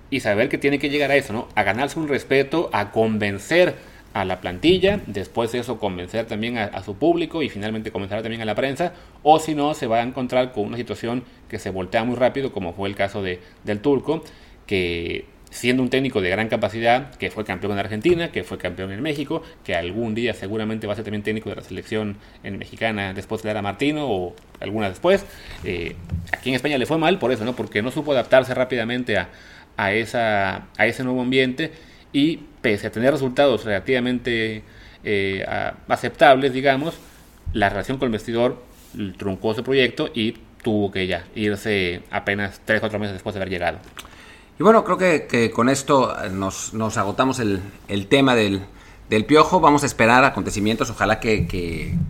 y 0.09 0.21
saber 0.21 0.49
que 0.49 0.57
tiene 0.57 0.79
que 0.79 0.89
llegar 0.89 1.11
a 1.11 1.15
eso, 1.15 1.33
¿no? 1.33 1.47
A 1.55 1.63
ganarse 1.63 1.99
un 1.99 2.07
respeto, 2.07 2.69
a 2.73 2.91
convencer 2.91 3.75
a 4.13 4.25
la 4.25 4.41
plantilla, 4.41 4.99
después 5.07 5.51
de 5.51 5.59
eso 5.59 5.79
convencer 5.79 6.25
también 6.25 6.57
a, 6.57 6.83
su 6.83 6.95
público 6.95 7.41
y 7.41 7.49
finalmente 7.49 7.91
convencer 7.91 8.21
también 8.21 8.41
a 8.41 8.45
la 8.45 8.55
prensa, 8.55 8.93
o 9.23 9.39
si 9.39 9.55
no, 9.55 9.73
se 9.73 9.87
va 9.87 9.99
a 9.99 10.03
encontrar 10.03 10.51
con 10.51 10.65
una 10.65 10.77
situación 10.77 11.23
que 11.47 11.59
se 11.59 11.69
voltea 11.69 12.03
muy 12.03 12.15
rápido, 12.15 12.51
como 12.51 12.73
fue 12.73 12.89
el 12.89 12.95
caso 12.95 13.21
de, 13.23 13.39
del 13.63 13.79
turco, 13.79 14.23
que 14.67 15.25
siendo 15.49 15.83
un 15.83 15.89
técnico 15.89 16.21
de 16.21 16.29
gran 16.29 16.47
capacidad, 16.47 17.13
que 17.15 17.29
fue 17.29 17.43
campeón 17.43 17.73
en 17.73 17.79
Argentina, 17.79 18.31
que 18.31 18.43
fue 18.43 18.57
campeón 18.57 18.91
en 18.91 19.01
México, 19.01 19.43
que 19.63 19.75
algún 19.75 20.15
día 20.15 20.33
seguramente 20.33 20.87
va 20.87 20.93
a 20.93 20.95
ser 20.95 21.03
también 21.03 21.23
técnico 21.23 21.49
de 21.49 21.57
la 21.57 21.61
selección 21.61 22.17
en 22.43 22.57
mexicana 22.57 23.13
después 23.13 23.43
de 23.43 23.49
dar 23.49 23.57
a 23.57 23.61
Martino 23.61 24.09
o 24.09 24.35
alguna 24.59 24.89
después, 24.89 25.25
eh, 25.65 25.95
aquí 26.31 26.49
en 26.49 26.55
España 26.55 26.77
le 26.77 26.85
fue 26.85 26.97
mal 26.97 27.19
por 27.19 27.31
eso, 27.31 27.43
¿no? 27.43 27.53
porque 27.53 27.81
no 27.81 27.91
supo 27.91 28.13
adaptarse 28.13 28.53
rápidamente 28.53 29.17
a, 29.17 29.29
a, 29.75 29.91
esa, 29.93 30.67
a 30.77 30.85
ese 30.87 31.03
nuevo 31.03 31.21
ambiente 31.21 31.71
y 32.13 32.37
pese 32.61 32.87
a 32.87 32.91
tener 32.91 33.11
resultados 33.11 33.65
relativamente 33.65 34.63
eh, 35.03 35.45
aceptables, 35.87 36.53
digamos, 36.53 36.95
la 37.53 37.69
relación 37.69 37.97
con 37.97 38.07
el 38.07 38.11
vestidor 38.11 38.63
truncó 39.17 39.51
ese 39.51 39.63
proyecto 39.63 40.09
y 40.13 40.37
tuvo 40.63 40.91
que 40.91 41.07
ya 41.07 41.25
irse 41.35 42.03
apenas 42.11 42.61
3-4 42.65 42.99
meses 42.99 43.13
después 43.13 43.33
de 43.33 43.41
haber 43.41 43.49
llegado. 43.49 43.79
Y 44.59 44.63
bueno, 44.63 44.83
creo 44.83 44.97
que, 44.97 45.51
con 45.51 45.69
esto 45.69 46.15
nos, 46.31 46.97
agotamos 46.97 47.39
el, 47.39 48.07
tema 48.07 48.35
del, 48.35 48.61
piojo. 49.25 49.59
Vamos 49.59 49.83
a 49.83 49.85
esperar 49.87 50.23
acontecimientos, 50.23 50.89
ojalá 50.89 51.19
que, 51.19 51.47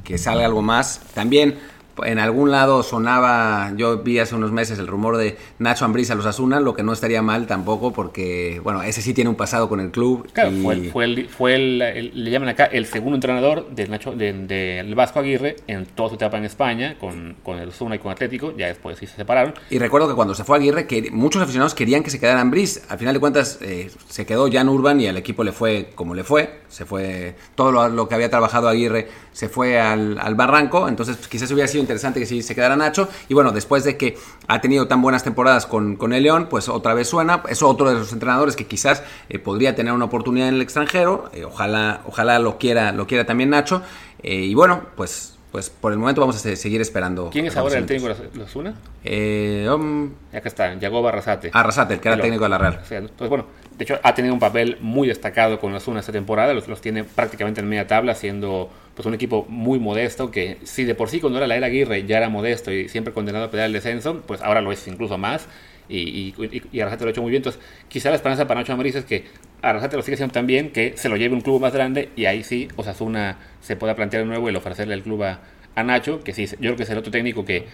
que 0.03 0.17
salga 0.17 0.45
algo 0.45 0.61
más. 0.61 1.01
También 1.13 1.57
en 2.03 2.19
algún 2.19 2.51
lado 2.51 2.83
sonaba, 2.83 3.71
yo 3.75 3.99
vi 3.99 4.19
hace 4.19 4.35
unos 4.35 4.51
meses 4.51 4.79
el 4.79 4.87
rumor 4.87 5.17
de 5.17 5.37
Nacho 5.59 5.85
Ambriz 5.85 6.09
a 6.11 6.15
los 6.15 6.25
Asuna, 6.25 6.59
lo 6.59 6.73
que 6.73 6.83
no 6.83 6.93
estaría 6.93 7.21
mal 7.21 7.47
tampoco 7.47 7.91
porque, 7.93 8.59
bueno, 8.63 8.81
ese 8.83 9.01
sí 9.01 9.13
tiene 9.13 9.29
un 9.29 9.35
pasado 9.35 9.69
con 9.69 9.79
el 9.79 9.91
club. 9.91 10.29
Claro, 10.33 10.51
fue, 10.61 11.05
el, 11.05 11.29
fue, 11.29 11.55
el, 11.55 12.11
le 12.13 12.31
llaman 12.31 12.49
acá 12.49 12.65
el 12.65 12.85
segundo 12.85 13.15
entrenador 13.15 13.69
del 13.69 13.89
Nacho, 13.91 14.13
del 14.13 14.95
Vasco 14.95 15.19
Aguirre 15.19 15.57
en 15.67 15.85
toda 15.85 16.09
su 16.09 16.15
etapa 16.15 16.37
en 16.37 16.45
España, 16.45 16.95
con, 16.99 17.35
con 17.43 17.59
el 17.59 17.69
Osuna 17.69 17.95
y 17.95 17.99
con 17.99 18.11
Atlético, 18.11 18.55
ya 18.57 18.67
después 18.67 18.97
sí 18.97 19.07
se 19.07 19.15
separaron. 19.15 19.53
Y 19.69 19.79
recuerdo 19.79 20.07
que 20.07 20.15
cuando 20.15 20.35
se 20.35 20.43
fue 20.43 20.57
Aguirre, 20.57 20.87
que 20.87 21.11
muchos 21.11 21.41
aficionados 21.41 21.73
querían 21.73 22.03
que 22.03 22.09
se 22.09 22.19
quedara 22.19 22.41
Ambriz, 22.41 22.83
al 22.89 22.97
final 22.97 23.13
de 23.13 23.19
cuentas 23.19 23.59
eh, 23.61 23.89
se 24.09 24.25
quedó 24.25 24.51
Jan 24.51 24.69
Urban 24.69 24.99
y 25.01 25.07
al 25.07 25.17
equipo 25.17 25.43
le 25.43 25.51
fue 25.51 25.89
como 25.95 26.15
le 26.15 26.23
fue, 26.23 26.61
se 26.69 26.85
fue 26.85 27.35
todo 27.55 27.89
lo, 27.89 28.07
que 28.07 28.15
había 28.15 28.29
trabajado 28.29 28.67
Aguirre 28.67 29.07
se 29.31 29.49
fue 29.49 29.79
al, 29.79 30.17
al 30.19 30.35
barranco, 30.35 30.87
entonces 30.87 31.15
quizás 31.27 31.49
hubiera 31.51 31.67
sido 31.67 31.80
interesante 31.81 32.19
que 32.19 32.25
si 32.25 32.41
se 32.41 32.55
quedara 32.55 32.75
Nacho. 32.75 33.09
Y 33.29 33.33
bueno, 33.33 33.51
después 33.51 33.83
de 33.83 33.97
que 33.97 34.17
ha 34.47 34.61
tenido 34.61 34.87
tan 34.87 35.01
buenas 35.01 35.23
temporadas 35.23 35.65
con, 35.65 35.95
con 35.95 36.13
el 36.13 36.23
León, 36.23 36.47
pues 36.49 36.69
otra 36.69 36.93
vez 36.93 37.07
suena. 37.07 37.43
Es 37.49 37.61
otro 37.61 37.89
de 37.89 37.95
los 37.95 38.13
entrenadores 38.13 38.55
que 38.55 38.65
quizás 38.65 39.03
eh, 39.29 39.39
podría 39.39 39.75
tener 39.75 39.93
una 39.93 40.05
oportunidad 40.05 40.47
en 40.47 40.55
el 40.55 40.61
extranjero. 40.61 41.29
Eh, 41.33 41.45
ojalá, 41.45 42.01
ojalá 42.05 42.39
lo 42.39 42.57
quiera, 42.57 42.91
lo 42.91 43.07
quiera 43.07 43.25
también 43.25 43.49
Nacho. 43.49 43.81
Eh, 44.23 44.35
y 44.35 44.53
bueno, 44.53 44.83
pues 44.95 45.37
pues 45.51 45.69
por 45.69 45.91
el 45.91 45.97
momento 45.97 46.21
vamos 46.21 46.37
a 46.37 46.55
seguir 46.55 46.79
esperando. 46.79 47.29
¿Quién 47.29 47.45
es 47.45 47.57
ahora 47.57 47.77
el 47.77 47.85
técnico 47.85 48.13
de 48.13 48.29
los 48.35 48.55
Una? 48.55 48.73
Eh, 49.03 49.67
um, 49.69 50.09
Acá 50.33 50.47
está, 50.47 50.73
Yagoba 50.75 51.09
Arrasate. 51.09 51.51
Arrasate, 51.51 51.95
el 51.95 51.99
que 51.99 52.07
era 52.07 52.21
técnico 52.21 52.43
de 52.45 52.49
la 52.49 52.57
Real. 52.57 52.79
entonces, 52.89 53.27
bueno, 53.27 53.45
de 53.81 53.85
hecho 53.85 53.99
ha 54.03 54.13
tenido 54.13 54.35
un 54.35 54.39
papel 54.39 54.77
muy 54.79 55.07
destacado 55.07 55.59
con 55.59 55.73
los 55.73 55.87
Una 55.87 56.01
esta 56.01 56.11
temporada, 56.11 56.53
los, 56.53 56.81
tiene 56.81 57.03
prácticamente 57.03 57.61
en 57.61 57.67
media 57.67 57.87
tabla, 57.87 58.13
siendo 58.13 58.69
pues 58.93 59.07
un 59.07 59.15
equipo 59.15 59.47
muy 59.49 59.79
modesto, 59.79 60.29
que 60.29 60.59
si 60.61 60.83
de 60.83 60.93
por 60.93 61.09
sí 61.09 61.19
cuando 61.19 61.39
era 61.39 61.47
la 61.47 61.55
era 61.55 61.65
Aguirre 61.65 62.05
ya 62.05 62.17
era 62.17 62.29
modesto 62.29 62.71
y 62.71 62.89
siempre 62.89 63.11
condenado 63.11 63.45
a 63.45 63.49
pelear 63.49 63.65
el 63.65 63.73
descenso, 63.73 64.21
pues 64.27 64.43
ahora 64.43 64.61
lo 64.61 64.71
es 64.71 64.87
incluso 64.87 65.17
más. 65.17 65.47
Y, 65.89 66.35
y, 66.71 66.79
Arrasate 66.79 67.05
lo 67.05 67.07
ha 67.07 67.11
hecho 67.11 67.23
muy 67.23 67.31
bien. 67.31 67.39
Entonces, 67.39 67.59
quizá 67.89 68.11
la 68.11 68.17
esperanza 68.17 68.47
para 68.47 68.59
Nacho 68.59 68.71
Ambriz 68.71 68.93
es 68.93 69.03
que 69.03 69.25
Arrasate 69.63 69.97
lo 69.97 70.03
sigue 70.03 70.13
haciendo 70.13 70.33
tan 70.33 70.45
bien 70.45 70.69
que 70.69 70.93
se 70.95 71.09
lo 71.09 71.17
lleve 71.17 71.33
un 71.33 71.41
club 71.41 71.59
más 71.59 71.73
grande 71.73 72.09
y 72.15 72.25
ahí 72.25 72.43
sí 72.43 72.67
Osasuna 72.75 73.39
se 73.61 73.75
pueda 73.77 73.95
plantear 73.95 74.21
de 74.21 74.29
nuevo 74.29 74.47
el 74.47 74.55
ofrecerle 74.55 74.93
al 74.93 75.01
club 75.01 75.23
a, 75.23 75.39
a 75.73 75.83
Nacho, 75.83 76.19
que 76.23 76.33
sí, 76.33 76.45
yo 76.45 76.57
creo 76.59 76.75
que 76.75 76.83
es 76.83 76.89
el 76.91 76.99
otro 76.99 77.11
técnico 77.11 77.45
que 77.45 77.65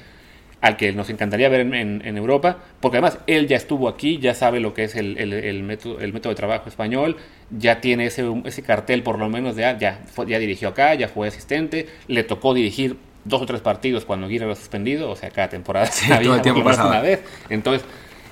al 0.62 0.76
que 0.76 0.92
nos 0.92 1.10
encantaría 1.10 1.50
ver 1.50 1.62
en, 1.62 2.18
Europa, 2.18 2.58
porque 2.80 2.98
además 2.98 3.20
él 3.28 3.48
ya 3.48 3.58
estuvo 3.58 3.88
aquí, 3.88 4.18
ya 4.18 4.34
sabe 4.34 4.60
lo 4.60 4.74
que 4.74 4.86
es 4.86 4.96
el, 4.96 5.18
el, 5.18 5.64
método, 5.64 6.00
el 6.00 6.14
método 6.14 6.32
de 6.32 6.36
trabajo 6.36 6.68
español, 6.68 7.18
ya 7.52 7.80
tiene 7.80 8.08
ese, 8.08 8.26
ese 8.46 8.64
cartel 8.64 9.04
por 9.04 9.20
lo 9.20 9.30
menos 9.30 9.56
de, 9.56 9.66
ah, 9.66 9.78
ya, 9.78 10.02
ya 10.28 10.40
dirigió 10.40 10.70
acá, 10.70 10.96
ya 10.96 11.08
fue 11.08 11.28
asistente, 11.28 11.88
le 12.08 12.24
tocó 12.24 12.54
dirigir 12.54 12.98
dos 13.24 13.42
o 13.42 13.46
tres 13.46 13.62
partidos 13.62 14.06
cuando 14.06 14.26
Aguirre 14.26 14.48
lo 14.48 14.56
suspendido, 14.56 15.12
o 15.12 15.16
sea, 15.16 15.30
cada 15.30 15.50
temporada 15.50 15.90
todo 16.24 16.36
el 16.36 16.42
tiempo 16.42 16.62
una 16.62 17.02
vez. 17.02 17.22
Entonces, 17.50 17.86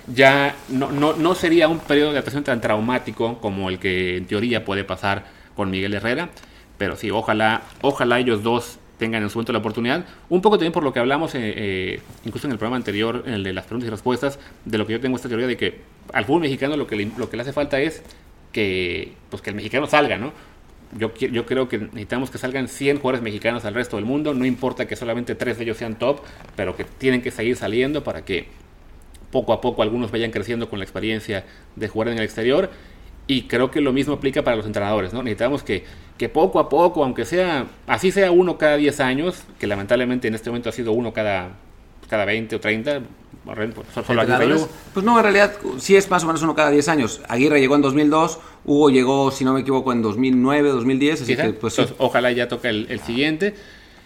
ya 0.08 0.56
no, 0.70 0.92
no, 0.92 1.14
no 1.14 1.36
sería 1.36 1.68
un 1.68 1.80
periodo 1.80 2.12
de 2.12 2.18
adaptación 2.18 2.44
tan 2.44 2.62
traumático 2.62 3.40
como 3.40 3.70
el 3.70 3.80
que 3.80 4.18
en 4.18 4.26
teoría 4.26 4.66
puede 4.66 4.84
pasar 4.84 5.26
con 5.56 5.70
Miguel 5.70 5.94
Herrera, 5.94 6.30
pero 6.78 6.96
sí, 6.96 7.12
ojalá, 7.12 7.64
ojalá 7.82 8.20
ellos 8.20 8.44
dos 8.44 8.80
tengan 8.98 9.24
en 9.24 9.30
su 9.30 9.38
momento 9.38 9.54
la 9.54 9.60
oportunidad. 9.60 10.06
Un 10.30 10.42
poco 10.42 10.58
también 10.58 10.74
por 10.74 10.84
lo 10.84 10.94
que 10.94 11.00
hablamos, 11.00 11.36
eh, 11.36 11.40
eh, 11.56 12.00
incluso 12.24 12.48
en 12.48 12.54
el 12.54 12.58
programa 12.58 12.78
anterior, 12.78 13.24
en 13.26 13.34
el 13.34 13.44
de 13.44 13.54
las 13.54 13.66
preguntas 13.66 13.88
y 13.88 13.92
respuestas, 13.92 14.40
de 14.64 14.78
lo 14.78 14.86
que 14.86 14.94
yo 14.94 15.00
tengo 15.00 15.16
esta 15.16 15.30
teoría 15.30 15.48
de 15.48 15.58
que 15.58 15.82
al 16.14 16.26
fútbol 16.26 16.42
mexicano 16.42 16.78
lo 16.78 16.88
que 16.88 16.96
le, 16.96 17.12
lo 17.18 17.30
que 17.30 17.38
le 17.38 17.44
hace 17.44 17.54
falta 17.54 17.80
es 17.80 18.04
que, 18.52 19.14
pues, 19.30 19.42
que 19.42 19.50
el 19.50 19.56
mexicano 19.56 19.88
salga, 19.88 20.18
¿no? 20.18 20.32
Yo, 20.98 21.14
yo 21.14 21.46
creo 21.46 21.68
que 21.68 21.80
necesitamos 21.80 22.30
que 22.30 22.38
salgan 22.38 22.70
100 22.70 22.98
jugadores 22.98 23.22
mexicanos 23.22 23.66
al 23.66 23.74
resto 23.74 23.98
del 23.98 24.06
mundo, 24.06 24.34
no 24.34 24.46
importa 24.46 24.88
que 24.88 24.96
solamente 24.96 25.36
tres 25.36 25.58
de 25.58 25.64
ellos 25.64 25.78
sean 25.78 26.00
top, 26.00 26.22
pero 26.56 26.78
que 26.78 26.86
tienen 26.86 27.22
que 27.22 27.32
seguir 27.32 27.58
saliendo 27.58 28.04
para 28.04 28.24
que 28.24 28.48
poco 29.32 29.52
a 29.52 29.60
poco 29.60 29.82
algunos 29.82 30.12
vayan 30.12 30.32
creciendo 30.32 30.70
con 30.70 30.80
la 30.80 30.86
experiencia 30.86 31.44
de 31.76 31.88
jugar 31.90 32.10
en 32.10 32.20
el 32.20 32.24
exterior 32.24 32.70
y 33.28 33.44
creo 33.44 33.72
que 33.72 33.82
lo 33.82 33.94
mismo 33.94 34.14
aplica 34.14 34.44
para 34.44 34.56
los 34.56 34.66
entrenadores, 34.66 35.14
¿no? 35.14 35.24
Necesitamos 35.24 35.64
que, 35.64 35.84
que 36.18 36.30
poco 36.30 36.60
a 36.60 36.70
poco, 36.70 37.04
aunque 37.04 37.26
sea, 37.26 37.68
así 37.88 38.12
sea 38.12 38.32
uno 38.32 38.58
cada 38.58 38.78
10 38.78 39.00
años, 39.00 39.44
que 39.60 39.68
lamentablemente 39.68 40.28
en 40.28 40.36
este 40.36 40.50
momento 40.50 40.70
ha 40.70 40.74
sido 40.74 40.92
uno 40.92 41.14
cada, 41.14 41.50
cada 42.10 42.26
20 42.26 42.56
o 42.56 42.60
30, 42.60 43.02
solo 43.94 44.24
Pues 44.94 45.06
no, 45.06 45.18
en 45.18 45.24
realidad 45.24 45.54
sí 45.78 45.96
es 45.96 46.10
más 46.10 46.24
o 46.24 46.28
menos 46.28 46.42
uno 46.42 46.56
cada 46.56 46.72
10 46.72 46.88
años. 46.90 47.22
Aguirre 47.28 47.60
llegó 47.60 47.76
en 47.76 47.82
2002, 47.82 48.40
Hugo 48.66 48.90
llegó, 48.90 49.32
si 49.32 49.46
no 49.46 49.54
me 49.54 49.62
equivoco, 49.62 49.92
en 49.92 50.02
2009, 50.02 50.70
2010, 50.70 51.22
así 51.22 51.36
que 51.36 51.54
pues 51.54 51.80
ojalá 51.98 52.32
ya 52.32 52.48
toque 52.48 52.70
el, 52.70 53.00
siguiente. 53.02 53.56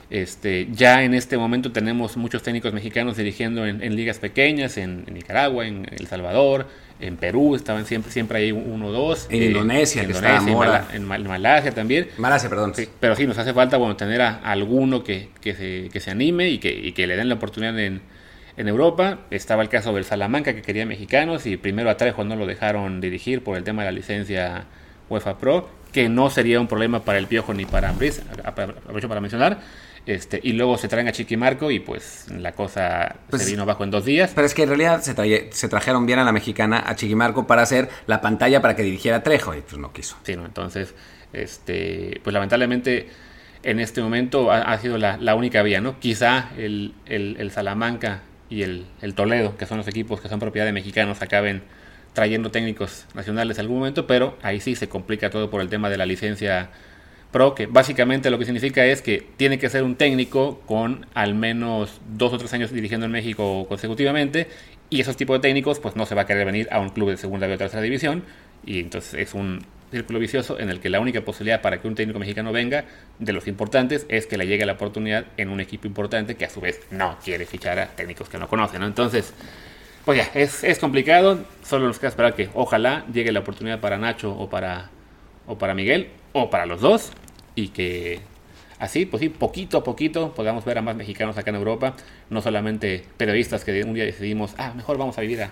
Este, 0.10 0.68
ya 0.72 1.04
en 1.04 1.14
este 1.14 1.38
momento 1.38 1.72
tenemos 1.72 2.18
muchos 2.18 2.42
técnicos 2.42 2.74
mexicanos 2.74 3.16
dirigiendo 3.16 3.68
en, 3.68 3.96
ligas 3.96 4.18
pequeñas, 4.18 4.78
en, 4.78 5.06
Nicaragua, 5.06 5.68
en 5.68 5.88
El 5.92 6.08
Salvador, 6.08 6.68
en 7.00 7.16
Perú, 7.16 7.56
estaban 7.56 7.86
siempre, 7.86 8.12
siempre 8.12 8.40
ahí 8.40 8.52
uno 8.52 8.88
o 8.88 8.92
dos. 8.92 9.28
En 9.30 9.44
Indonesia, 9.44 10.06
que 10.06 10.14
está 10.14 10.38
en, 10.94 11.06
Malasia 11.06 11.74
también. 11.74 12.08
Malasia, 12.18 12.50
perdón. 12.50 12.74
pero 13.00 13.16
sí, 13.16 13.28
nos 13.28 13.38
hace 13.38 13.54
falta 13.54 13.78
bueno, 13.78 13.96
tener 13.96 14.22
a, 14.22 14.38
alguno 14.38 15.04
que, 15.04 15.30
que, 15.42 15.54
se, 15.54 15.90
que 15.94 16.00
se 16.00 16.10
anime 16.10 16.50
y 16.50 16.58
que, 16.58 16.72
y 16.72 16.92
que 16.94 17.06
le 17.06 17.16
den 17.16 17.30
la 17.30 17.36
oportunidad 17.36 17.78
en, 17.80 18.02
en 18.58 18.68
Europa. 18.68 19.20
Estaba 19.30 19.62
el 19.62 19.70
caso 19.70 19.94
del 19.94 20.06
Salamanca 20.06 20.56
que 20.56 20.64
quería 20.64 20.88
mexicanos 20.88 21.46
y 21.46 21.56
primero 21.56 21.90
a 21.92 21.98
Trejo 21.98 22.24
no 22.24 22.36
lo 22.36 22.48
dejaron 22.48 23.00
dirigir 23.00 23.44
por 23.44 23.58
el 23.58 23.64
tema 23.64 23.84
de 23.84 23.86
la 23.88 23.92
licencia 23.92 24.66
UEFA 25.08 25.38
Pro, 25.38 25.70
que 25.92 26.10
no 26.10 26.30
sería 26.30 26.60
un 26.60 26.68
problema 26.68 27.04
para 27.04 27.20
el 27.20 27.28
Piojo 27.28 27.54
ni 27.54 27.66
para 27.66 27.90
Ambris, 27.90 28.22
aprovecho 28.44 29.08
para 29.08 29.22
mencionar. 29.22 29.60
Este, 30.10 30.40
y 30.42 30.54
luego 30.54 30.76
se 30.80 30.88
traen 30.88 31.08
a 31.08 31.12
Chiqui 31.12 31.38
Marco 31.38 31.70
y 31.70 31.80
pues 31.80 32.26
la 32.32 32.54
cosa 32.54 33.10
se 33.10 33.30
pues, 33.30 33.46
vino 33.46 33.62
abajo 33.62 33.84
en 33.84 33.92
dos 33.92 34.06
días. 34.06 34.32
Pero 34.34 34.48
es 34.48 34.56
que 34.56 34.64
en 34.64 34.70
realidad 34.70 35.04
se, 35.04 35.50
se 35.52 35.70
trajeron 35.70 36.08
bien 36.08 36.18
a 36.18 36.24
la 36.24 36.32
mexicana, 36.32 36.84
a 36.84 36.96
Chiqui 36.96 37.14
Marco, 37.14 37.46
para 37.46 37.62
hacer 37.62 37.90
la 38.08 38.20
pantalla 38.20 38.60
para 38.60 38.76
que 38.76 38.82
dirigiera 38.82 39.22
Trejo 39.22 39.54
y 39.54 39.62
pues 39.62 39.78
no 39.78 39.94
quiso. 39.94 40.18
Sí, 40.24 40.36
¿no? 40.36 40.48
entonces, 40.48 40.96
este, 41.32 42.22
pues 42.24 42.34
lamentablemente 42.34 43.08
en 43.62 43.80
este 43.80 44.02
momento 44.02 44.52
ha, 44.52 44.76
sido 44.80 44.98
la, 44.98 45.36
única 45.36 45.62
vía, 45.62 45.80
¿no? 45.80 46.00
Quizá 46.00 46.50
el, 46.58 46.96
el, 47.06 47.52
Salamanca 47.52 48.24
y 48.50 48.64
el, 48.64 48.88
el, 49.04 49.14
Toledo, 49.14 49.58
que 49.58 49.68
son 49.68 49.78
los 49.78 49.88
equipos 49.88 50.22
que 50.22 50.28
son 50.28 50.40
propiedad 50.40 50.66
de 50.66 50.74
mexicanos, 50.74 51.22
acaben 51.22 51.62
trayendo 52.14 52.50
técnicos 52.50 53.06
nacionales 53.14 53.60
en 53.60 53.62
algún 53.62 53.78
momento, 53.78 54.08
pero 54.08 54.40
ahí 54.42 54.60
sí 54.60 54.76
se 54.76 54.90
complica 54.90 55.30
todo 55.30 55.52
por 55.52 55.62
el 55.62 55.70
tema 55.70 55.88
de 55.92 55.98
la 55.98 56.08
licencia 56.08 56.72
Pro, 57.32 57.54
que 57.54 57.68
básicamente 57.68 58.32
lo 58.32 58.40
que 58.40 58.46
significa 58.46 58.84
es 58.86 59.04
que 59.04 59.24
tiene 59.38 59.60
que 59.60 59.70
ser 59.70 59.84
un 59.84 59.96
técnico 59.96 60.62
con 60.66 61.06
al 61.14 61.36
menos 61.36 62.02
dos 62.18 62.34
o 62.34 62.38
tres 62.40 62.52
años 62.54 62.72
dirigiendo 62.72 63.06
en 63.06 63.12
México 63.12 63.68
consecutivamente, 63.68 64.48
y 64.90 65.02
esos 65.02 65.16
tipos 65.16 65.38
de 65.38 65.42
técnicos 65.42 65.80
pues 65.80 65.96
no 65.96 66.08
se 66.08 66.16
va 66.16 66.24
a 66.24 66.26
querer 66.26 66.46
venir 66.46 66.68
a 66.72 66.80
un 66.80 66.90
club 66.90 67.12
de 67.12 67.18
segunda 67.18 67.46
o 67.48 67.58
tercera 67.58 67.84
división, 67.84 68.24
y 68.66 68.80
entonces 68.80 69.14
es 69.14 69.36
un 69.36 69.64
círculo 69.92 70.18
vicioso 70.18 70.60
en 70.60 70.70
el 70.70 70.80
que 70.80 70.90
la 70.90 71.00
única 71.00 71.22
posibilidad 71.22 71.62
para 71.62 71.82
que 71.82 71.88
un 71.88 71.96
técnico 71.96 72.20
mexicano 72.20 72.52
venga 72.52 72.86
de 73.20 73.34
los 73.34 73.48
importantes 73.48 74.06
es 74.10 74.26
que 74.26 74.38
le 74.38 74.48
llegue 74.48 74.66
la 74.66 74.74
oportunidad 74.74 75.26
en 75.38 75.50
un 75.50 75.60
equipo 75.60 75.88
importante 75.88 76.36
que 76.36 76.46
a 76.46 76.50
su 76.50 76.62
vez 76.62 76.82
no 76.90 77.18
quiere 77.24 77.46
fichar 77.46 77.78
a 77.80 77.88
técnicos 77.88 78.30
que 78.30 78.40
no 78.40 78.48
conocen, 78.48 78.82
Entonces, 78.82 79.34
pues 80.04 80.18
ya, 80.18 80.32
es, 80.34 80.64
es 80.64 80.80
complicado, 80.80 81.46
solo 81.64 81.86
nos 81.86 82.00
queda 82.00 82.10
esperar 82.10 82.34
que 82.34 82.50
ojalá 82.56 83.06
llegue 83.14 83.32
la 83.32 83.42
oportunidad 83.42 83.80
para 83.80 84.00
Nacho 84.00 84.32
o 84.32 84.50
para, 84.50 84.90
o 85.46 85.60
para 85.60 85.76
Miguel, 85.76 86.10
o 86.34 86.50
para 86.50 86.66
los 86.66 86.82
dos 86.82 87.12
y 87.56 87.70
que 87.70 88.22
así, 88.80 89.06
pues 89.06 89.22
sí, 89.22 89.30
poquito 89.30 89.78
a 89.78 89.84
poquito 89.84 90.34
podamos 90.34 90.64
ver 90.66 90.78
a 90.78 90.82
más 90.82 90.96
mexicanos 90.96 91.38
acá 91.38 91.50
en 91.50 91.58
Europa, 91.58 91.94
no 92.30 92.42
solamente 92.42 93.06
periodistas 93.18 93.64
que 93.64 93.84
un 93.84 93.94
día 93.94 94.06
decidimos, 94.06 94.54
ah, 94.58 94.74
mejor 94.76 94.98
vamos 94.98 95.18
a 95.18 95.22
vivir 95.22 95.44
a, 95.44 95.50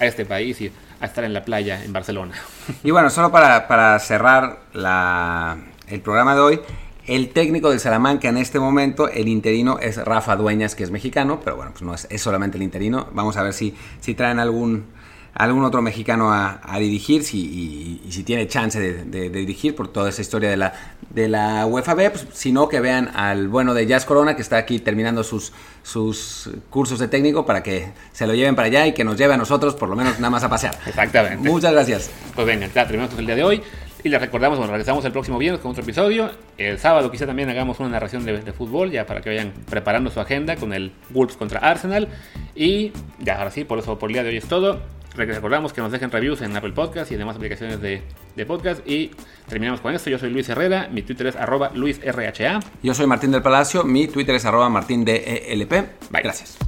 este 0.00 0.24
país 0.24 0.60
y 0.60 0.72
a 1.00 1.06
estar 1.06 1.24
en 1.24 1.32
la 1.32 1.44
playa 1.44 1.84
en 1.84 1.92
Barcelona. 1.92 2.34
Y 2.84 2.90
bueno, 2.90 3.10
solo 3.10 3.30
para, 3.30 3.66
para 3.66 3.98
cerrar 3.98 4.60
la, 4.72 5.58
el 5.88 6.00
programa 6.00 6.34
de 6.34 6.40
hoy, 6.40 6.60
el 7.06 7.30
técnico 7.30 7.70
del 7.70 7.80
Salamanca 7.80 8.28
en 8.28 8.36
este 8.36 8.60
momento, 8.60 9.08
el 9.08 9.28
interino 9.28 9.78
es 9.78 9.96
Rafa 9.96 10.36
Dueñas, 10.36 10.74
que 10.74 10.84
es 10.84 10.90
mexicano, 10.90 11.40
pero 11.42 11.56
bueno, 11.56 11.72
pues 11.72 11.82
no 11.82 11.94
es, 11.94 12.06
es 12.10 12.20
solamente 12.20 12.58
el 12.58 12.62
interino. 12.62 13.08
Vamos 13.12 13.38
a 13.38 13.42
ver 13.42 13.54
si, 13.54 13.74
si 14.00 14.14
traen 14.14 14.38
algún 14.38 14.84
algún 15.38 15.64
otro 15.64 15.80
mexicano 15.80 16.32
a, 16.32 16.60
dirigir 16.78 17.22
si, 17.22 18.00
y, 18.04 18.12
si 18.12 18.24
tiene 18.24 18.48
chance 18.48 18.78
de, 18.80 19.30
dirigir 19.30 19.74
por 19.74 19.88
toda 19.88 20.08
esa 20.08 20.20
historia 20.20 20.50
de 20.50 20.56
la, 20.56 20.72
de 21.10 21.28
la 21.28 21.64
UEFA 21.64 21.94
B, 21.94 22.10
pues, 22.10 22.26
sino 22.32 22.68
que 22.68 22.80
vean 22.80 23.10
al 23.14 23.46
bueno 23.46 23.72
de 23.72 23.86
Jazz 23.86 24.04
Corona 24.04 24.34
que 24.34 24.42
está 24.42 24.56
aquí 24.56 24.80
terminando 24.80 25.22
sus, 25.22 25.52
sus 25.84 26.50
cursos 26.70 26.98
de 26.98 27.06
técnico 27.06 27.46
para 27.46 27.62
que 27.62 27.92
se 28.12 28.26
lo 28.26 28.34
lleven 28.34 28.56
para 28.56 28.66
allá 28.66 28.86
y 28.88 28.92
que 28.92 29.04
nos 29.04 29.16
lleve 29.16 29.34
a 29.34 29.36
nosotros 29.36 29.76
por 29.76 29.88
lo 29.88 29.94
menos 29.94 30.18
nada 30.18 30.30
más 30.30 30.42
a 30.42 30.50
pasear. 30.50 30.76
Exactamente. 30.84 31.48
Muchas 31.48 31.72
gracias. 31.72 32.10
Pues 32.34 32.46
venga, 32.46 32.66
ya 32.66 32.84
terminamos 32.84 33.16
el 33.16 33.26
día 33.26 33.36
de 33.36 33.44
hoy. 33.44 33.62
Y 34.04 34.08
les 34.10 34.20
recordamos, 34.20 34.58
bueno, 34.58 34.72
regresamos 34.72 35.04
el 35.04 35.10
próximo 35.10 35.38
viernes 35.38 35.60
con 35.60 35.72
otro 35.72 35.82
episodio. 35.82 36.30
El 36.56 36.78
sábado 36.78 37.10
quizá 37.10 37.26
también 37.26 37.48
hagamos 37.48 37.80
una 37.80 37.88
narración 37.88 38.24
de, 38.24 38.40
de, 38.40 38.52
fútbol, 38.52 38.92
ya 38.92 39.06
para 39.06 39.20
que 39.20 39.30
vayan 39.30 39.52
preparando 39.68 40.08
su 40.10 40.20
agenda 40.20 40.54
con 40.54 40.72
el 40.72 40.92
Wolves 41.10 41.36
contra 41.36 41.58
Arsenal. 41.60 42.08
Y 42.54 42.92
ya, 43.18 43.38
ahora 43.38 43.50
sí, 43.50 43.64
por 43.64 43.80
eso 43.80 43.98
por 43.98 44.10
el 44.10 44.14
día 44.14 44.22
de 44.22 44.28
hoy 44.28 44.36
es 44.36 44.46
todo. 44.46 44.80
Recordamos 45.26 45.72
que 45.72 45.80
nos 45.80 45.90
dejen 45.92 46.10
reviews 46.10 46.40
en 46.42 46.56
Apple 46.56 46.72
Podcast 46.72 47.10
y 47.10 47.16
demás 47.16 47.36
aplicaciones 47.36 47.80
de, 47.80 48.02
podcast. 48.46 48.88
Y 48.88 49.10
terminamos 49.48 49.80
con 49.80 49.94
esto. 49.94 50.10
Yo 50.10 50.18
soy 50.18 50.30
Luis 50.30 50.48
Herrera, 50.48 50.88
mi 50.90 51.02
Twitter 51.02 51.26
es 51.26 51.36
arroba 51.36 51.70
LuisRHA. 51.74 52.60
Yo 52.82 52.94
soy 52.94 53.06
Martín 53.06 53.32
del 53.32 53.42
Palacio, 53.42 53.84
mi 53.84 54.06
Twitter 54.06 54.34
es 54.34 54.44
arroba 54.44 54.68
Martín 54.68 55.04
Bye. 55.04 56.22
Gracias. 56.22 56.58